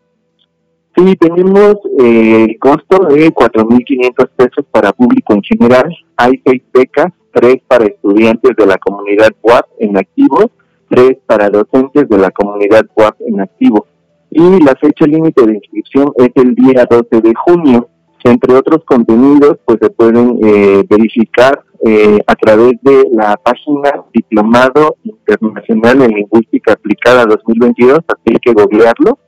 Sí, 0.95 1.15
tenemos 1.17 1.75
el 1.99 2.57
costo 2.59 3.05
de 3.09 3.31
4.500 3.31 4.29
pesos 4.35 4.65
para 4.71 4.91
público 4.91 5.33
en 5.33 5.41
general. 5.43 5.95
Hay 6.17 6.41
seis 6.43 6.63
becas, 6.73 7.11
tres 7.31 7.57
para 7.67 7.85
estudiantes 7.85 8.55
de 8.57 8.65
la 8.65 8.77
comunidad 8.77 9.29
WAP 9.43 9.65
en 9.79 9.97
activo, 9.97 10.49
tres 10.89 11.17
para 11.27 11.49
docentes 11.49 12.09
de 12.09 12.17
la 12.17 12.31
comunidad 12.31 12.85
WAP 12.95 13.21
en 13.21 13.41
activo 13.41 13.87
y 14.33 14.63
la 14.63 14.75
fecha 14.75 15.05
límite 15.05 15.45
de 15.45 15.55
inscripción 15.55 16.11
es 16.17 16.29
el 16.35 16.55
día 16.55 16.87
12 16.89 17.21
de 17.21 17.33
junio. 17.45 17.89
Entre 18.23 18.53
otros 18.55 18.83
contenidos, 18.85 19.57
pues 19.65 19.79
se 19.81 19.89
pueden 19.89 20.39
eh, 20.43 20.83
verificar 20.89 21.61
eh, 21.85 22.19
a 22.25 22.35
través 22.35 22.73
de 22.81 23.05
la 23.11 23.35
página 23.35 23.91
Diplomado 24.13 24.95
Internacional 25.03 26.01
en 26.01 26.11
Lingüística 26.11 26.73
Aplicada 26.73 27.25
2022, 27.25 27.99
así 28.07 28.23
hay 28.31 28.39
que 28.39 28.53
googlearlo. 28.53 29.19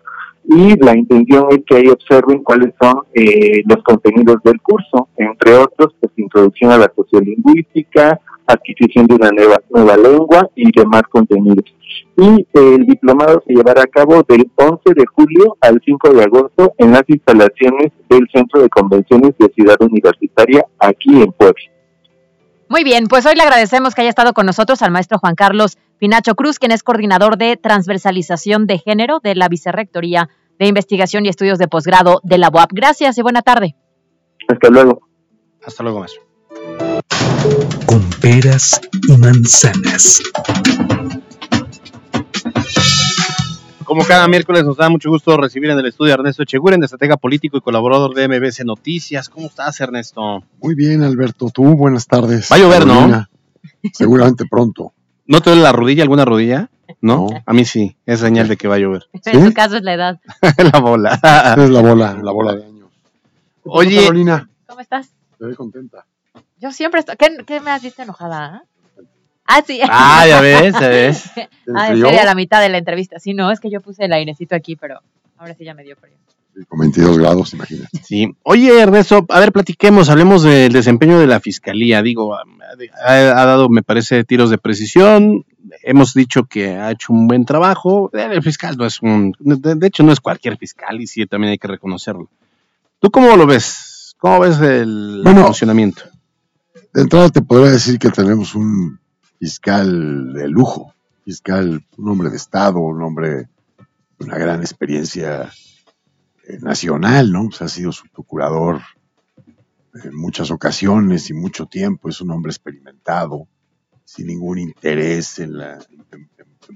Y 0.48 0.76
la 0.84 0.96
intención 0.96 1.48
es 1.50 1.60
que 1.68 1.76
ahí 1.76 1.88
observen 1.88 2.44
cuáles 2.44 2.74
son 2.82 3.02
eh, 3.14 3.62
los 3.68 3.84
contenidos 3.84 4.38
del 4.44 4.62
curso, 4.62 5.10
entre 5.18 5.56
otros, 5.56 5.94
pues 6.00 6.14
introducción 6.18 6.72
a 6.72 6.78
la 6.78 6.92
sociolingüística, 6.96 8.20
adquisición 8.48 9.08
de 9.08 9.16
una 9.16 9.32
nueva, 9.32 9.58
nueva 9.70 9.98
lengua 9.98 10.50
y 10.56 10.72
demás 10.72 11.04
contenidos. 11.10 11.66
Y 12.18 12.48
el 12.54 12.86
diplomado 12.86 13.44
se 13.46 13.54
llevará 13.54 13.82
a 13.82 13.88
cabo 13.88 14.24
del 14.28 14.50
11 14.56 14.82
de 14.96 15.06
julio 15.14 15.58
al 15.60 15.82
5 15.84 16.14
de 16.14 16.24
agosto 16.24 16.74
en 16.78 16.92
las 16.92 17.04
instalaciones 17.08 17.92
del 18.10 18.28
Centro 18.34 18.62
de 18.62 18.70
Convenciones 18.70 19.32
de 19.38 19.50
Ciudad 19.50 19.76
Universitaria 19.82 20.66
aquí 20.80 21.22
en 21.22 21.32
Puebla. 21.34 21.64
Muy 22.70 22.84
bien, 22.84 23.08
pues 23.08 23.26
hoy 23.26 23.36
le 23.36 23.44
agradecemos 23.44 23.94
que 23.94 24.02
haya 24.02 24.10
estado 24.10 24.34
con 24.34 24.46
nosotros 24.46 24.82
al 24.82 24.92
maestro 24.92 25.20
Juan 25.20 25.36
Carlos 25.36 25.78
Pinacho 26.00 26.36
Cruz, 26.36 26.58
quien 26.60 26.72
es 26.72 26.84
coordinador 26.84 27.38
de 27.38 27.58
transversalización 27.58 28.66
de 28.66 28.80
género 28.80 29.20
de 29.24 29.36
la 29.36 29.50
Vicerrectoría 29.50 30.30
de 30.60 30.68
Investigación 30.68 31.26
y 31.26 31.30
Estudios 31.30 31.60
de 31.60 31.68
Posgrado 31.68 32.22
de 32.24 32.38
la 32.38 32.50
UAP. 32.50 32.72
Gracias 32.74 33.18
y 33.18 33.22
buena 33.22 33.42
tarde. 33.42 33.76
Hasta 34.48 34.70
luego. 34.70 35.02
Hasta 35.66 35.84
luego, 35.84 36.00
maestro. 36.00 36.22
Con 37.86 38.10
peras 38.22 38.82
y 39.08 39.18
manzanas. 39.18 40.22
Como 43.86 44.04
cada 44.04 44.28
miércoles 44.28 44.64
nos 44.64 44.78
da 44.78 44.90
mucho 44.90 45.10
gusto 45.10 45.38
recibir 45.38 45.70
en 45.70 45.78
el 45.78 45.86
estudio 45.86 46.14
a 46.14 46.16
Ernesto 46.16 46.44
Echeguren, 46.44 46.84
estratega 46.84 47.18
político 47.18 47.58
y 47.58 47.62
colaborador 47.62 48.16
de 48.16 48.28
MBC 48.28 48.66
Noticias. 48.66 49.30
¿Cómo 49.30 49.48
estás, 49.48 49.80
Ernesto? 49.80 50.44
Muy 50.62 50.76
bien, 50.76 51.04
Alberto. 51.04 51.50
Tú, 51.54 51.64
buenas 51.76 52.08
tardes. 52.08 52.52
Va 52.52 52.56
a 52.56 52.60
llover, 52.60 52.86
¿no? 52.86 53.28
Seguramente 53.94 54.46
pronto. 54.50 54.94
¿No 55.28 55.42
te 55.42 55.52
duele 55.52 55.64
la 55.64 55.72
rodilla, 55.72 56.04
alguna 56.04 56.26
rodilla? 56.26 56.70
¿No? 57.02 57.28
A 57.46 57.54
mí 57.54 57.66
sí, 57.66 57.96
es 58.06 58.20
señal 58.20 58.48
de 58.48 58.58
que 58.58 58.68
va 58.68 58.76
a 58.76 58.80
llover. 58.80 59.06
En 59.26 59.46
tu 59.46 59.54
caso 59.54 59.78
es 59.78 59.84
la 59.84 59.94
edad. 59.94 60.20
la 60.74 60.80
bola. 60.80 61.14
es 61.58 61.70
la 61.70 61.82
bola, 61.82 62.20
la 62.22 62.32
bola 62.32 62.56
de 62.56 62.66
años. 62.66 62.90
Oye, 63.64 64.02
Carolina, 64.02 64.50
¿Cómo 64.68 64.82
estás? 64.82 65.10
te 65.38 65.46
veo 65.46 65.56
contenta. 65.56 66.06
Yo 66.60 66.72
siempre 66.72 67.02
estoy. 67.02 67.16
¿Qué, 67.18 67.38
qué 67.46 67.60
me 67.60 67.72
has 67.72 67.82
visto 67.84 68.02
enojada? 68.02 68.46
ah? 68.46 68.64
Ah, 69.46 69.62
sí. 69.66 69.80
Ah, 69.90 70.26
ya 70.28 70.42
ves, 70.42 70.74
ya 70.74 70.88
ves. 70.88 71.24
Ah, 71.76 71.88
en 71.88 71.94
frío? 71.94 72.06
serio, 72.06 72.22
a 72.22 72.26
la 72.26 72.36
mitad 72.36 72.62
de 72.62 72.70
la 72.70 72.78
entrevista. 72.78 73.20
Sí, 73.20 73.34
no, 73.34 73.52
es 73.52 73.60
que 73.60 73.72
yo 73.72 73.82
puse 73.82 74.06
el 74.06 74.14
airecito 74.14 74.56
aquí, 74.56 74.76
pero 74.76 75.00
ahora 75.38 75.56
sí 75.56 75.66
ya 75.66 75.74
me 75.74 75.84
dio 75.84 75.96
frío. 75.96 76.16
Con 76.70 76.80
22 76.80 77.18
grados, 77.18 77.54
imagínate. 77.54 77.98
Sí. 78.04 78.34
Oye, 78.44 78.80
Ernesto, 78.80 79.26
a 79.30 79.40
ver, 79.40 79.52
platiquemos, 79.52 80.10
hablemos 80.10 80.44
del 80.44 80.72
desempeño 80.72 81.20
de 81.20 81.28
la 81.28 81.40
fiscalía. 81.40 82.02
Digo, 82.04 82.36
ha, 82.36 82.44
ha 83.08 83.46
dado, 83.46 83.68
me 83.68 83.82
parece, 83.84 84.24
tiros 84.24 84.50
de 84.52 84.58
precisión. 84.58 85.44
Hemos 85.84 86.14
dicho 86.14 86.46
que 86.46 86.70
ha 86.78 86.92
hecho 86.92 87.12
un 87.12 87.28
buen 87.28 87.46
trabajo. 87.46 88.10
El 88.14 88.42
fiscal 88.44 88.78
no 88.78 88.86
es 88.86 89.02
un, 89.02 89.34
de, 89.40 89.76
de 89.76 89.88
hecho, 89.88 90.04
no 90.04 90.14
es 90.14 90.22
cualquier 90.22 90.58
fiscal 90.58 91.02
y 91.02 91.08
sí, 91.08 91.26
también 91.26 91.52
hay 91.52 91.58
que 91.58 91.68
reconocerlo. 91.68 92.30
¿Tú 93.00 93.10
cómo 93.12 93.36
lo 93.36 93.46
ves? 93.46 94.16
¿Cómo 94.20 94.40
ves 94.40 94.60
el 94.62 95.22
Bueno, 95.24 95.44
funcionamiento? 95.46 96.04
De 96.94 97.02
entrada 97.02 97.28
te 97.30 97.42
podría 97.42 97.72
decir 97.72 98.00
que 98.00 98.10
tenemos 98.10 98.56
un 98.56 99.00
fiscal 99.46 100.34
de 100.34 100.48
lujo, 100.48 100.96
fiscal, 101.24 101.86
un 101.98 102.10
hombre 102.10 102.32
de 102.32 102.38
Estado, 102.38 102.80
un 102.80 103.00
hombre 103.04 103.30
de 103.30 103.48
una 104.18 104.40
gran 104.40 104.62
experiencia 104.62 105.52
eh, 106.48 106.58
nacional, 106.62 107.32
¿no? 107.32 107.50
Pues 107.50 107.62
ha 107.62 107.68
sido 107.68 107.92
su 107.92 108.08
procurador 108.08 108.82
en 110.04 110.16
muchas 110.16 110.50
ocasiones 110.50 111.30
y 111.30 111.36
mucho 111.36 111.68
tiempo, 111.68 112.10
es 112.10 112.22
un 112.22 112.32
hombre 112.32 112.50
experimentado, 112.50 113.48
sin 114.04 114.26
ningún 114.26 114.58
interés 114.58 115.38
en, 115.38 115.60
la, 115.60 115.78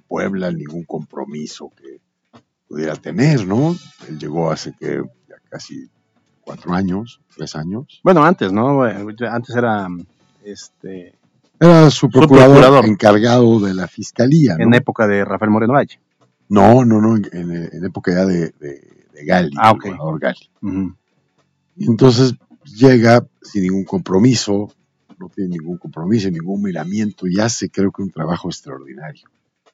Puebla, 0.08 0.52
ningún 0.52 0.84
compromiso 0.84 1.72
que 1.76 2.00
pudiera 2.68 2.96
tener, 2.96 3.48
¿no? 3.48 3.76
Él 4.08 4.20
llegó 4.20 4.52
hace 4.52 4.76
que 4.80 5.02
ya 5.28 5.38
casi 5.50 5.90
cuatro 6.42 6.72
años, 6.72 7.20
tres 7.36 7.56
años. 7.56 8.00
Bueno, 8.04 8.24
antes, 8.24 8.52
¿no? 8.52 8.84
Antes 8.84 9.56
era 9.56 9.88
este 10.44 11.19
Era 11.60 11.90
su 11.92 12.10
procurador, 12.10 12.58
procurador. 12.60 12.86
encargado 12.86 13.60
de 13.60 13.74
la 13.74 13.88
fiscalía, 13.88 14.56
¿no? 14.58 14.64
en 14.66 14.74
época 14.76 15.08
de 15.08 15.26
Rafael 15.26 15.52
Moreno 15.52 15.74
Valle. 15.74 16.00
No, 16.48 16.84
no, 16.86 17.02
no, 17.02 17.16
en, 17.18 17.84
época 17.86 18.12
ya 18.14 18.26
de, 18.26 18.52
de, 18.60 19.06
de 19.14 19.26
Gali, 19.26 19.56
Ah, 19.58 19.72
el 19.72 19.76
ok. 19.76 19.84
gobernador 19.84 20.20
Gali. 20.20 20.50
Entonces 21.78 22.34
llega 22.66 23.26
sin 23.42 23.64
ningún 23.64 23.84
compromiso, 23.84 24.72
no 25.18 25.30
tiene 25.30 25.58
ningún 25.58 25.78
compromiso, 25.78 26.30
ningún 26.30 26.62
miramiento 26.62 27.28
y 27.28 27.40
hace 27.40 27.70
creo 27.70 27.92
que 27.92 28.02
un 28.02 28.12
trabajo 28.12 28.50
extraordinario. 28.50 29.24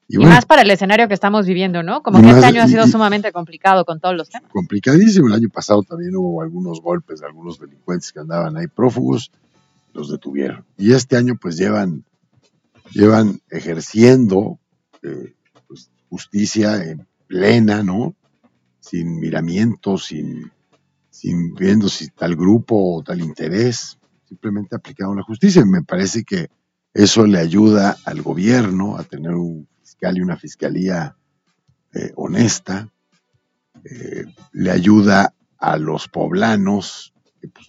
Y 0.07 0.15
Y, 0.15 0.17
bueno, 0.17 0.33
más 0.35 0.45
para 0.45 0.61
el 0.61 0.69
escenario 0.69 1.07
que 1.07 1.15
estamos 1.15 1.47
viviendo, 1.47 1.81
¿no? 1.81 2.03
Como 2.03 2.21
que 2.21 2.29
este 2.29 2.45
año 2.45 2.61
ha 2.61 2.67
sido 2.67 2.85
y- 2.85 2.91
sumamente 2.91 3.31
complicado 3.31 3.85
con 3.85 3.99
todos 3.99 4.15
los 4.15 4.29
temas. 4.29 4.51
complicadísimo. 4.51 5.27
El 5.27 5.33
año 5.33 5.49
pasado 5.49 5.81
también 5.81 6.15
hubo 6.15 6.43
algunos 6.43 6.79
golpes 6.81 7.21
de 7.21 7.25
algunos 7.25 7.59
delincuentes 7.59 8.11
que 8.11 8.19
andaban 8.19 8.55
ahí 8.57 8.67
prófugos, 8.67 9.31
los 9.95 10.11
detuvieron. 10.11 10.65
Y 10.77 10.93
este 10.93 11.17
año 11.17 11.35
pues 11.41 11.57
llevan, 11.57 12.05
llevan 12.91 13.39
ejerciendo 13.49 14.59
eh, 15.01 15.33
pues, 15.67 15.89
justicia 16.09 16.83
en 16.83 17.07
plena, 17.27 17.81
¿no? 17.81 18.15
Sin 18.79 19.19
miramiento, 19.19 19.97
sin, 19.97 20.51
sin 21.09 21.55
viendo 21.55 21.89
si 21.89 22.09
tal 22.09 22.35
grupo 22.35 22.97
o 22.97 23.03
tal 23.03 23.21
interés, 23.21 23.97
simplemente 24.27 24.75
aplicaron 24.75 25.15
la 25.17 25.23
justicia. 25.23 25.65
Me 25.65 25.81
parece 25.81 26.23
que 26.23 26.49
Eso 26.95 27.27
le 27.27 27.39
ayuda 27.39 27.97
al 28.05 28.21
gobierno 28.21 28.97
a 28.97 29.03
tener 29.03 29.33
un 29.33 29.67
fiscal 29.81 30.17
y 30.17 30.21
una 30.21 30.37
fiscalía 30.37 31.17
eh, 31.93 32.13
honesta. 32.15 32.89
Eh, 33.83 34.23
le 34.53 34.71
ayuda 34.71 35.33
a 35.57 35.77
los 35.77 36.07
poblanos, 36.07 37.13
que 37.41 37.49
pues, 37.49 37.67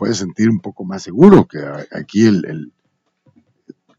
te 0.00 0.04
puedes 0.06 0.16
sentir 0.18 0.48
un 0.48 0.60
poco 0.60 0.84
más 0.84 1.02
seguro 1.02 1.46
que 1.46 1.58
aquí 1.92 2.26
el, 2.26 2.44
el- 2.46 2.72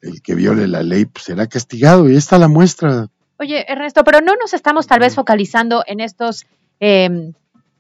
el 0.01 0.21
que 0.23 0.33
viole 0.33 0.67
la 0.67 0.81
ley 0.81 1.05
pues, 1.05 1.25
será 1.25 1.45
castigado. 1.45 2.09
Y 2.09 2.15
está 2.15 2.39
la 2.39 2.47
muestra. 2.47 3.07
Oye, 3.37 3.71
Ernesto, 3.71 4.03
pero 4.03 4.19
no 4.19 4.33
nos 4.35 4.55
estamos 4.55 4.87
tal 4.87 4.99
vez 4.99 5.13
focalizando 5.13 5.83
en 5.85 5.99
estos 5.99 6.47
eh, 6.79 7.31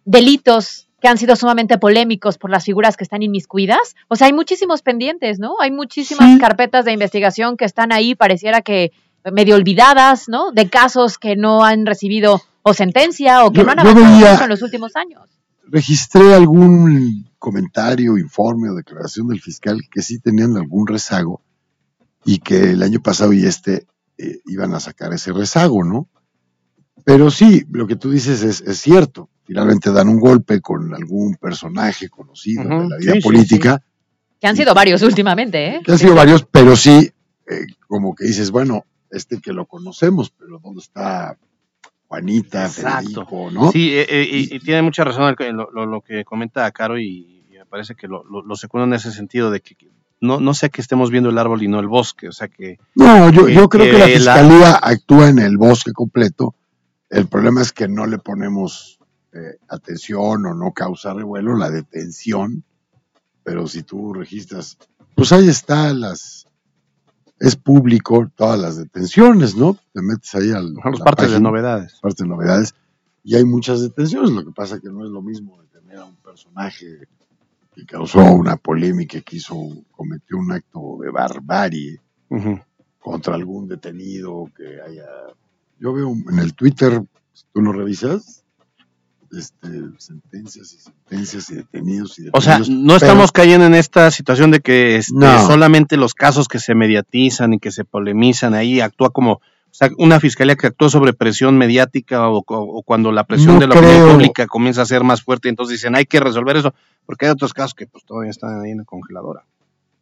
delitos 0.05 0.87
que 1.01 1.07
han 1.07 1.17
sido 1.17 1.35
sumamente 1.35 1.79
polémicos 1.79 2.37
por 2.37 2.51
las 2.51 2.63
figuras 2.65 2.95
que 2.95 3.03
están 3.03 3.23
inmiscuidas. 3.23 3.95
O 4.07 4.15
sea, 4.15 4.27
hay 4.27 4.33
muchísimos 4.33 4.83
pendientes, 4.83 5.39
¿no? 5.39 5.55
Hay 5.59 5.71
muchísimas 5.71 6.39
carpetas 6.39 6.85
de 6.85 6.91
investigación 6.91 7.57
que 7.57 7.65
están 7.65 7.91
ahí, 7.91 8.13
pareciera 8.13 8.61
que 8.61 8.91
medio 9.33 9.55
olvidadas, 9.55 10.29
¿no? 10.29 10.51
De 10.51 10.69
casos 10.69 11.17
que 11.17 11.35
no 11.35 11.63
han 11.63 11.87
recibido 11.87 12.39
o 12.61 12.75
sentencia 12.75 13.45
o 13.45 13.51
que 13.51 13.57
Yo- 13.59 13.63
no 13.65 13.71
han 13.71 13.79
avanzado 13.79 14.05
veía- 14.13 14.31
mucho 14.33 14.43
en 14.43 14.49
los 14.49 14.61
últimos 14.61 14.95
años. 14.95 15.23
registré 15.67 16.35
algún 16.35 17.30
comentario, 17.41 18.19
informe 18.19 18.69
o 18.69 18.75
declaración 18.75 19.27
del 19.27 19.41
fiscal 19.41 19.81
que 19.91 20.03
sí 20.03 20.19
tenían 20.19 20.55
algún 20.55 20.85
rezago 20.85 21.41
y 22.23 22.37
que 22.37 22.69
el 22.69 22.83
año 22.83 23.01
pasado 23.01 23.33
y 23.33 23.45
este 23.45 23.87
eh, 24.19 24.41
iban 24.45 24.75
a 24.75 24.79
sacar 24.79 25.11
ese 25.11 25.33
rezago, 25.33 25.83
¿no? 25.83 26.07
Pero 27.03 27.31
sí, 27.31 27.65
lo 27.71 27.87
que 27.87 27.95
tú 27.95 28.11
dices 28.11 28.43
es, 28.43 28.61
es 28.61 28.79
cierto. 28.79 29.27
Finalmente 29.43 29.91
dan 29.91 30.07
un 30.07 30.19
golpe 30.19 30.61
con 30.61 30.93
algún 30.93 31.35
personaje 31.35 32.09
conocido 32.09 32.63
de 32.63 32.89
la 32.89 32.97
vida 32.97 33.13
sí, 33.13 33.21
sí, 33.21 33.27
política, 33.27 33.83
Que 34.39 34.47
han 34.47 34.55
sido 34.55 34.75
varios 34.75 35.01
últimamente, 35.01 35.77
¿eh? 35.77 35.81
que 35.83 35.91
han 35.91 35.97
sido 35.97 36.13
varios, 36.13 36.45
pero 36.45 36.75
sí, 36.75 37.11
eh, 37.49 37.65
como 37.87 38.13
que 38.13 38.25
dices, 38.25 38.51
bueno, 38.51 38.85
este 39.09 39.41
que 39.41 39.51
lo 39.51 39.65
conocemos, 39.65 40.29
pero 40.29 40.59
¿dónde 40.59 40.81
está 40.81 41.39
Juanita, 42.11 42.65
Exacto. 42.65 43.25
Federico, 43.25 43.51
no? 43.51 43.71
Sí, 43.71 43.93
eh, 43.95 44.05
eh, 44.09 44.27
y, 44.29 44.55
y 44.55 44.59
tiene 44.59 44.81
mucha 44.81 45.05
razón 45.05 45.33
el- 45.39 45.55
lo, 45.55 45.71
lo- 45.71 45.85
lo 45.85 46.01
que 46.01 46.25
comenta 46.25 46.69
Caro 46.71 46.99
y, 46.99 47.45
y 47.49 47.53
me 47.57 47.65
parece 47.65 47.95
que 47.95 48.07
lo, 48.09 48.25
lo, 48.25 48.55
secundo 48.57 48.83
en 48.83 48.93
ese 48.93 49.11
sentido 49.13 49.49
de 49.49 49.61
que 49.61 49.77
no, 50.19 50.41
no 50.41 50.53
sea 50.53 50.67
que 50.67 50.81
estemos 50.81 51.09
viendo 51.09 51.29
el 51.29 51.37
árbol 51.37 51.63
y 51.63 51.69
no 51.69 51.79
el 51.79 51.87
bosque, 51.87 52.27
o 52.27 52.33
sea 52.33 52.49
que... 52.49 52.77
No, 52.95 53.29
yo, 53.29 53.45
que- 53.45 53.53
yo 53.53 53.69
creo 53.69 53.85
que 53.85 53.97
la 53.97 54.05
que 54.07 54.19
la- 54.19 54.33
fiscalía 54.35 54.71
actúa 54.75 55.29
en 55.29 55.39
el 55.39 55.57
bosque 55.57 55.93
completo. 55.93 56.53
El 57.09 57.27
problema 57.27 57.61
es 57.61 57.71
que 57.71 57.87
no 57.87 58.05
le 58.05 58.17
ponemos 58.17 58.99
eh, 59.33 59.55
atención 59.69 60.45
o 60.45 60.53
no 60.53 60.73
causa 60.73 61.13
revuelo 61.13 61.55
la 61.55 61.69
detención. 61.69 62.65
Pero 63.43 63.67
si 63.67 63.83
tú 63.83 64.13
registras, 64.13 64.77
pues 65.15 65.31
ahí 65.31 65.47
está 65.47 65.93
las. 65.93 66.45
Es 67.41 67.55
público 67.55 68.31
todas 68.35 68.59
las 68.59 68.77
detenciones, 68.77 69.55
¿no? 69.55 69.75
Te 69.93 70.01
metes 70.03 70.35
ahí 70.35 70.51
al. 70.51 70.75
Los 70.75 70.99
partes 70.99 71.31
de 71.31 71.39
novedades. 71.39 71.97
Partes 71.99 72.19
de 72.19 72.27
novedades. 72.27 72.75
Y 73.23 73.35
hay 73.35 73.43
muchas 73.45 73.81
detenciones. 73.81 74.29
Lo 74.29 74.45
que 74.45 74.51
pasa 74.51 74.79
que 74.79 74.89
no 74.89 75.03
es 75.03 75.09
lo 75.09 75.23
mismo 75.23 75.59
detener 75.59 75.97
a 75.97 76.05
un 76.05 76.15
personaje 76.17 77.07
que 77.73 77.83
causó 77.87 78.19
una 78.19 78.57
polémica, 78.57 79.19
que 79.21 79.37
hizo, 79.37 79.55
cometió 79.89 80.37
un 80.37 80.51
acto 80.51 80.99
de 81.01 81.09
barbarie 81.09 81.99
contra 82.99 83.33
algún 83.33 83.67
detenido 83.67 84.47
que 84.55 84.79
haya. 84.79 85.07
Yo 85.79 85.93
veo 85.93 86.11
en 86.11 86.37
el 86.37 86.53
Twitter, 86.53 87.01
tú 87.53 87.61
lo 87.61 87.73
revisas, 87.73 88.40
este, 89.37 89.67
sentencias 89.97 90.73
y 90.73 90.77
sentencias 90.79 91.49
y 91.49 91.55
detenidos 91.55 92.19
y 92.19 92.23
detenidos. 92.23 92.31
O 92.33 92.41
sea, 92.41 92.59
no 92.59 92.93
pero- 92.93 92.95
estamos 92.97 93.31
cayendo 93.31 93.65
en 93.65 93.75
esta 93.75 94.11
situación 94.11 94.51
de 94.51 94.59
que 94.59 94.97
este, 94.97 95.13
No. 95.15 95.45
solamente 95.47 95.97
los 95.97 96.13
casos 96.13 96.47
que 96.47 96.59
se 96.59 96.75
mediatizan 96.75 97.53
y 97.53 97.59
que 97.59 97.71
se 97.71 97.85
polemizan 97.85 98.53
ahí 98.53 98.81
actúa 98.81 99.09
como, 99.11 99.33
o 99.33 99.41
sea, 99.73 99.89
una 99.97 100.19
fiscalía 100.19 100.55
que 100.55 100.67
actúa 100.67 100.89
sobre 100.89 101.13
presión 101.13 101.57
mediática 101.57 102.27
o, 102.29 102.39
o- 102.39 102.43
o 102.47 102.83
cuando 102.83 103.11
la 103.11 103.23
presión 103.25 103.55
No 103.55 103.59
de 103.61 103.67
la 103.67 103.75
opinión 103.75 104.11
pública 104.11 104.47
comienza 104.47 104.81
a 104.81 104.85
ser 104.85 105.03
más 105.03 105.21
fuerte, 105.21 105.49
entonces 105.49 105.77
dicen 105.79 105.95
hay 105.95 106.05
que 106.05 106.19
resolver 106.19 106.57
eso, 106.57 106.73
porque 107.05 107.25
hay 107.25 107.31
otros 107.31 107.53
casos 107.53 107.73
que 107.73 107.87
pues 107.87 108.03
todavía 108.05 108.31
están 108.31 108.61
ahí 108.61 108.71
en 108.71 108.79
la 108.79 108.83
congeladora. 108.85 109.45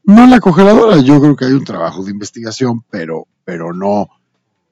No 0.06 0.24
en 0.24 0.32
la 0.32 0.40
congeladora, 0.40 0.98
yo 1.02 1.22
creo 1.22 1.36
que 1.36 1.46
hay 1.46 1.52
un 1.54 1.64
trabajo 1.66 2.04
de 2.04 2.10
investigación, 2.12 2.84
pero, 2.90 3.28
pero 3.46 3.74
no, 3.74 4.08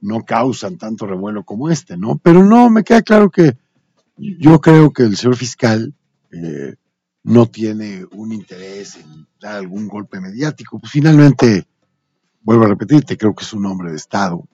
no 0.02 0.24
causan 0.26 0.78
tanto 0.78 1.06
revuelo 1.06 1.44
como 1.44 1.70
este, 1.70 1.96
¿no? 1.96 2.18
Pero 2.24 2.44
no, 2.44 2.70
me 2.72 2.84
queda 2.84 3.04
claro 3.04 3.30
que 3.30 3.56
yo 4.18 4.60
creo 4.60 4.92
que 4.92 5.04
el 5.04 5.16
señor 5.16 5.36
fiscal 5.36 5.94
eh, 6.32 6.76
no 7.24 7.46
tiene 7.46 8.06
un 8.12 8.32
interés 8.32 8.96
en 8.96 9.28
dar 9.40 9.58
algún 9.58 9.88
golpe 9.88 10.20
mediático. 10.20 10.80
Pues 10.80 10.92
finalmente, 10.92 11.68
vuelvo 12.42 12.66
a 12.66 12.70
repetirte, 12.70 13.18
creo 13.18 13.36
que 13.36 13.44
es 13.44 13.54
un 13.54 13.66
hombre 13.66 13.92
de 13.92 13.98
Estado, 13.98 14.48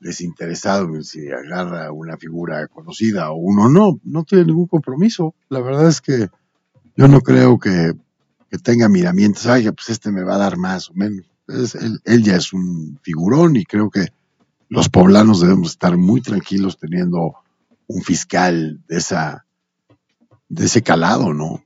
desinteresado 0.00 0.94
en 0.94 1.04
si 1.04 1.28
agarra 1.30 1.90
una 1.90 2.16
figura 2.18 2.66
conocida 2.68 3.30
o 3.30 3.36
uno 3.36 3.70
no, 3.70 3.98
no 4.04 4.24
tiene 4.24 4.44
ningún 4.44 4.66
compromiso. 4.66 5.34
La 5.48 5.60
verdad 5.60 5.88
es 5.88 6.00
que 6.00 6.28
yo 6.96 7.08
no 7.08 7.20
creo 7.20 7.58
que, 7.58 7.92
tenga 8.62 8.88
miramientos, 8.88 9.46
ay, 9.46 9.64
pues 9.72 9.88
este 9.88 10.12
me 10.12 10.22
va 10.22 10.36
a 10.36 10.38
dar 10.38 10.56
más 10.56 10.88
o 10.88 10.94
menos. 10.94 11.26
Él, 11.48 12.00
él 12.04 12.22
ya 12.22 12.36
es 12.36 12.52
un 12.52 13.00
figurón 13.02 13.56
y 13.56 13.64
creo 13.64 13.90
que 13.90 14.06
los 14.68 14.88
poblanos 14.88 15.40
debemos 15.40 15.70
estar 15.70 15.96
muy 15.96 16.20
tranquilos 16.20 16.78
teniendo 16.78 17.34
un 17.86 18.02
fiscal 18.02 18.78
de 18.88 18.96
esa 18.98 19.44
de 20.48 20.66
ese 20.66 20.82
calado, 20.82 21.32
¿no? 21.32 21.64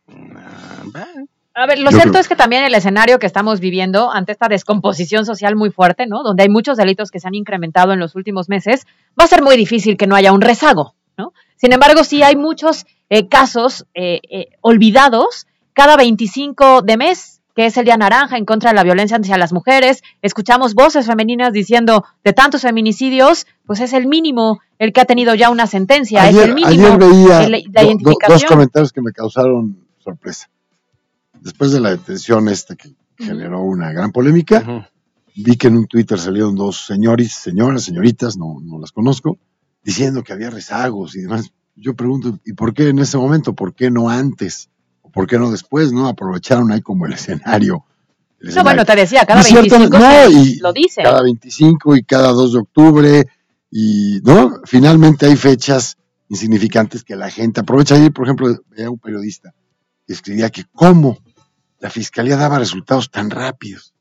A 1.55 1.66
ver, 1.66 1.79
lo 1.81 1.91
Yo 1.91 1.97
cierto 1.97 2.11
creo- 2.12 2.21
es 2.21 2.29
que 2.29 2.37
también 2.37 2.64
el 2.64 2.75
escenario 2.75 3.19
que 3.19 3.27
estamos 3.27 3.59
viviendo 3.59 4.11
ante 4.12 4.31
esta 4.33 4.47
descomposición 4.49 5.27
social 5.27 5.57
muy 5.57 5.71
fuerte, 5.71 6.07
¿no? 6.07 6.23
Donde 6.23 6.45
hay 6.45 6.49
muchos 6.49 6.77
delitos 6.77 7.11
que 7.11 7.19
se 7.19 7.27
han 7.27 7.35
incrementado 7.35 7.93
en 7.93 7.99
los 7.99 8.14
últimos 8.14 8.49
meses, 8.49 8.87
va 9.21 9.25
a 9.25 9.29
ser 9.29 9.43
muy 9.43 9.57
difícil 9.57 9.97
que 9.97 10.07
no 10.07 10.14
haya 10.14 10.33
un 10.33 10.41
rezago, 10.41 10.95
¿no? 11.16 11.33
Sin 11.57 11.73
embargo, 11.73 12.05
sí 12.05 12.23
hay 12.23 12.37
muchos 12.37 12.87
eh, 13.11 13.27
casos 13.29 13.87
eh, 13.95 14.21
eh, 14.31 14.51
olvidados 14.61 15.47
cada 15.73 15.97
25 15.97 16.83
de 16.83 16.97
mes, 16.97 17.38
que 17.59 17.66
es 17.66 17.76
el 17.76 17.86
Día 17.86 17.96
Naranja 17.96 18.36
en 18.38 18.44
contra 18.44 18.70
de 18.70 18.76
la 18.76 18.84
violencia 18.84 19.16
hacia 19.16 19.36
las 19.36 19.52
mujeres. 19.52 20.04
Escuchamos 20.22 20.74
voces 20.74 21.06
femeninas 21.06 21.52
diciendo 21.52 22.04
de 22.22 22.32
tantos 22.32 22.62
feminicidios, 22.62 23.48
pues 23.66 23.80
es 23.80 23.92
el 23.94 24.06
mínimo 24.06 24.61
el 24.78 24.92
que 24.92 25.00
ha 25.00 25.04
tenido 25.06 25.34
ya 25.34 25.50
una 25.50 25.66
sentencia, 25.66 26.28
es 26.28 26.36
el 26.44 26.54
mínimo. 26.54 26.68
ayer 26.86 26.98
veía 27.00 27.44
el- 27.46 27.64
la 27.72 27.82
do- 27.82 27.88
do- 27.98 28.11
dos 28.28 28.42
comentarios 28.54 28.92
que 28.92 29.02
me 29.02 29.11
causaron 29.11 29.76
sorpresa. 29.98 30.48
Después 31.40 31.72
de 31.72 31.80
la 31.80 31.90
detención 31.90 32.48
esta 32.48 32.76
que 32.76 32.90
generó 33.18 33.62
una 33.62 33.90
gran 33.90 34.12
polémica, 34.12 34.61
vi 35.34 35.56
que 35.56 35.66
en 35.66 35.78
un 35.78 35.88
Twitter 35.88 36.16
salieron 36.20 36.54
dos 36.54 36.86
señores, 36.86 37.32
señoras, 37.32 37.82
señoritas, 37.82 38.36
no, 38.36 38.59
no 38.62 38.78
las 38.78 38.92
conozco, 38.92 39.36
diciendo 39.82 40.22
que 40.22 40.32
había 40.32 40.50
rezagos 40.50 41.16
y 41.16 41.22
demás. 41.22 41.50
Yo 41.74 41.94
pregunto, 41.94 42.38
¿y 42.44 42.52
por 42.52 42.72
qué 42.72 42.90
en 42.90 43.00
ese 43.00 43.16
momento? 43.18 43.52
¿Por 43.54 43.74
qué 43.74 43.90
no 43.90 44.09
antes? 44.11 44.68
¿O 45.19 45.23
¿Por 45.23 45.27
qué 45.27 45.37
no 45.39 45.51
después? 45.51 45.93
¿No? 45.93 46.07
Aprovecharon 46.07 46.71
ahí 46.71 46.81
como 46.81 47.07
el 47.07 47.12
escenario. 47.14 47.85
el 48.41 48.55
No, 48.55 48.62
bueno, 48.62 48.83
escenario. 48.83 48.85
te 48.85 48.97
decía, 49.01 49.25
cada 49.27 49.41
Y 49.41 49.45
ciertamente- 49.45 49.99
25 49.99 49.99
no, 49.99 50.31
y 50.45 50.57
lo 50.61 50.73
dice. 50.73 51.03
Cada 51.03 51.23
25 51.23 51.97
y 51.97 52.03
cada 52.05 52.29
2 52.29 52.53
de 52.53 52.59
octubre. 52.61 53.27
Y, 53.71 54.21
¿no? 54.23 54.61
Finalmente 54.64 55.27
hay 55.27 55.35
fechas 55.37 55.97
insignificantes 56.29 57.03
que 57.03 57.16
la 57.16 57.31
gente 57.31 57.61
aprovecha. 57.61 57.97
Ayer, 57.97 58.12
por 58.12 58.27
ejemplo, 58.27 58.55
veía 58.71 58.91
un 58.91 58.99
periodista 58.99 59.53
que 60.07 60.12
escribía 60.12 60.51
que 60.51 60.64
cómo 60.73 61.19
la 61.81 61.91
fiscalía 61.91 62.37
daba 62.37 62.59
resultados 62.61 63.11
tan 63.11 63.29
rápidos. 63.31 63.95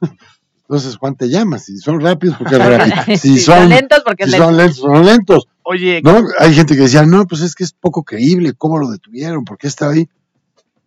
Entonces, 0.62 0.96
Juan, 0.96 1.14
te 1.16 1.28
llamas. 1.28 1.66
Si 1.66 1.76
son 1.78 2.00
rápidos, 2.00 2.36
porque 2.38 2.54
es 2.54 2.64
rápido. 2.64 2.96
Si 3.08 3.16
Sí, 3.18 3.38
son 3.40 3.68
lentos, 3.68 4.00
porque 4.06 4.24
es 4.24 4.30
si 4.30 4.38
lento. 4.38 4.46
son 4.48 4.56
lentos, 4.56 4.76
son 4.78 5.04
lentos. 5.06 5.44
Oye, 5.64 6.00
¿no? 6.02 6.22
Hay 6.38 6.54
gente 6.54 6.74
que 6.74 6.82
decía, 6.82 7.04
no, 7.04 7.26
pues 7.26 7.42
es 7.42 7.54
que 7.54 7.62
es 7.64 7.72
poco 7.72 8.02
creíble. 8.04 8.54
¿Cómo 8.54 8.78
lo 8.78 8.90
detuvieron? 8.90 9.44
¿Por 9.44 9.58
qué 9.58 9.66
estaba 9.66 9.92
ahí? 9.92 10.08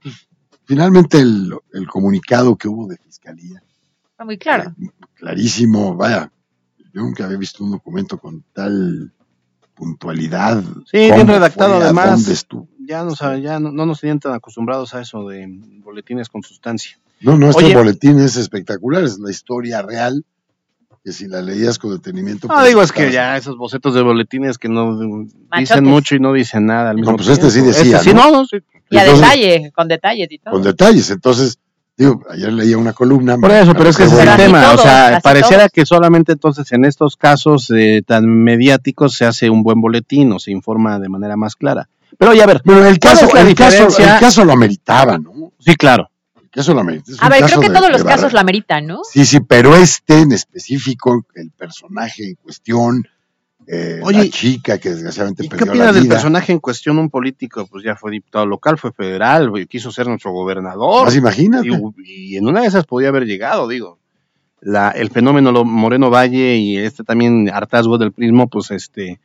Pues, 0.05 0.27
finalmente, 0.65 1.17
el, 1.19 1.51
el 1.73 1.87
comunicado 1.87 2.55
que 2.55 2.67
hubo 2.67 2.87
de 2.87 2.97
fiscalía 2.97 3.61
Está 4.11 4.23
muy 4.23 4.37
claro. 4.37 4.73
clarísimo, 5.15 5.95
vaya, 5.95 6.31
yo 6.93 7.01
nunca 7.01 7.25
había 7.25 7.37
visto 7.37 7.63
un 7.63 7.71
documento 7.71 8.17
con 8.19 8.43
tal 8.53 9.11
puntualidad. 9.73 10.63
Sí, 10.89 11.11
bien 11.11 11.27
redactado 11.27 11.75
fue, 11.75 11.83
además. 11.83 12.11
dónde 12.11 12.31
estuvo. 12.33 12.67
Ya, 12.87 13.03
no, 13.03 13.15
sabe- 13.15 13.41
ya 13.41 13.59
no, 13.59 13.71
no 13.71 13.85
nos 13.85 13.99
tenían 13.99 14.19
tan 14.19 14.33
acostumbrados 14.33 14.93
a 14.93 15.01
eso 15.01 15.27
de 15.27 15.47
boletines 15.83 16.29
con 16.29 16.43
sustancia. 16.43 16.97
No, 17.19 17.37
no, 17.37 17.49
este 17.49 17.65
Oye, 17.65 17.75
boletín 17.75 18.19
es 18.19 18.35
espectacular, 18.37 19.03
es 19.03 19.17
la 19.19 19.31
historia 19.31 19.81
real, 19.81 20.23
que 21.03 21.11
si 21.11 21.27
la 21.27 21.41
leías 21.41 21.77
con 21.77 21.91
detenimiento... 21.91 22.47
No, 22.47 22.55
pues, 22.55 22.67
digo, 22.67 22.81
es 22.83 22.91
que 22.91 23.11
ya 23.11 23.35
esos 23.35 23.57
bocetos 23.57 23.93
de 23.95 24.01
boletines 24.01 24.57
que 24.57 24.69
no 24.69 24.97
dicen 25.57 25.83
mucho 25.83 26.15
y 26.15 26.19
no 26.19 26.31
dicen 26.33 26.65
nada 26.67 26.91
al 26.91 26.95
mismo 26.97 27.15
pues 27.17 27.27
este 27.29 27.49
sí 27.49 27.61
tiempo. 27.61 27.77
decía, 27.77 27.99
sí, 27.99 28.13
¿no? 28.13 28.31
no, 28.31 28.31
no, 28.31 28.45
sí. 28.45 28.57
Y 28.89 28.97
a 28.97 29.03
Entonces- 29.05 29.21
detalle, 29.29 29.71
con 29.73 29.87
detalles 29.87 30.27
y 30.31 30.37
todo. 30.39 30.53
Con 30.53 30.63
detalles, 30.63 31.09
entonces, 31.09 31.57
digo, 31.97 32.21
ayer 32.29 32.53
leía 32.53 32.77
una 32.77 32.93
columna... 32.93 33.37
Por 33.37 33.51
eso, 33.51 33.73
pero 33.73 33.89
es 33.89 33.97
que 33.97 34.03
ese 34.03 34.13
es 34.13 34.19
Pero 34.19 34.31
el 34.31 34.37
tema. 34.37 34.71
o 34.73 34.77
sea, 34.77 35.19
pareciera 35.23 35.63
todos. 35.63 35.71
que 35.73 35.85
solamente 35.85 36.31
entonces 36.33 36.71
en 36.71 36.85
estos 36.85 37.15
casos 37.17 37.71
eh, 37.75 38.01
tan 38.05 38.25
mediáticos 38.27 39.13
se 39.15 39.25
hace 39.25 39.49
un 39.49 39.63
buen 39.63 39.81
boletín 39.81 40.31
o 40.33 40.39
se 40.39 40.51
informa 40.51 40.99
de 40.99 41.09
manera 41.09 41.35
más 41.35 41.55
clara. 41.55 41.89
Pero 42.17 42.33
ya 42.33 42.43
a 42.43 42.47
ver, 42.47 42.61
Bueno, 42.63 42.85
el 42.87 42.99
¿cuál 42.99 43.13
caso, 43.13 43.29
la 43.33 43.41
el 43.41 43.55
caso, 43.55 43.87
el 43.87 44.19
caso 44.19 44.45
lo 44.45 44.53
ameritaba, 44.53 45.17
¿no? 45.17 45.51
Sí, 45.59 45.75
claro. 45.75 46.09
El 46.53 46.61
eso 46.61 46.73
lo 46.73 46.79
amerita. 46.81 47.11
Es 47.11 47.17
A 47.21 47.27
ver, 47.27 47.41
caso 47.41 47.59
creo 47.59 47.61
que 47.63 47.69
de- 47.69 47.75
todos 47.79 47.91
los 47.91 48.03
casos 48.05 48.31
la 48.31 48.39
ameritan, 48.41 48.87
¿no? 48.87 49.01
Sí, 49.03 49.25
sí, 49.25 49.39
pero 49.41 49.75
este 49.75 50.19
en 50.21 50.31
específico, 50.31 51.25
el 51.35 51.51
personaje 51.51 52.29
en 52.29 52.35
cuestión, 52.35 53.05
eh, 53.67 53.99
Oye, 54.03 54.25
la 54.25 54.29
chica 54.29 54.77
que 54.77 54.89
desgraciadamente 54.89 55.45
¿Y 55.45 55.49
qué 55.49 55.55
perdió 55.57 55.75
la 55.75 55.81
opinas 55.89 55.95
del 55.95 56.07
personaje 56.07 56.51
en 56.51 56.59
cuestión? 56.59 56.97
Un 56.99 57.09
político, 57.09 57.65
pues 57.67 57.83
ya 57.83 57.95
fue 57.95 58.11
diputado 58.11 58.45
local, 58.45 58.77
fue 58.77 58.91
federal, 58.91 59.51
quiso 59.67 59.91
ser 59.91 60.07
nuestro 60.07 60.31
gobernador. 60.31 61.03
Pues 61.05 61.15
imagínate. 61.15 61.67
Y, 62.03 62.33
y 62.33 62.37
en 62.37 62.47
una 62.47 62.61
de 62.61 62.67
esas 62.67 62.85
podía 62.85 63.09
haber 63.09 63.25
llegado, 63.25 63.67
digo. 63.67 63.99
La, 64.61 64.89
el 64.91 65.09
fenómeno 65.11 65.51
lo- 65.51 65.65
Moreno 65.65 66.09
Valle 66.09 66.55
y 66.57 66.77
este 66.77 67.03
también 67.03 67.49
hartazgo 67.53 67.97
del 67.99 68.11
prismo, 68.11 68.47
pues 68.47 68.71
este 68.71 69.19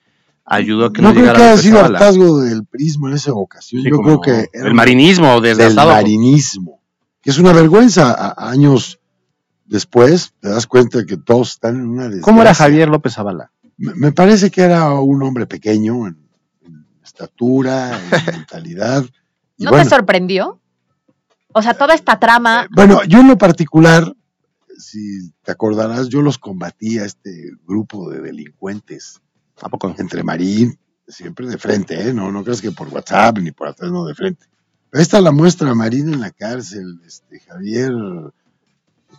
ayudó 0.44 0.86
a 0.86 0.92
que 0.92 1.00
no, 1.00 1.12
no 1.12 1.14
creo 1.20 1.32
que 1.34 1.42
haya 1.42 1.56
sido 1.56 1.80
hartazgo 1.84 2.40
del 2.40 2.64
prismo 2.66 3.08
en 3.08 3.14
esa 3.14 3.32
ocasión. 3.32 3.82
Sí, 3.82 3.88
Yo 3.90 3.98
creo 4.02 4.20
que. 4.20 4.48
El 4.52 4.74
marinismo, 4.74 5.40
desgastado. 5.40 5.92
marinismo. 5.92 6.80
Que 7.22 7.30
es 7.30 7.38
una 7.38 7.52
vergüenza. 7.52 8.12
A- 8.12 8.50
años 8.50 8.98
después 9.66 10.32
te 10.40 10.48
das 10.48 10.66
cuenta 10.66 11.06
que 11.06 11.16
todos 11.16 11.50
están 11.52 11.76
en 11.76 11.86
una 11.88 12.02
desgracia. 12.04 12.22
¿Cómo 12.24 12.42
era 12.42 12.54
Javier 12.54 12.88
López 12.88 13.14
Zavala? 13.14 13.50
Me, 13.80 14.12
parece 14.12 14.50
que 14.50 14.60
era 14.60 14.92
un 15.00 15.22
hombre 15.22 15.46
pequeño 15.46 16.06
en, 16.06 16.18
en 16.66 16.86
estatura, 17.02 17.98
en 17.98 18.10
mentalidad. 18.36 19.04
Y 19.56 19.64
¿No 19.64 19.70
bueno, 19.70 19.84
te 19.84 19.90
sorprendió? 19.90 20.60
O 21.52 21.62
sea, 21.62 21.74
toda 21.74 21.94
esta 21.94 22.20
trama. 22.20 22.68
Bueno, 22.70 23.02
yo 23.04 23.20
en 23.20 23.28
lo 23.28 23.38
particular, 23.38 24.14
si 24.78 25.32
te 25.42 25.52
acordarás, 25.52 26.08
yo 26.08 26.22
los 26.22 26.38
combatía, 26.38 27.04
este 27.04 27.52
grupo 27.66 28.10
de 28.10 28.20
delincuentes. 28.20 29.20
¿A 29.62 29.68
poco? 29.68 29.94
Entre 29.98 30.22
Marín, 30.22 30.78
siempre 31.08 31.46
de 31.46 31.58
frente, 31.58 32.08
¿eh? 32.08 32.14
No, 32.14 32.30
no 32.30 32.44
creas 32.44 32.60
que 32.60 32.70
por 32.70 32.88
WhatsApp 32.88 33.38
ni 33.38 33.50
por 33.50 33.68
atrás, 33.68 33.90
no, 33.90 34.04
de 34.04 34.14
frente. 34.14 34.46
Pero 34.90 35.02
esta 35.02 35.20
la 35.20 35.32
muestra 35.32 35.74
Marín 35.74 36.12
en 36.12 36.20
la 36.20 36.30
cárcel, 36.30 37.00
este 37.06 37.40
Javier, 37.40 37.92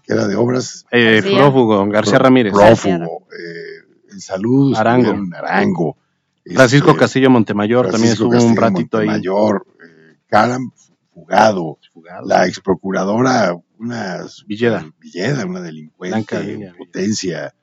que 0.04 0.14
era 0.14 0.28
de 0.28 0.36
obras. 0.36 0.86
Eh, 0.92 1.22
García. 1.22 1.38
prófugo, 1.38 1.86
García 1.88 2.20
Ramírez. 2.20 2.54
Prófugo, 2.54 3.28
eh, 3.32 3.81
en 4.12 4.20
salud, 4.20 4.76
Arango. 4.76 5.16
Arango. 5.36 5.98
Francisco 6.46 6.90
este, 6.92 7.00
Castillo 7.00 7.30
Montemayor 7.30 7.92
también 7.92 8.14
estuvo 8.14 8.44
un 8.44 8.56
ratito 8.56 8.98
ahí. 8.98 9.08
Montemayor, 9.08 9.66
eh, 9.84 10.18
Caram 10.28 10.72
fugado, 11.14 11.78
la 12.26 12.48
ex 12.48 12.60
procuradora, 12.60 13.56
una 13.78 14.26
Villeda. 14.48 14.92
Villeda, 15.00 15.46
una 15.46 15.62
delincuente, 15.62 16.40
Villa, 16.40 16.70
en 16.70 16.76
potencia, 16.76 17.54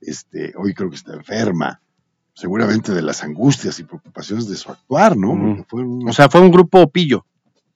este, 0.00 0.52
hoy 0.56 0.74
creo 0.74 0.90
que 0.90 0.96
está 0.96 1.14
enferma, 1.14 1.80
seguramente 2.34 2.92
de 2.92 3.02
las 3.02 3.24
angustias 3.24 3.78
y 3.80 3.84
preocupaciones 3.84 4.48
de 4.48 4.56
su 4.56 4.70
actuar, 4.70 5.16
¿no? 5.16 5.64
Fue 5.68 5.82
un, 5.82 6.08
O 6.08 6.12
sea, 6.12 6.28
fue 6.28 6.40
un 6.40 6.50
grupo 6.50 6.88
pillo. 6.90 7.24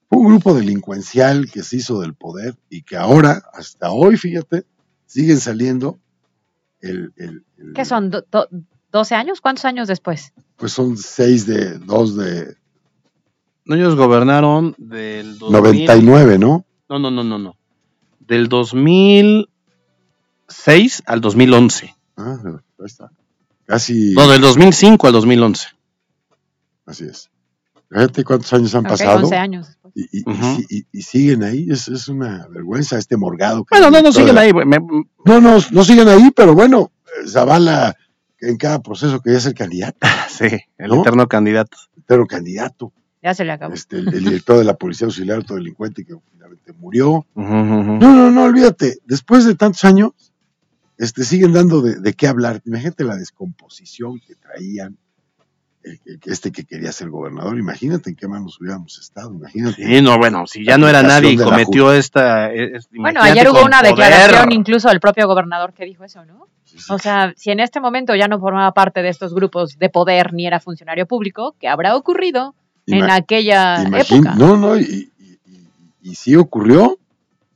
fue 0.07 0.19
un 0.19 0.27
grupo 0.27 0.53
delincuencial 0.53 1.49
que 1.51 1.63
se 1.63 1.77
hizo 1.77 1.99
del 1.99 2.13
poder 2.13 2.55
y 2.69 2.83
que 2.83 2.95
ahora, 2.95 3.41
hasta 3.53 3.91
hoy, 3.91 4.17
fíjate, 4.17 4.65
siguen 5.05 5.39
saliendo 5.39 5.99
el, 6.83 7.13
el- 7.17 7.43
el- 7.57 7.73
¿Qué 7.73 7.85
son? 7.85 8.09
Do- 8.11 8.25
do- 8.31 8.47
¿12 8.91 9.15
años? 9.15 9.41
¿Cuántos 9.41 9.65
años 9.65 9.87
después? 9.87 10.33
pues 10.57 10.71
son 10.71 10.95
seis 10.97 11.45
de, 11.47 11.77
dos 11.79 12.15
de 12.15 12.55
No, 13.65 13.75
Ellos 13.75 13.95
gobernaron 13.95 14.75
del 14.77 15.37
2000 15.39 15.51
99, 15.85 16.37
¿no? 16.37 16.65
No, 16.89 16.99
no, 16.99 17.09
no, 17.11 17.23
no, 17.23 17.39
no. 17.39 17.55
Del 18.19 18.47
2006 18.49 19.47
al 21.05 21.21
2011. 21.21 21.95
Ah, 22.17 22.37
ahí 22.45 22.85
está. 22.85 23.11
Casi. 23.65 24.13
No, 24.13 24.27
del 24.29 24.41
2005 24.41 25.07
al 25.07 25.13
2011. 25.13 25.67
Así 26.85 27.05
es. 27.05 27.29
Fíjate 27.93 28.23
cuántos 28.23 28.51
años 28.53 28.73
han 28.75 28.83
pasado. 28.83 29.19
11 29.19 29.35
años. 29.35 29.77
Y, 29.95 31.01
siguen 31.01 31.43
ahí. 31.43 31.67
Es, 31.69 31.87
es 31.87 32.07
una 32.07 32.47
vergüenza 32.49 32.97
este 32.97 33.15
morgado. 33.17 33.63
que 33.65 33.77
Bueno, 33.79 33.91
no, 33.91 34.01
no 34.01 34.11
siguen 34.11 34.37
ahí. 34.37 34.51
Me- 34.53 34.79
No, 35.25 35.39
no, 35.41 35.57
no 35.71 35.83
siguen 35.83 36.07
ahí, 36.07 36.31
pero 36.35 36.53
bueno, 36.55 36.91
eh, 37.05 37.27
Zavala 37.27 37.95
en 38.39 38.57
cada 38.57 38.81
proceso 38.81 39.21
quería 39.21 39.39
ser 39.39 39.53
candidato, 39.53 39.97
sí, 40.29 40.47
el 40.77 40.89
¿No? 40.89 41.01
eterno 41.01 41.27
candidato. 41.27 41.77
pero 42.05 42.25
candidato. 42.27 42.91
Ya 43.21 43.33
se 43.33 43.45
le 43.45 43.53
acabó. 43.53 43.73
Este, 43.73 43.97
el, 43.99 44.07
el 44.13 44.23
director 44.25 44.57
de 44.57 44.65
la 44.65 44.73
Policía 44.75 45.05
Auxiliar, 45.05 45.39
otro 45.39 45.55
delincuente 45.55 46.03
que 46.03 46.13
finalmente 46.31 46.73
murió. 46.73 47.25
No, 47.35 47.97
no, 47.99 48.29
no, 48.31 48.43
olvídate. 48.43 48.97
Después 49.05 49.45
de 49.45 49.55
tantos 49.55 49.85
años, 49.85 50.11
este, 50.97 51.23
siguen 51.23 51.53
dando 51.53 51.81
de, 51.81 52.01
de 52.01 52.13
qué 52.15 52.27
hablar. 52.27 52.61
Imagínate 52.65 53.05
la 53.05 53.15
descomposición 53.15 54.19
que 54.19 54.35
traían. 54.35 54.97
Este 56.25 56.51
que 56.51 56.63
quería 56.63 56.91
ser 56.91 57.09
gobernador, 57.09 57.57
imagínate 57.57 58.09
en 58.09 58.15
qué 58.15 58.27
manos 58.27 58.59
hubiéramos 58.59 58.97
estado, 58.99 59.33
imagínate. 59.33 59.83
Sí, 59.85 60.01
no, 60.01 60.17
bueno, 60.17 60.47
si 60.47 60.63
ya 60.65 60.77
no 60.77 60.87
era 60.87 61.03
nadie 61.03 61.31
y 61.31 61.37
cometió 61.37 61.91
esta. 61.93 62.51
es- 62.53 62.87
Bueno, 62.91 63.21
ayer 63.21 63.49
hubo 63.49 63.63
una 63.65 63.79
poder. 63.81 63.95
declaración 63.95 64.51
incluso 64.53 64.87
del 64.89 64.99
propio 64.99 65.27
gobernador 65.27 65.73
que 65.73 65.85
dijo 65.85 66.03
eso, 66.03 66.23
¿no? 66.25 66.47
O 66.89 66.97
sea, 66.97 67.33
si 67.37 67.51
en 67.51 67.59
este 67.59 67.79
momento 67.79 68.15
ya 68.15 68.27
no 68.27 68.39
formaba 68.39 68.71
parte 68.73 69.01
de 69.01 69.09
estos 69.09 69.33
grupos 69.33 69.77
de 69.77 69.89
poder 69.89 70.33
ni 70.33 70.47
era 70.47 70.59
funcionario 70.59 71.05
público, 71.05 71.55
¿qué 71.59 71.67
habrá 71.67 71.95
ocurrido 71.95 72.55
en 72.87 73.03
aquella 73.11 73.83
Imagín- 73.83 74.17
época? 74.19 74.35
No, 74.35 74.57
no, 74.57 74.77
y, 74.79 75.11
y- 75.19 75.39
y- 75.45 75.69
y 76.11 76.15
sí 76.15 76.35
ocurrió, 76.35 76.97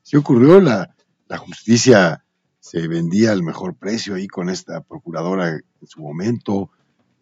sí 0.03 0.17
ocurrió, 0.17 0.59
la, 0.61 0.93
la 1.27 1.37
justicia 1.37 2.23
se 2.59 2.87
vendía 2.87 3.31
al 3.31 3.41
mejor 3.43 3.73
precio 3.75 4.15
ahí 4.15 4.27
con 4.27 4.49
esta 4.49 4.81
procuradora 4.81 5.49
en 5.49 5.63
su 5.87 6.01
momento, 6.01 6.69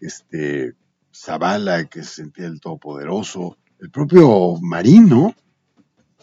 este 0.01 0.73
Zavala 1.15 1.85
que 1.85 2.03
se 2.03 2.15
sentía 2.15 2.45
el 2.45 2.59
todopoderoso, 2.59 3.57
el 3.79 3.89
propio 3.89 4.57
Marín, 4.61 5.07
¿no? 5.09 5.33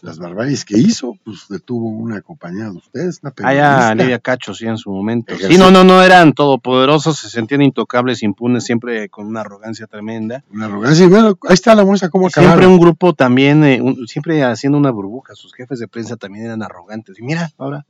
Las 0.01 0.19
barbaries 0.19 0.65
que 0.65 0.77
hizo, 0.77 1.15
pues 1.23 1.45
detuvo 1.49 1.87
una 1.87 2.19
compañera 2.21 2.69
de 2.69 2.75
ustedes, 2.77 3.21
una 3.23 3.31
Ah, 3.41 3.53
ya, 3.53 3.69
periodista. 3.69 3.95
Lidia 3.95 4.19
Cacho, 4.19 4.53
sí, 4.53 4.65
en 4.65 4.77
su 4.77 4.91
momento. 4.91 5.33
Sí, 5.37 5.57
no, 5.57 5.71
no, 5.71 5.85
no 5.85 6.03
eran 6.03 6.33
todopoderosos, 6.33 7.17
se 7.19 7.29
sentían 7.29 7.61
intocables, 7.61 8.21
impunes, 8.21 8.65
siempre 8.65 9.07
con 9.07 9.27
una 9.27 9.39
arrogancia 9.41 9.87
tremenda. 9.87 10.43
Una 10.51 10.65
arrogancia, 10.65 11.05
y 11.05 11.07
bueno, 11.07 11.37
ahí 11.47 11.53
está 11.53 11.73
la 11.73 11.85
muestra 11.85 12.09
cómo 12.09 12.29
Siempre 12.29 12.49
acabaron. 12.51 12.73
un 12.73 12.79
grupo 12.79 13.13
también, 13.13 13.63
eh, 13.63 13.81
un- 13.81 14.05
siempre 14.07 14.43
haciendo 14.43 14.77
una 14.77 14.91
burbuja, 14.91 15.35
sus 15.35 15.53
jefes 15.53 15.79
de 15.79 15.87
prensa 15.87 16.17
también 16.17 16.47
eran 16.47 16.61
arrogantes. 16.63 17.17
Y 17.17 17.21
mira, 17.23 17.51
ahora 17.57 17.85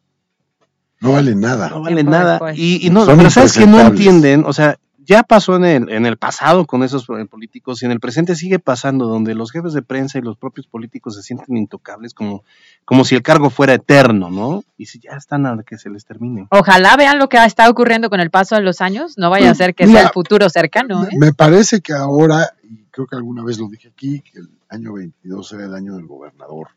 No 1.02 1.14
valen 1.14 1.42
nada. 1.42 1.70
no 1.70 1.82
valen 1.82 1.96
Tiempo 1.98 2.12
nada. 2.12 2.54
Y, 2.56 2.86
y 2.86 2.92
no, 2.92 3.06
Son 3.06 3.18
pero 3.18 3.32
sabes 3.32 3.58
que 3.58 3.66
no 3.66 3.80
entienden, 3.82 4.44
o 4.46 4.54
sea, 4.54 4.78
ya 5.06 5.24
pasó 5.24 5.56
en 5.56 5.66
el, 5.66 5.90
en 5.90 6.06
el 6.06 6.18
pasado 6.18 6.66
con 6.66 6.84
esos 6.84 7.08
eh, 7.10 7.26
políticos 7.26 7.82
y 7.82 7.86
en 7.86 7.92
el 7.92 8.00
presente 8.00 8.36
sigue 8.36 8.60
pasando, 8.60 9.08
donde 9.08 9.36
los 9.36 9.52
jefes 9.52 9.74
de 9.74 9.82
prensa 9.82 10.18
y 10.18 10.22
los 10.22 10.38
propios 10.38 10.68
políticos 10.68 11.16
se 11.16 11.24
sienten 11.24 11.58
intocables 11.58 12.14
como, 12.14 12.44
como 12.86 13.06
si 13.06 13.16
el 13.16 13.22
cargo 13.22 13.50
fuera 13.50 13.74
eterno, 13.74 14.30
¿no? 14.30 14.64
Y 14.78 14.88
si 14.88 15.00
ya 15.00 15.12
están 15.12 15.46
a 15.46 15.64
que 15.64 15.78
se 15.78 15.90
les 15.90 16.06
termine. 16.06 16.48
Ojalá 16.50 16.96
vean 16.98 17.20
lo 17.20 17.30
que 17.30 17.38
está 17.44 17.70
ocurriendo 17.70 18.10
con 18.10 18.20
el 18.20 18.32
paso 18.32 18.56
de 18.56 18.62
los 18.62 18.82
años, 18.82 19.18
no 19.18 19.30
vaya 19.30 19.52
a 19.52 19.56
ser 19.56 19.76
que 19.76 19.86
Mira, 19.86 20.00
sea 20.00 20.08
el 20.08 20.14
futuro 20.14 20.50
cercano. 20.50 21.06
¿eh? 21.06 21.10
Me, 21.18 21.34
parece 21.34 21.82
que 21.82 21.94
ahora, 21.94 22.54
y 22.64 22.86
creo 22.90 23.08
que 23.08 23.16
alguna 23.16 23.44
vez 23.44 23.60
lo 23.60 23.68
dije 23.68 23.90
aquí, 23.90 24.22
que 24.22 24.40
el 24.40 24.50
año 24.70 24.94
22 24.94 25.54
era 25.54 25.66
el 25.66 25.76
año 25.76 25.96
del 25.96 26.08
gobernador. 26.08 26.70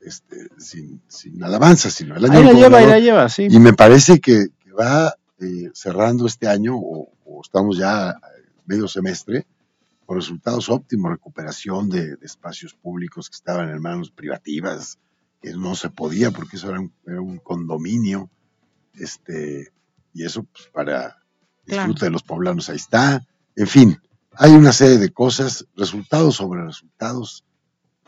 Este, 0.00 0.48
sin, 0.58 1.00
sin 1.06 1.42
alabanza, 1.44 1.88
sino 1.88 2.16
el 2.16 2.24
año 2.24 2.38
Ahí 2.38 2.44
la 2.44 2.52
lleva, 2.52 2.78
ahí 2.78 2.86
la 2.86 2.98
lleva, 2.98 3.28
sí. 3.28 3.46
Y 3.48 3.60
me 3.60 3.72
parece 3.72 4.18
que, 4.18 4.46
que 4.58 4.72
va 4.72 5.14
eh, 5.42 5.70
cerrando 5.74 6.26
este 6.26 6.48
año, 6.48 6.76
o, 6.76 7.12
o 7.24 7.40
estamos 7.42 7.76
ya 7.76 8.10
eh, 8.10 8.14
medio 8.66 8.88
semestre, 8.88 9.46
con 10.06 10.16
resultados 10.16 10.68
óptimos, 10.68 11.10
recuperación 11.12 11.88
de, 11.88 12.16
de 12.16 12.26
espacios 12.26 12.74
públicos 12.74 13.28
que 13.30 13.36
estaban 13.36 13.70
en 13.70 13.80
manos 13.80 14.10
privativas, 14.10 14.98
que 15.40 15.52
no 15.54 15.74
se 15.74 15.90
podía 15.90 16.30
porque 16.30 16.56
eso 16.56 16.70
era 16.70 16.80
un, 16.80 16.92
era 17.06 17.20
un 17.20 17.38
condominio, 17.38 18.30
este, 18.94 19.72
y 20.14 20.24
eso 20.24 20.44
pues, 20.44 20.68
para 20.72 21.18
disfrute 21.66 22.00
Claro. 22.00 22.06
de 22.06 22.10
los 22.10 22.22
poblanos 22.22 22.68
ahí 22.68 22.76
está. 22.76 23.26
En 23.56 23.66
fin, 23.66 23.98
hay 24.32 24.52
una 24.52 24.72
serie 24.72 24.98
de 24.98 25.10
cosas, 25.12 25.66
resultados 25.76 26.36
sobre 26.36 26.64
resultados, 26.64 27.44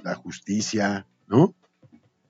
la 0.03 0.15
justicia, 0.15 1.07
¿no? 1.27 1.55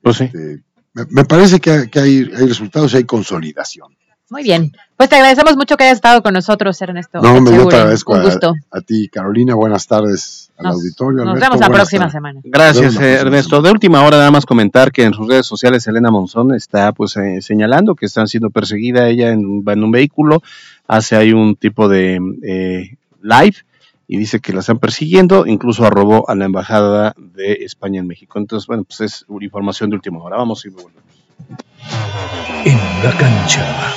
Pues 0.02 0.16
sí. 0.18 0.24
Este, 0.24 0.62
me, 0.92 1.05
me 1.11 1.24
parece 1.24 1.59
que, 1.61 1.88
que 1.90 1.98
hay, 1.98 2.18
hay 2.36 2.46
resultados 2.46 2.92
y 2.94 2.98
hay 2.98 3.05
consolidación. 3.05 3.96
Muy 4.31 4.43
bien. 4.43 4.72
Pues 4.97 5.11
te 5.11 5.16
agradecemos 5.16 5.55
mucho 5.57 5.77
que 5.77 5.85
hayas 5.85 5.97
estado 5.97 6.22
con 6.22 6.33
nosotros, 6.33 6.81
Ernesto. 6.81 7.20
No, 7.20 7.35
hombre, 7.35 7.57
yo 7.57 7.68
te 7.68 7.77
agradezco 7.77 8.14
Un 8.14 8.20
a, 8.20 8.22
gusto. 8.25 8.55
a 8.70 8.81
ti, 8.81 9.09
Carolina. 9.09 9.55
Buenas 9.55 9.87
tardes 9.87 10.51
al 10.57 10.64
Nos- 10.64 10.75
auditorio. 10.77 11.25
Nos 11.25 11.29
Alberto, 11.35 11.45
vemos 11.51 11.61
la 11.61 11.68
próxima 11.75 12.11
semana. 12.11 12.41
Gracias, 12.43 12.97
eh, 12.97 13.14
Ernesto. 13.20 13.51
semana. 13.57 13.68
De 13.68 13.72
última 13.72 14.03
hora, 14.03 14.16
nada 14.16 14.31
más 14.31 14.47
comentar 14.47 14.93
que 14.93 15.05
en 15.05 15.12
sus 15.12 15.29
redes 15.29 15.47
sociales 15.47 15.87
Elena 15.87 16.11
Monzón 16.11 16.55
está 16.55 16.93
pues 16.93 17.16
eh, 17.18 17.43
señalando 17.43 17.95
que 17.95 18.07
están 18.07 18.27
siendo 18.27 18.49
perseguida 18.51 19.09
ella 19.09 19.31
en, 19.31 19.62
en 19.66 19.85
un 19.85 19.91
vehículo, 19.91 20.43
hace 20.89 21.16
ahí 21.16 21.33
un 21.33 21.55
tipo 21.55 21.89
de 21.89 22.18
eh, 22.43 22.97
live 23.22 23.57
y 24.09 24.16
dice 24.16 24.41
que 24.41 24.53
la 24.55 24.61
están 24.61 24.79
persiguiendo, 24.79 25.47
incluso 25.47 25.85
arrobó 25.85 26.29
a 26.31 26.35
la 26.35 26.47
embajada 26.47 27.14
de 27.16 27.53
España 27.61 28.01
en 28.01 28.07
México. 28.07 28.39
Entonces, 28.39 28.66
bueno, 28.66 28.85
pues 28.85 29.01
es 29.03 29.25
una 29.29 29.45
información 29.45 29.91
de 29.91 29.97
última 29.97 30.22
hora. 30.22 30.37
Vamos 30.39 30.64
y 30.64 30.70
volvemos. 30.70 30.95
En 32.64 32.79
la 33.05 33.12
cancha. 33.18 33.95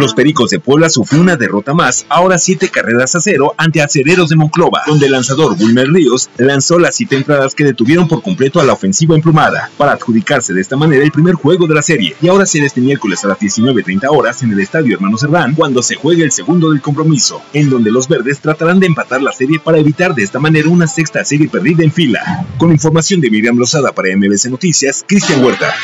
Los 0.00 0.14
Pericos 0.14 0.48
de 0.48 0.58
Puebla 0.58 0.88
sufrió 0.88 1.20
una 1.20 1.36
derrota 1.36 1.74
más, 1.74 2.06
ahora 2.08 2.38
siete 2.38 2.70
carreras 2.70 3.14
a 3.16 3.20
cero 3.20 3.54
ante 3.58 3.82
Acereros 3.82 4.30
de 4.30 4.36
Monclova, 4.36 4.80
donde 4.86 5.04
el 5.04 5.12
lanzador 5.12 5.54
Wilmer 5.60 5.92
Ríos 5.92 6.30
lanzó 6.38 6.78
las 6.78 6.96
siete 6.96 7.16
entradas 7.16 7.54
que 7.54 7.64
detuvieron 7.64 8.08
por 8.08 8.22
completo 8.22 8.60
a 8.60 8.64
la 8.64 8.72
ofensiva 8.72 9.14
emplumada, 9.14 9.70
para 9.76 9.92
adjudicarse 9.92 10.54
de 10.54 10.62
esta 10.62 10.74
manera 10.74 11.04
el 11.04 11.12
primer 11.12 11.34
juego 11.34 11.66
de 11.66 11.74
la 11.74 11.82
serie. 11.82 12.16
Y 12.22 12.28
ahora 12.28 12.46
será 12.46 12.64
este 12.64 12.80
miércoles 12.80 13.22
a 13.24 13.28
las 13.28 13.38
19.30 13.38 14.08
horas 14.08 14.42
en 14.42 14.52
el 14.52 14.60
Estadio 14.60 14.94
Hermano 14.94 15.18
Cerdán, 15.18 15.54
cuando 15.54 15.82
se 15.82 15.96
juegue 15.96 16.24
el 16.24 16.32
segundo 16.32 16.70
del 16.70 16.80
compromiso, 16.80 17.42
en 17.52 17.68
donde 17.68 17.90
los 17.90 18.08
verdes 18.08 18.40
tratarán 18.40 18.80
de 18.80 18.86
empatar 18.86 19.20
la 19.20 19.32
serie 19.32 19.60
para 19.60 19.76
evitar 19.76 20.14
de 20.14 20.22
esta 20.22 20.38
manera 20.38 20.70
una 20.70 20.86
sexta 20.86 21.22
serie 21.26 21.50
perdida 21.50 21.84
en 21.84 21.92
fila. 21.92 22.46
Con 22.56 22.72
información 22.72 23.20
de 23.20 23.30
Miriam 23.30 23.58
Lozada 23.58 23.92
para 23.92 24.16
MBC 24.16 24.46
Noticias, 24.46 25.04
Cristian 25.06 25.44
Huerta. 25.44 25.74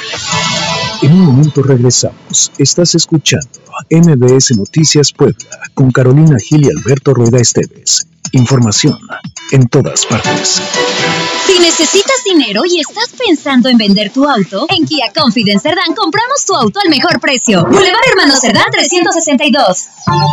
En 1.02 1.12
un 1.12 1.26
momento 1.26 1.62
regresamos. 1.62 2.50
Estás 2.58 2.94
escuchando 2.94 3.48
MBS 3.90 4.56
Noticias 4.56 5.12
Puebla 5.12 5.58
con 5.74 5.90
Carolina 5.90 6.36
Gil 6.38 6.64
y 6.64 6.70
Alberto 6.70 7.12
Rueda 7.12 7.38
Esteves. 7.38 8.06
Información 8.32 8.98
en 9.52 9.68
todas 9.68 10.06
partes. 10.06 10.62
Si 11.46 11.58
necesitas 11.60 12.24
dinero 12.24 12.62
y 12.64 12.80
estás 12.80 13.10
pensando 13.16 13.68
en 13.68 13.78
vender 13.78 14.10
tu 14.10 14.28
auto, 14.28 14.66
en 14.68 14.84
Kia 14.86 15.12
Confidence 15.14 15.68
Cerdán 15.68 15.94
compramos 15.94 16.44
tu 16.46 16.54
auto 16.54 16.80
al 16.82 16.90
mejor 16.90 17.20
precio. 17.20 17.62
Boulevard 17.62 18.08
Hermano 18.10 18.36
Cerdán 18.40 18.66
362. 18.72 19.86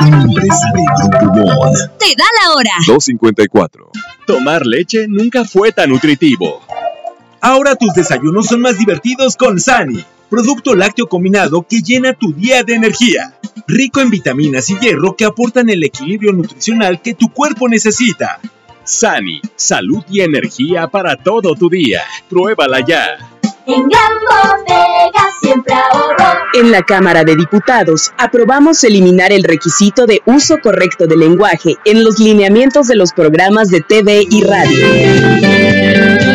Empresa 0.06 0.68
de 0.74 1.20
Grupo 1.20 1.56
Bon. 1.56 1.74
Te 2.00 2.16
da 2.16 2.26
la 2.42 2.54
hora. 2.54 2.72
254. 2.88 3.92
Tomar 4.26 4.66
leche 4.66 5.08
nunca 5.08 5.44
fue 5.46 5.72
tan 5.72 5.90
nutritivo. 5.90 6.62
Ahora 7.42 7.76
tus 7.76 7.94
desayunos 7.94 8.48
son 8.48 8.62
más 8.62 8.78
divertidos 8.78 9.36
con 9.36 9.60
Sani, 9.60 10.06
producto 10.34 10.74
lácteo 10.74 11.06
combinado 11.06 11.62
que 11.62 11.84
llena 11.84 12.14
tu 12.14 12.34
día 12.34 12.64
de 12.64 12.74
energía. 12.74 13.36
Rico 13.68 14.02
en 14.02 14.10
vitaminas 14.10 14.68
y 14.72 14.80
hierro 14.80 15.16
que 15.16 15.26
aportan 15.26 15.70
el 15.70 15.84
equilibrio 15.84 16.34
nutricional 16.34 17.04
que 17.04 17.14
tu 17.14 17.30
cuerpo 17.30 17.70
necesita. 17.70 18.40
Sani, 18.84 19.40
salud 19.56 20.04
y 20.10 20.22
energía 20.22 20.88
para 20.88 21.18
todo 21.18 21.54
tu 21.54 21.70
día. 21.70 22.02
Pruébala 22.32 22.80
ya. 22.80 23.30
En 23.68 23.88
Gran 23.88 24.12
Bodega 24.28 25.30
siempre 25.40 25.76
ahorro. 25.76 26.40
En 26.56 26.72
la 26.72 26.82
Cámara 26.82 27.24
de 27.24 27.36
Diputados 27.36 28.12
aprobamos 28.18 28.84
eliminar 28.84 29.32
el 29.32 29.44
requisito 29.44 30.08
de 30.08 30.24
uso 30.26 30.58
correcto 30.64 31.06
del 31.06 31.20
lenguaje 31.20 31.76
en 31.86 32.04
los 32.04 32.18
lineamientos 32.18 32.88
de 32.88 32.96
los 32.96 33.14
programas 33.14 33.70
de 33.70 33.82
TV 33.82 34.26
y 34.28 34.42
radio. 34.42 36.33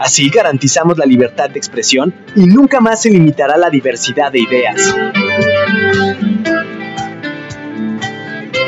Así 0.00 0.30
garantizamos 0.30 0.96
la 0.96 1.04
libertad 1.04 1.50
de 1.50 1.58
expresión 1.58 2.14
y 2.34 2.46
nunca 2.46 2.80
más 2.80 3.02
se 3.02 3.10
limitará 3.10 3.58
la 3.58 3.68
diversidad 3.68 4.32
de 4.32 4.40
ideas. 4.40 4.96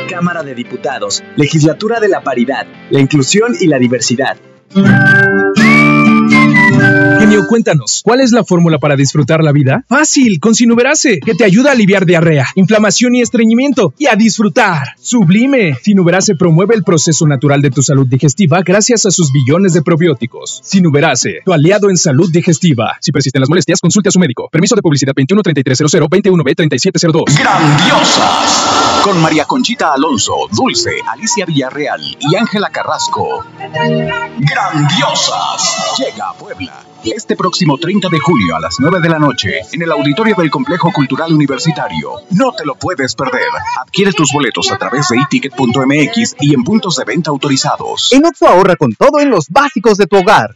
Cámara 0.07 0.43
de 0.43 0.53
Diputados, 0.53 1.23
Legislatura 1.35 1.99
de 1.99 2.09
la 2.09 2.21
Paridad, 2.21 2.67
la 2.91 2.99
Inclusión 2.99 3.55
y 3.59 3.65
la 3.65 3.79
Diversidad. 3.79 4.37
Genio, 7.19 7.47
cuéntanos, 7.47 8.01
¿cuál 8.03 8.21
es 8.21 8.31
la 8.31 8.43
fórmula 8.43 8.79
para 8.79 8.95
disfrutar 8.95 9.43
la 9.43 9.51
vida? 9.51 9.85
Fácil, 9.87 10.39
con 10.39 10.55
Sinuberase, 10.55 11.19
que 11.19 11.33
te 11.35 11.45
ayuda 11.45 11.69
a 11.69 11.73
aliviar 11.73 12.05
diarrea, 12.05 12.45
inflamación 12.55 13.15
y 13.15 13.21
estreñimiento 13.21 13.93
y 13.97 14.07
a 14.07 14.15
disfrutar. 14.15 14.95
Sublime. 14.99 15.75
Sinuberase 15.81 16.35
promueve 16.35 16.75
el 16.75 16.83
proceso 16.83 17.27
natural 17.27 17.61
de 17.61 17.69
tu 17.69 17.81
salud 17.81 18.07
digestiva 18.07 18.61
gracias 18.61 19.05
a 19.05 19.11
sus 19.11 19.31
billones 19.31 19.73
de 19.73 19.81
probióticos. 19.81 20.61
Sinuberase, 20.63 21.39
tu 21.45 21.53
aliado 21.53 21.89
en 21.89 21.97
salud 21.97 22.29
digestiva. 22.31 22.97
Si 22.99 23.11
persisten 23.11 23.39
las 23.39 23.49
molestias, 23.49 23.79
consulte 23.79 24.09
a 24.09 24.11
su 24.11 24.19
médico. 24.19 24.49
Permiso 24.51 24.75
de 24.75 24.81
publicidad 24.81 25.13
21 25.15 25.41
3300 25.41 26.09
21B 26.09 26.55
3702. 26.55 27.23
Grandiosas. 27.37 28.92
Con 29.03 29.21
María 29.21 29.43
Conchita 29.43 29.91
Alonso, 29.91 30.47
Dulce, 30.49 31.01
Alicia 31.05 31.45
Villarreal 31.45 32.01
y 32.17 32.35
Ángela 32.37 32.69
Carrasco. 32.69 33.43
Grandiosas. 34.39 35.97
Llega 35.97 36.29
a 36.29 36.33
Puebla. 36.33 36.85
Este 37.03 37.35
próximo 37.35 37.77
30 37.77 38.07
de 38.07 38.19
julio 38.19 38.55
a 38.55 38.61
las 38.61 38.77
9 38.79 39.01
de 39.01 39.09
la 39.09 39.19
noche 39.19 39.59
en 39.73 39.81
el 39.81 39.91
auditorio 39.91 40.35
del 40.37 40.49
Complejo 40.49 40.89
Cultural 40.93 41.33
Universitario. 41.33 42.13
No 42.29 42.53
te 42.53 42.65
lo 42.65 42.75
puedes 42.75 43.13
perder. 43.13 43.49
Adquiere 43.81 44.13
tus 44.13 44.31
boletos 44.31 44.71
a 44.71 44.77
través 44.77 45.09
de 45.09 45.17
iticket.mx 45.17 46.35
y 46.39 46.53
en 46.53 46.63
puntos 46.63 46.95
de 46.95 47.03
venta 47.03 47.29
autorizados. 47.29 48.13
En 48.13 48.25
Oxxo 48.25 48.47
ahorra 48.47 48.77
con 48.77 48.93
todo 48.93 49.19
en 49.19 49.29
los 49.29 49.49
básicos 49.49 49.97
de 49.97 50.07
tu 50.07 50.15
hogar. 50.15 50.55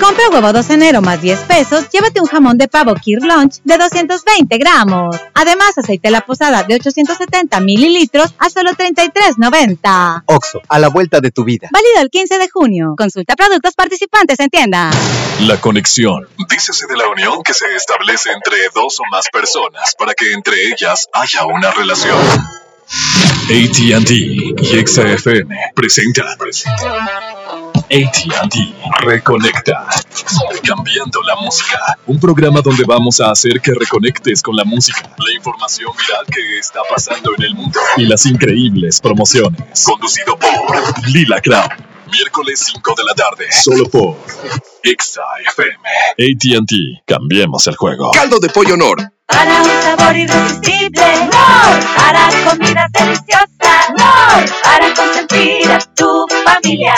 Compra 0.00 0.30
huevo 0.30 0.52
2 0.52 0.70
enero 0.70 1.02
más 1.02 1.20
10 1.20 1.40
pesos, 1.40 1.90
llévate 1.90 2.20
un 2.20 2.26
jamón 2.26 2.56
de 2.56 2.68
pavo 2.68 2.94
Kir 2.94 3.18
Lunch 3.22 3.60
de 3.64 3.76
220 3.76 4.56
gramos. 4.56 5.14
Además, 5.34 5.76
aceite 5.76 6.10
La 6.10 6.22
Posada 6.22 6.62
de 6.62 6.74
870 6.76 7.60
mililitros 7.60 8.34
a 8.38 8.48
solo 8.48 8.70
33.90. 8.70 10.22
Oxxo, 10.26 10.62
a 10.68 10.78
la 10.78 10.88
vuelta 10.88 11.20
de 11.20 11.30
tu 11.30 11.44
vida. 11.44 11.68
Válido 11.70 12.00
el 12.00 12.08
15 12.08 12.38
de 12.38 12.48
junio. 12.48 12.94
Consulta 12.96 13.36
productos 13.36 13.74
participantes 13.74 14.40
en 14.40 14.48
tienda. 14.48 14.90
La 15.40 15.60
conexión. 15.60 16.26
Dícese 16.48 16.86
de 16.86 16.96
la 16.96 17.08
unión 17.08 17.42
que 17.42 17.52
se 17.52 17.66
establece 17.76 18.30
entre 18.32 18.56
dos 18.74 19.00
o 19.00 19.02
más 19.10 19.26
personas 19.30 19.94
para 19.98 20.14
que 20.14 20.32
entre 20.32 20.54
ellas 20.68 21.08
haya 21.12 21.44
una 21.44 21.72
relación. 21.72 22.18
ATT 23.50 24.10
y 24.10 24.86
XFM 24.86 25.72
presenta. 25.74 26.36
ATT 27.90 28.54
Reconecta. 29.00 29.88
Cambiando 30.64 31.20
la 31.22 31.34
música. 31.42 31.98
Un 32.06 32.20
programa 32.20 32.60
donde 32.60 32.84
vamos 32.84 33.20
a 33.20 33.32
hacer 33.32 33.60
que 33.60 33.72
reconectes 33.74 34.42
con 34.42 34.54
la 34.54 34.64
música, 34.64 35.10
la 35.18 35.34
información 35.34 35.90
viral 35.98 36.24
que 36.32 36.58
está 36.58 36.80
pasando 36.88 37.32
en 37.36 37.42
el 37.42 37.54
mundo 37.54 37.80
y 37.96 38.06
las 38.06 38.26
increíbles 38.26 39.00
promociones. 39.00 39.82
Conducido 39.84 40.38
por 40.38 41.08
Lila 41.08 41.40
Crown. 41.40 41.68
Miércoles 42.12 42.60
5 42.72 42.94
de 42.96 43.04
la 43.04 43.14
tarde. 43.14 43.46
Solo 43.50 43.88
por 43.88 44.16
Exa 44.84 45.22
FM. 45.48 45.78
ATT. 46.12 47.04
Cambiemos 47.04 47.66
el 47.66 47.74
juego. 47.74 48.12
Caldo 48.12 48.38
de 48.38 48.50
pollo 48.50 48.76
Nor. 48.76 48.98
Para 49.26 49.62
un 49.62 49.82
sabor 49.82 50.16
irresistible, 50.16 51.02
Nor. 51.24 51.96
Para 51.96 52.30
comidas 52.44 52.90
deliciosas, 52.92 53.59
Para 53.96 54.94
consentir 54.94 55.70
a 55.70 55.78
tu 55.94 56.26
familia. 56.44 56.94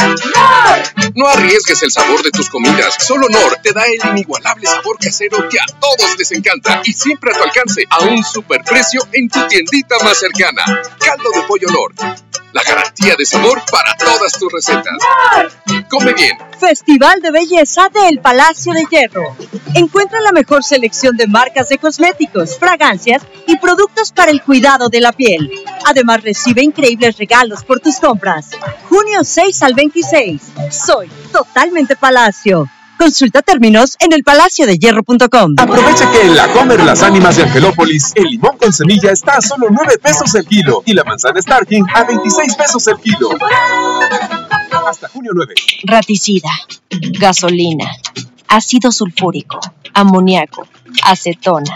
No 1.14 1.28
arriesgues 1.28 1.82
el 1.82 1.90
sabor 1.90 2.22
de 2.22 2.30
tus 2.30 2.48
comidas. 2.48 2.96
Solo 2.98 3.28
Nor 3.28 3.56
te 3.62 3.72
da 3.72 3.84
el 3.84 4.10
inigualable 4.10 4.66
sabor 4.66 4.98
casero 4.98 5.48
que 5.48 5.58
a 5.58 5.66
todos 5.80 6.18
les 6.18 6.32
encanta 6.32 6.82
y 6.84 6.92
siempre 6.92 7.32
a 7.32 7.38
tu 7.38 7.44
alcance 7.44 7.84
a 7.90 8.00
un 8.00 8.22
superprecio 8.22 9.00
en 9.12 9.28
tu 9.28 9.46
tiendita 9.48 9.96
más 10.04 10.18
cercana. 10.18 10.64
Caldo 10.98 11.30
de 11.34 11.42
pollo 11.42 11.68
Nor. 11.68 11.92
La 12.52 12.62
garantía 12.62 13.14
de 13.16 13.24
sabor 13.24 13.62
para 13.70 13.94
todas 13.96 14.32
tus 14.38 14.52
recetas. 14.52 14.98
Come 15.88 16.12
bien. 16.12 16.36
Festival 16.60 17.20
de 17.22 17.30
Belleza 17.30 17.88
del 17.88 18.20
Palacio 18.20 18.74
de 18.74 18.84
Hierro. 18.90 19.34
Encuentra 19.74 20.20
la 20.20 20.32
mejor 20.32 20.62
selección 20.62 21.16
de 21.16 21.26
marcas 21.26 21.70
de 21.70 21.78
cosméticos, 21.78 22.58
fragancias 22.58 23.22
y 23.46 23.56
productos 23.56 24.12
para 24.12 24.30
el 24.30 24.42
cuidado 24.42 24.90
de 24.90 25.00
la 25.00 25.12
piel. 25.12 25.50
Además, 25.86 26.22
recibe 26.22 26.62
increíbles 26.62 27.16
regalos 27.16 27.64
por 27.64 27.80
tus 27.80 27.96
compras. 27.96 28.50
Junio 28.88 29.24
6 29.24 29.62
al 29.62 29.74
26. 29.74 30.42
Soy 30.70 31.10
totalmente 31.32 31.96
Palacio. 31.96 32.68
Consulta 33.02 33.42
términos 33.42 33.96
en 33.98 34.12
elpalaciodehierro.com. 34.12 35.54
Aprovecha 35.56 36.08
que 36.12 36.20
en 36.20 36.36
la 36.36 36.46
Comer 36.52 36.84
Las 36.84 37.02
Ánimas 37.02 37.34
de 37.34 37.42
Angelópolis, 37.42 38.12
el 38.14 38.26
limón 38.26 38.56
con 38.56 38.72
semilla 38.72 39.10
está 39.10 39.38
a 39.38 39.40
solo 39.40 39.66
9 39.70 39.98
pesos 40.00 40.32
el 40.36 40.46
kilo 40.46 40.84
y 40.86 40.92
la 40.92 41.02
manzana 41.02 41.42
Starking 41.42 41.84
a 41.92 42.04
26 42.04 42.54
pesos 42.54 42.86
el 42.86 42.98
kilo. 42.98 43.30
Hasta 44.88 45.08
junio 45.08 45.32
9. 45.34 45.52
Raticida, 45.82 46.50
gasolina, 47.18 47.90
ácido 48.46 48.92
sulfúrico, 48.92 49.58
amoníaco, 49.94 50.68
acetona. 51.02 51.74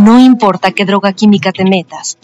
No 0.00 0.18
importa 0.18 0.72
qué 0.72 0.84
droga 0.84 1.12
química 1.12 1.52
te 1.52 1.64
metas, 1.64 2.18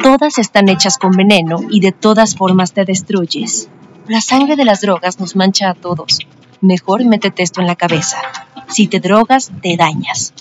todas 0.00 0.38
están 0.38 0.68
hechas 0.68 0.98
con 0.98 1.10
veneno 1.10 1.62
y 1.68 1.80
de 1.80 1.90
todas 1.90 2.36
formas 2.36 2.72
te 2.72 2.84
destruyes. 2.84 3.68
La 4.06 4.20
sangre 4.20 4.54
de 4.54 4.64
las 4.64 4.82
drogas 4.82 5.18
nos 5.18 5.34
mancha 5.34 5.68
a 5.70 5.74
todos. 5.74 6.20
Mejor 6.60 7.04
métete 7.04 7.42
esto 7.42 7.60
en 7.60 7.66
la 7.66 7.76
cabeza. 7.76 8.16
Si 8.68 8.88
te 8.88 9.00
drogas, 9.00 9.50
te 9.62 9.76
dañas. 9.76 10.34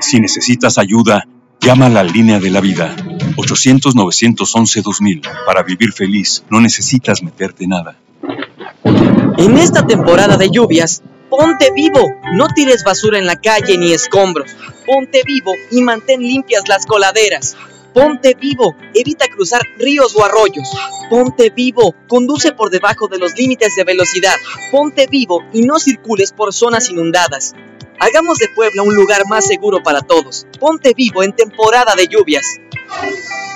Si 0.00 0.20
necesitas 0.20 0.78
ayuda, 0.78 1.26
llama 1.60 1.86
a 1.86 1.90
la 1.90 2.04
línea 2.04 2.38
de 2.38 2.50
la 2.50 2.60
vida. 2.60 2.94
800-911-2000. 3.36 5.28
Para 5.44 5.62
vivir 5.62 5.92
feliz, 5.92 6.44
no 6.48 6.60
necesitas 6.60 7.22
meterte 7.22 7.66
nada. 7.66 7.96
En 8.84 9.58
esta 9.58 9.86
temporada 9.86 10.36
de 10.36 10.50
lluvias, 10.50 11.02
ponte 11.28 11.70
vivo. 11.74 12.00
No 12.32 12.46
tires 12.48 12.84
basura 12.84 13.18
en 13.18 13.26
la 13.26 13.36
calle 13.36 13.76
ni 13.78 13.92
escombros. 13.92 14.54
Ponte 14.86 15.22
vivo 15.26 15.52
y 15.72 15.82
mantén 15.82 16.22
limpias 16.22 16.62
las 16.68 16.86
coladeras. 16.86 17.56
Ponte 17.96 18.34
vivo, 18.34 18.76
evita 18.92 19.26
cruzar 19.26 19.62
ríos 19.78 20.14
o 20.16 20.22
arroyos. 20.22 20.68
Ponte 21.08 21.48
vivo, 21.48 21.94
conduce 22.06 22.52
por 22.52 22.68
debajo 22.68 23.08
de 23.08 23.16
los 23.16 23.34
límites 23.38 23.74
de 23.74 23.84
velocidad. 23.84 24.34
Ponte 24.70 25.06
vivo 25.06 25.42
y 25.54 25.62
no 25.62 25.78
circules 25.78 26.30
por 26.30 26.52
zonas 26.52 26.90
inundadas. 26.90 27.54
Hagamos 27.98 28.36
de 28.36 28.48
Puebla 28.54 28.82
un 28.82 28.94
lugar 28.94 29.22
más 29.30 29.46
seguro 29.46 29.82
para 29.82 30.02
todos. 30.02 30.46
Ponte 30.60 30.92
vivo 30.92 31.22
en 31.22 31.32
temporada 31.32 31.94
de 31.94 32.06
lluvias. 32.06 32.44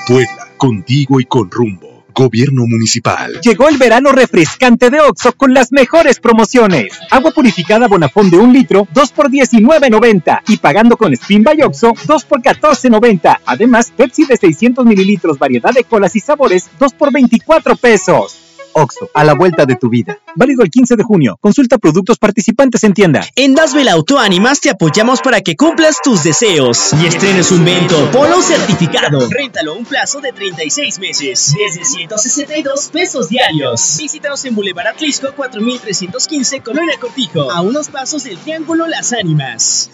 Puebla, 0.06 0.48
contigo 0.56 1.20
y 1.20 1.26
con 1.26 1.50
rumbo. 1.50 1.89
Gobierno 2.14 2.66
Municipal. 2.66 3.40
Llegó 3.42 3.68
el 3.68 3.78
verano 3.78 4.12
refrescante 4.12 4.90
de 4.90 5.00
Oxo 5.00 5.32
con 5.32 5.54
las 5.54 5.72
mejores 5.72 6.20
promociones. 6.20 6.98
Agua 7.10 7.30
purificada 7.32 7.88
Bonafón 7.88 8.30
de 8.30 8.38
un 8.38 8.52
litro, 8.52 8.86
2 8.92 9.12
por 9.12 9.30
19.90. 9.30 10.42
Y 10.48 10.56
pagando 10.58 10.96
con 10.96 11.12
Spin 11.12 11.42
by 11.42 11.62
Oxo, 11.62 11.92
2 12.06 12.24
por 12.24 12.42
14.90. 12.42 13.38
Además, 13.46 13.92
Pepsi 13.96 14.24
de 14.24 14.36
600 14.36 14.84
mililitros, 14.84 15.38
variedad 15.38 15.72
de 15.72 15.84
colas 15.84 16.16
y 16.16 16.20
sabores, 16.20 16.68
2 16.78 16.94
por 16.94 17.12
24 17.12 17.76
pesos. 17.76 18.49
Oxo, 18.72 19.10
a 19.14 19.24
la 19.24 19.34
vuelta 19.34 19.66
de 19.66 19.76
tu 19.76 19.88
vida. 19.88 20.18
Válido 20.36 20.62
el 20.62 20.70
15 20.70 20.96
de 20.96 21.02
junio. 21.02 21.36
Consulta 21.40 21.78
productos 21.78 22.18
participantes 22.18 22.84
en 22.84 22.94
tienda. 22.94 23.22
En 23.36 23.54
Dasbel 23.54 23.88
Auto 23.88 24.18
Animas 24.18 24.60
te 24.60 24.70
apoyamos 24.70 25.20
para 25.20 25.40
que 25.40 25.56
cumplas 25.56 25.96
tus 26.02 26.22
deseos 26.22 26.92
y 27.02 27.06
estrenes 27.06 27.50
un 27.50 27.64
Vento 27.64 28.10
Polo 28.12 28.40
certificado. 28.42 29.28
Réntalo 29.28 29.72
a 29.72 29.76
un 29.76 29.84
plazo 29.84 30.20
de 30.20 30.32
36 30.32 30.98
meses, 31.00 31.54
desde 31.58 31.84
162 31.84 32.88
pesos 32.88 33.28
diarios. 33.28 33.96
Visítanos 33.98 34.44
en 34.44 34.54
Boulevard 34.54 34.88
Atlisco 34.88 35.32
4315, 35.34 36.60
Colonia 36.60 36.94
Cortijo, 37.00 37.50
a 37.50 37.60
unos 37.60 37.88
pasos 37.88 38.24
del 38.24 38.38
Triángulo 38.38 38.86
Las 38.86 39.12
Ánimas. 39.12 39.90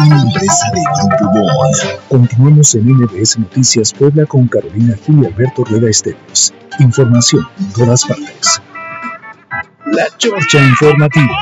Empresa 0.00 0.70
de 0.72 0.80
Grupo 1.18 1.40
Bon. 1.40 1.72
Continuamos 2.08 2.74
en 2.74 2.88
NBS 2.92 3.38
Noticias 3.38 3.92
Puebla 3.92 4.26
con 4.26 4.48
Carolina 4.48 4.96
Gil 5.04 5.22
y 5.22 5.26
Alberto 5.26 5.64
Rueda 5.64 5.90
Esteves. 5.90 6.52
Información 6.78 7.46
todas 7.74 8.04
La 9.86 10.06
Chorcha 10.16 10.58
Informativa. 10.58 11.40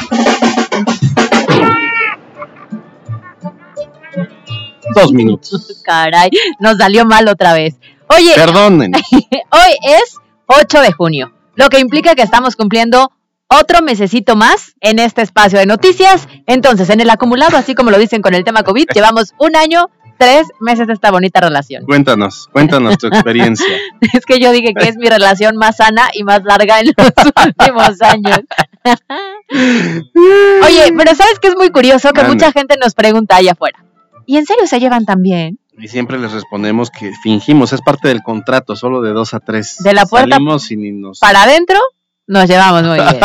Dos 4.94 5.12
minutos. 5.12 5.82
Caray, 5.84 6.30
nos 6.60 6.76
salió 6.76 7.04
mal 7.04 7.28
otra 7.28 7.52
vez. 7.52 7.74
Oye, 8.08 8.32
Perdonen. 8.34 8.92
hoy 9.12 9.76
es 9.82 10.16
8 10.46 10.80
de 10.82 10.92
junio, 10.92 11.32
lo 11.54 11.68
que 11.68 11.80
implica 11.80 12.14
que 12.14 12.22
estamos 12.22 12.54
cumpliendo 12.56 13.10
otro 13.48 13.82
mesecito 13.82 14.36
más 14.36 14.74
en 14.80 14.98
este 14.98 15.22
espacio 15.22 15.58
de 15.58 15.66
noticias. 15.66 16.28
Entonces, 16.46 16.90
en 16.90 17.00
el 17.00 17.10
acumulado, 17.10 17.56
así 17.56 17.74
como 17.74 17.90
lo 17.90 17.98
dicen 17.98 18.22
con 18.22 18.34
el 18.34 18.44
tema 18.44 18.62
COVID, 18.62 18.86
llevamos 18.94 19.34
un 19.38 19.56
año, 19.56 19.90
tres 20.18 20.48
meses 20.60 20.86
de 20.86 20.92
esta 20.92 21.10
bonita 21.10 21.40
relación. 21.40 21.84
Cuéntanos, 21.84 22.48
cuéntanos 22.52 22.98
tu 22.98 23.06
experiencia. 23.06 23.66
Es 24.12 24.26
que 24.26 24.38
yo 24.38 24.52
dije 24.52 24.74
que 24.74 24.88
es 24.88 24.96
mi 24.96 25.08
relación 25.08 25.56
más 25.56 25.76
sana 25.76 26.10
y 26.12 26.24
más 26.24 26.42
larga 26.44 26.80
en 26.80 26.86
los 26.86 26.94
últimos 27.46 28.02
años. 28.02 28.40
Oye, 30.64 30.92
pero 30.96 31.14
¿sabes 31.14 31.38
qué 31.40 31.48
es 31.48 31.56
muy 31.56 31.70
curioso? 31.70 32.12
Que 32.12 32.24
mucha 32.24 32.52
gente 32.52 32.76
nos 32.80 32.94
pregunta 32.94 33.36
allá 33.36 33.52
afuera. 33.52 33.84
¿Y 34.26 34.36
en 34.36 34.46
serio 34.46 34.66
se 34.66 34.80
llevan 34.80 35.04
tan 35.04 35.22
bien? 35.22 35.58
Y 35.76 35.88
siempre 35.88 36.18
les 36.18 36.32
respondemos 36.32 36.90
que 36.90 37.12
fingimos, 37.22 37.72
es 37.72 37.82
parte 37.82 38.08
del 38.08 38.22
contrato, 38.22 38.76
solo 38.76 39.02
de 39.02 39.12
dos 39.12 39.34
a 39.34 39.40
tres. 39.40 39.78
De 39.82 39.92
la 39.92 40.06
puerta 40.06 40.36
Salimos 40.36 40.70
y 40.70 40.76
ni 40.76 40.92
nos... 40.92 41.18
Para 41.18 41.42
adentro 41.42 41.78
nos 42.26 42.48
llevamos 42.48 42.84
muy 42.84 42.98
bien. 42.98 43.16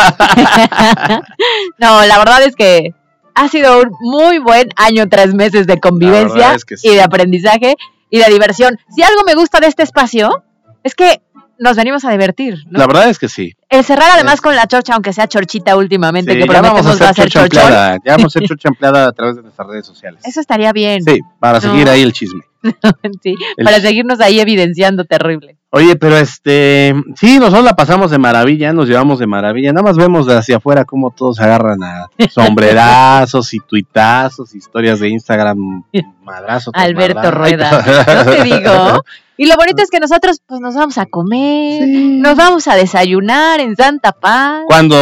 no, 1.77 2.05
la 2.05 2.17
verdad 2.17 2.43
es 2.43 2.55
que 2.55 2.93
ha 3.39 3.47
sido 3.49 3.79
un 3.81 3.89
muy 4.01 4.39
buen 4.39 4.69
año, 4.75 5.07
tres 5.09 5.33
meses 5.33 5.65
de 5.67 5.79
convivencia 5.79 6.33
verdad 6.33 6.55
es 6.55 6.65
que 6.65 6.77
sí. 6.77 6.89
y 6.89 6.95
de 6.95 7.01
aprendizaje 7.01 7.75
y 8.09 8.19
de 8.19 8.25
diversión. 8.31 8.77
Si 8.95 9.01
algo 9.03 9.21
me 9.25 9.35
gusta 9.35 9.59
de 9.59 9.67
este 9.67 9.83
espacio 9.83 10.43
es 10.83 10.95
que 10.95 11.21
nos 11.57 11.75
venimos 11.75 12.05
a 12.05 12.11
divertir. 12.11 12.55
¿no? 12.69 12.79
La 12.79 12.87
verdad 12.87 13.09
es 13.09 13.19
que 13.19 13.27
sí. 13.29 13.53
El 13.69 13.83
cerrar 13.83 14.11
además 14.11 14.39
con 14.41 14.55
la 14.55 14.65
chorcha, 14.65 14.93
aunque 14.93 15.11
sea 15.13 15.27
chorchita 15.27 15.75
últimamente, 15.75 16.33
Sí, 16.33 16.39
que 16.39 16.47
ya 16.47 16.61
vamos 16.61 16.69
a 16.69 16.73
prometemos 16.73 17.01
va 17.01 17.07
a 17.07 17.09
hacer 17.11 17.23
ser 17.29 17.31
chorcha 17.31 17.61
empleada, 17.61 17.97
ya 18.05 18.11
vamos 18.17 18.23
a 18.23 18.27
hacer 18.39 18.43
chorcha 18.47 18.69
empleada 18.69 19.07
a 19.07 19.11
través 19.11 19.35
de 19.35 19.41
nuestras 19.43 19.67
redes 19.67 19.85
sociales. 19.85 20.21
Eso 20.25 20.39
estaría 20.41 20.71
bien. 20.73 21.03
Sí, 21.03 21.19
para 21.39 21.59
seguir 21.61 21.87
ahí 21.89 22.01
el 22.01 22.13
chisme. 22.13 22.41
Sí, 23.23 23.35
El- 23.57 23.63
para 23.65 23.79
seguirnos 23.79 24.19
ahí 24.21 24.39
evidenciando 24.39 25.05
terrible. 25.05 25.58
Oye, 25.71 25.95
pero 25.97 26.17
este, 26.17 26.95
sí, 27.15 27.37
nosotros 27.37 27.63
la 27.63 27.75
pasamos 27.75 28.09
de 28.09 28.17
maravilla, 28.17 28.73
nos 28.73 28.87
llevamos 28.87 29.19
de 29.19 29.27
maravilla. 29.27 29.71
Nada 29.71 29.83
más 29.83 29.97
vemos 29.97 30.25
de 30.25 30.35
hacia 30.35 30.57
afuera 30.57 30.83
cómo 30.83 31.11
todos 31.11 31.35
se 31.37 31.43
agarran 31.43 31.83
a 31.83 32.07
sombrerazos 32.31 33.53
y 33.53 33.59
tuitazos, 33.59 34.55
historias 34.55 34.99
de 34.99 35.09
Instagram, 35.09 35.83
madrazo. 36.23 36.71
Alberto 36.73 37.15
madrazo. 37.21 37.37
Rueda, 37.37 38.23
no 38.25 38.31
te 38.31 38.43
digo. 38.43 39.03
Y 39.37 39.45
lo 39.45 39.55
bonito 39.57 39.83
es 39.83 39.91
que 39.91 39.99
nosotros 39.99 40.41
pues 40.45 40.59
nos 40.59 40.73
vamos 40.73 40.97
a 40.97 41.05
comer, 41.05 41.87
nos 41.87 42.35
vamos 42.35 42.67
a 42.67 42.75
desayunar 42.75 43.59
en 43.59 43.75
Santa 43.75 44.11
Paz. 44.11 44.63
Cuando 44.65 44.95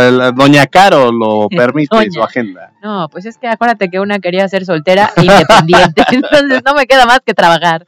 el- 0.00 0.32
Doña 0.36 0.66
Caro 0.66 1.10
lo 1.10 1.48
permite 1.48 1.96
en 1.96 2.12
su 2.12 2.20
Doña. 2.20 2.26
agenda. 2.28 2.72
No, 2.80 3.08
pues 3.10 3.26
es 3.26 3.38
que 3.38 3.48
acuérdate 3.48 3.90
que 3.90 3.98
una 3.98 4.20
quería 4.20 4.48
ser 4.48 4.64
soltera 4.64 5.10
independiente, 5.16 6.04
entonces 6.12 6.62
no 6.64 6.74
me 6.74 6.86
queda 6.86 7.06
más 7.06 7.18
que 7.26 7.34
trabajar. 7.34 7.84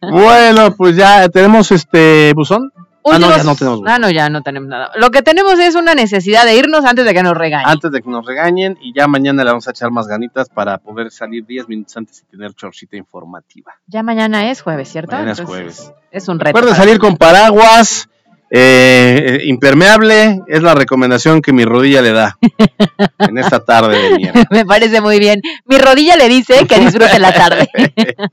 Bueno, 0.00 0.74
pues 0.76 0.96
ya 0.96 1.28
tenemos 1.28 1.70
este 1.72 2.32
buzón. 2.34 2.72
Ah, 3.06 3.18
no, 3.18 3.28
ya 3.28 3.42
no 3.42 3.54
tenemos 3.54 3.80
buzón. 3.80 3.88
Ah, 3.88 3.98
no, 3.98 4.10
ya 4.10 4.28
no 4.30 4.42
tenemos 4.42 4.68
nada. 4.68 4.90
Lo 4.96 5.10
que 5.10 5.22
tenemos 5.22 5.58
es 5.58 5.74
una 5.74 5.94
necesidad 5.94 6.44
de 6.46 6.56
irnos 6.56 6.84
antes 6.84 7.04
de 7.04 7.12
que 7.12 7.22
nos 7.22 7.36
regañen. 7.36 7.68
Antes 7.68 7.92
de 7.92 8.00
que 8.00 8.08
nos 8.08 8.24
regañen 8.24 8.78
y 8.80 8.94
ya 8.94 9.06
mañana 9.06 9.44
le 9.44 9.50
vamos 9.50 9.68
a 9.68 9.72
echar 9.72 9.90
más 9.90 10.06
ganitas 10.06 10.48
para 10.48 10.78
poder 10.78 11.10
salir 11.10 11.44
10 11.44 11.68
minutos 11.68 11.96
antes 11.96 12.22
y 12.22 12.30
tener 12.30 12.54
chorcita 12.54 12.96
informativa. 12.96 13.72
Ya 13.86 14.02
mañana 14.02 14.50
es 14.50 14.62
jueves, 14.62 14.90
¿cierto? 14.90 15.12
Mañana 15.12 15.32
es 15.32 15.40
jueves. 15.42 15.92
Es 16.10 16.28
un 16.28 16.40
reto. 16.40 16.56
Recuerden 16.56 16.76
salir 16.76 16.98
con 16.98 17.16
paraguas, 17.16 18.08
eh, 18.50 19.40
eh, 19.40 19.46
impermeable, 19.46 20.40
es 20.46 20.62
la 20.62 20.74
recomendación 20.74 21.42
que 21.42 21.52
mi 21.52 21.64
rodilla 21.64 22.00
le 22.00 22.12
da 22.12 22.38
en 23.18 23.36
esta 23.36 23.64
tarde 23.64 24.00
de 24.00 24.16
mierda. 24.16 24.44
Me 24.50 24.64
parece 24.64 25.00
muy 25.00 25.18
bien. 25.18 25.42
Mi 25.66 25.76
rodilla 25.76 26.16
le 26.16 26.28
dice 26.28 26.66
que 26.66 26.78
disfrute 26.78 27.18
la 27.18 27.32
tarde. 27.32 27.68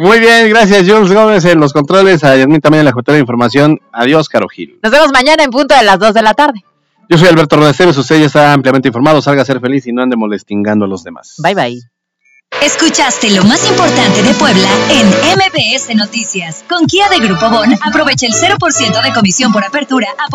Muy 0.00 0.18
bien, 0.18 0.48
gracias 0.48 0.88
Jules 0.88 1.12
Gómez 1.12 1.44
en 1.44 1.60
los 1.60 1.74
controles, 1.74 2.24
a 2.24 2.34
Yasmin 2.34 2.62
también 2.62 2.80
en 2.80 2.86
la 2.86 2.92
Junta 2.92 3.12
de 3.12 3.18
Información. 3.18 3.78
Adiós, 3.92 4.30
Caro 4.30 4.48
Gil. 4.48 4.78
Nos 4.82 4.90
vemos 4.90 5.12
mañana 5.12 5.44
en 5.44 5.50
punto 5.50 5.76
de 5.76 5.84
las 5.84 5.98
2 5.98 6.14
de 6.14 6.22
la 6.22 6.32
tarde. 6.32 6.64
Yo 7.10 7.18
soy 7.18 7.28
Alberto 7.28 7.56
Rodesteros, 7.56 7.98
usted 7.98 8.18
ya 8.18 8.24
está 8.24 8.54
ampliamente 8.54 8.88
informado, 8.88 9.20
salga 9.20 9.42
a 9.42 9.44
ser 9.44 9.60
feliz 9.60 9.86
y 9.86 9.92
no 9.92 10.00
ande 10.00 10.16
molestingando 10.16 10.86
a 10.86 10.88
los 10.88 11.04
demás. 11.04 11.34
Bye 11.36 11.54
bye. 11.54 11.80
Escuchaste 12.62 13.30
lo 13.30 13.44
más 13.44 13.66
importante 13.68 14.22
de 14.22 14.34
Puebla 14.34 14.68
en 14.90 15.06
MBS 15.06 15.94
Noticias. 15.94 16.64
Con 16.68 16.86
Kia 16.86 17.08
de 17.08 17.18
Grupo 17.18 17.48
Bon, 17.48 17.70
aprovecha 17.82 18.26
el 18.26 18.32
0% 18.32 19.02
de 19.02 19.12
comisión 19.12 19.52
por 19.52 19.64
apertura. 19.64 20.08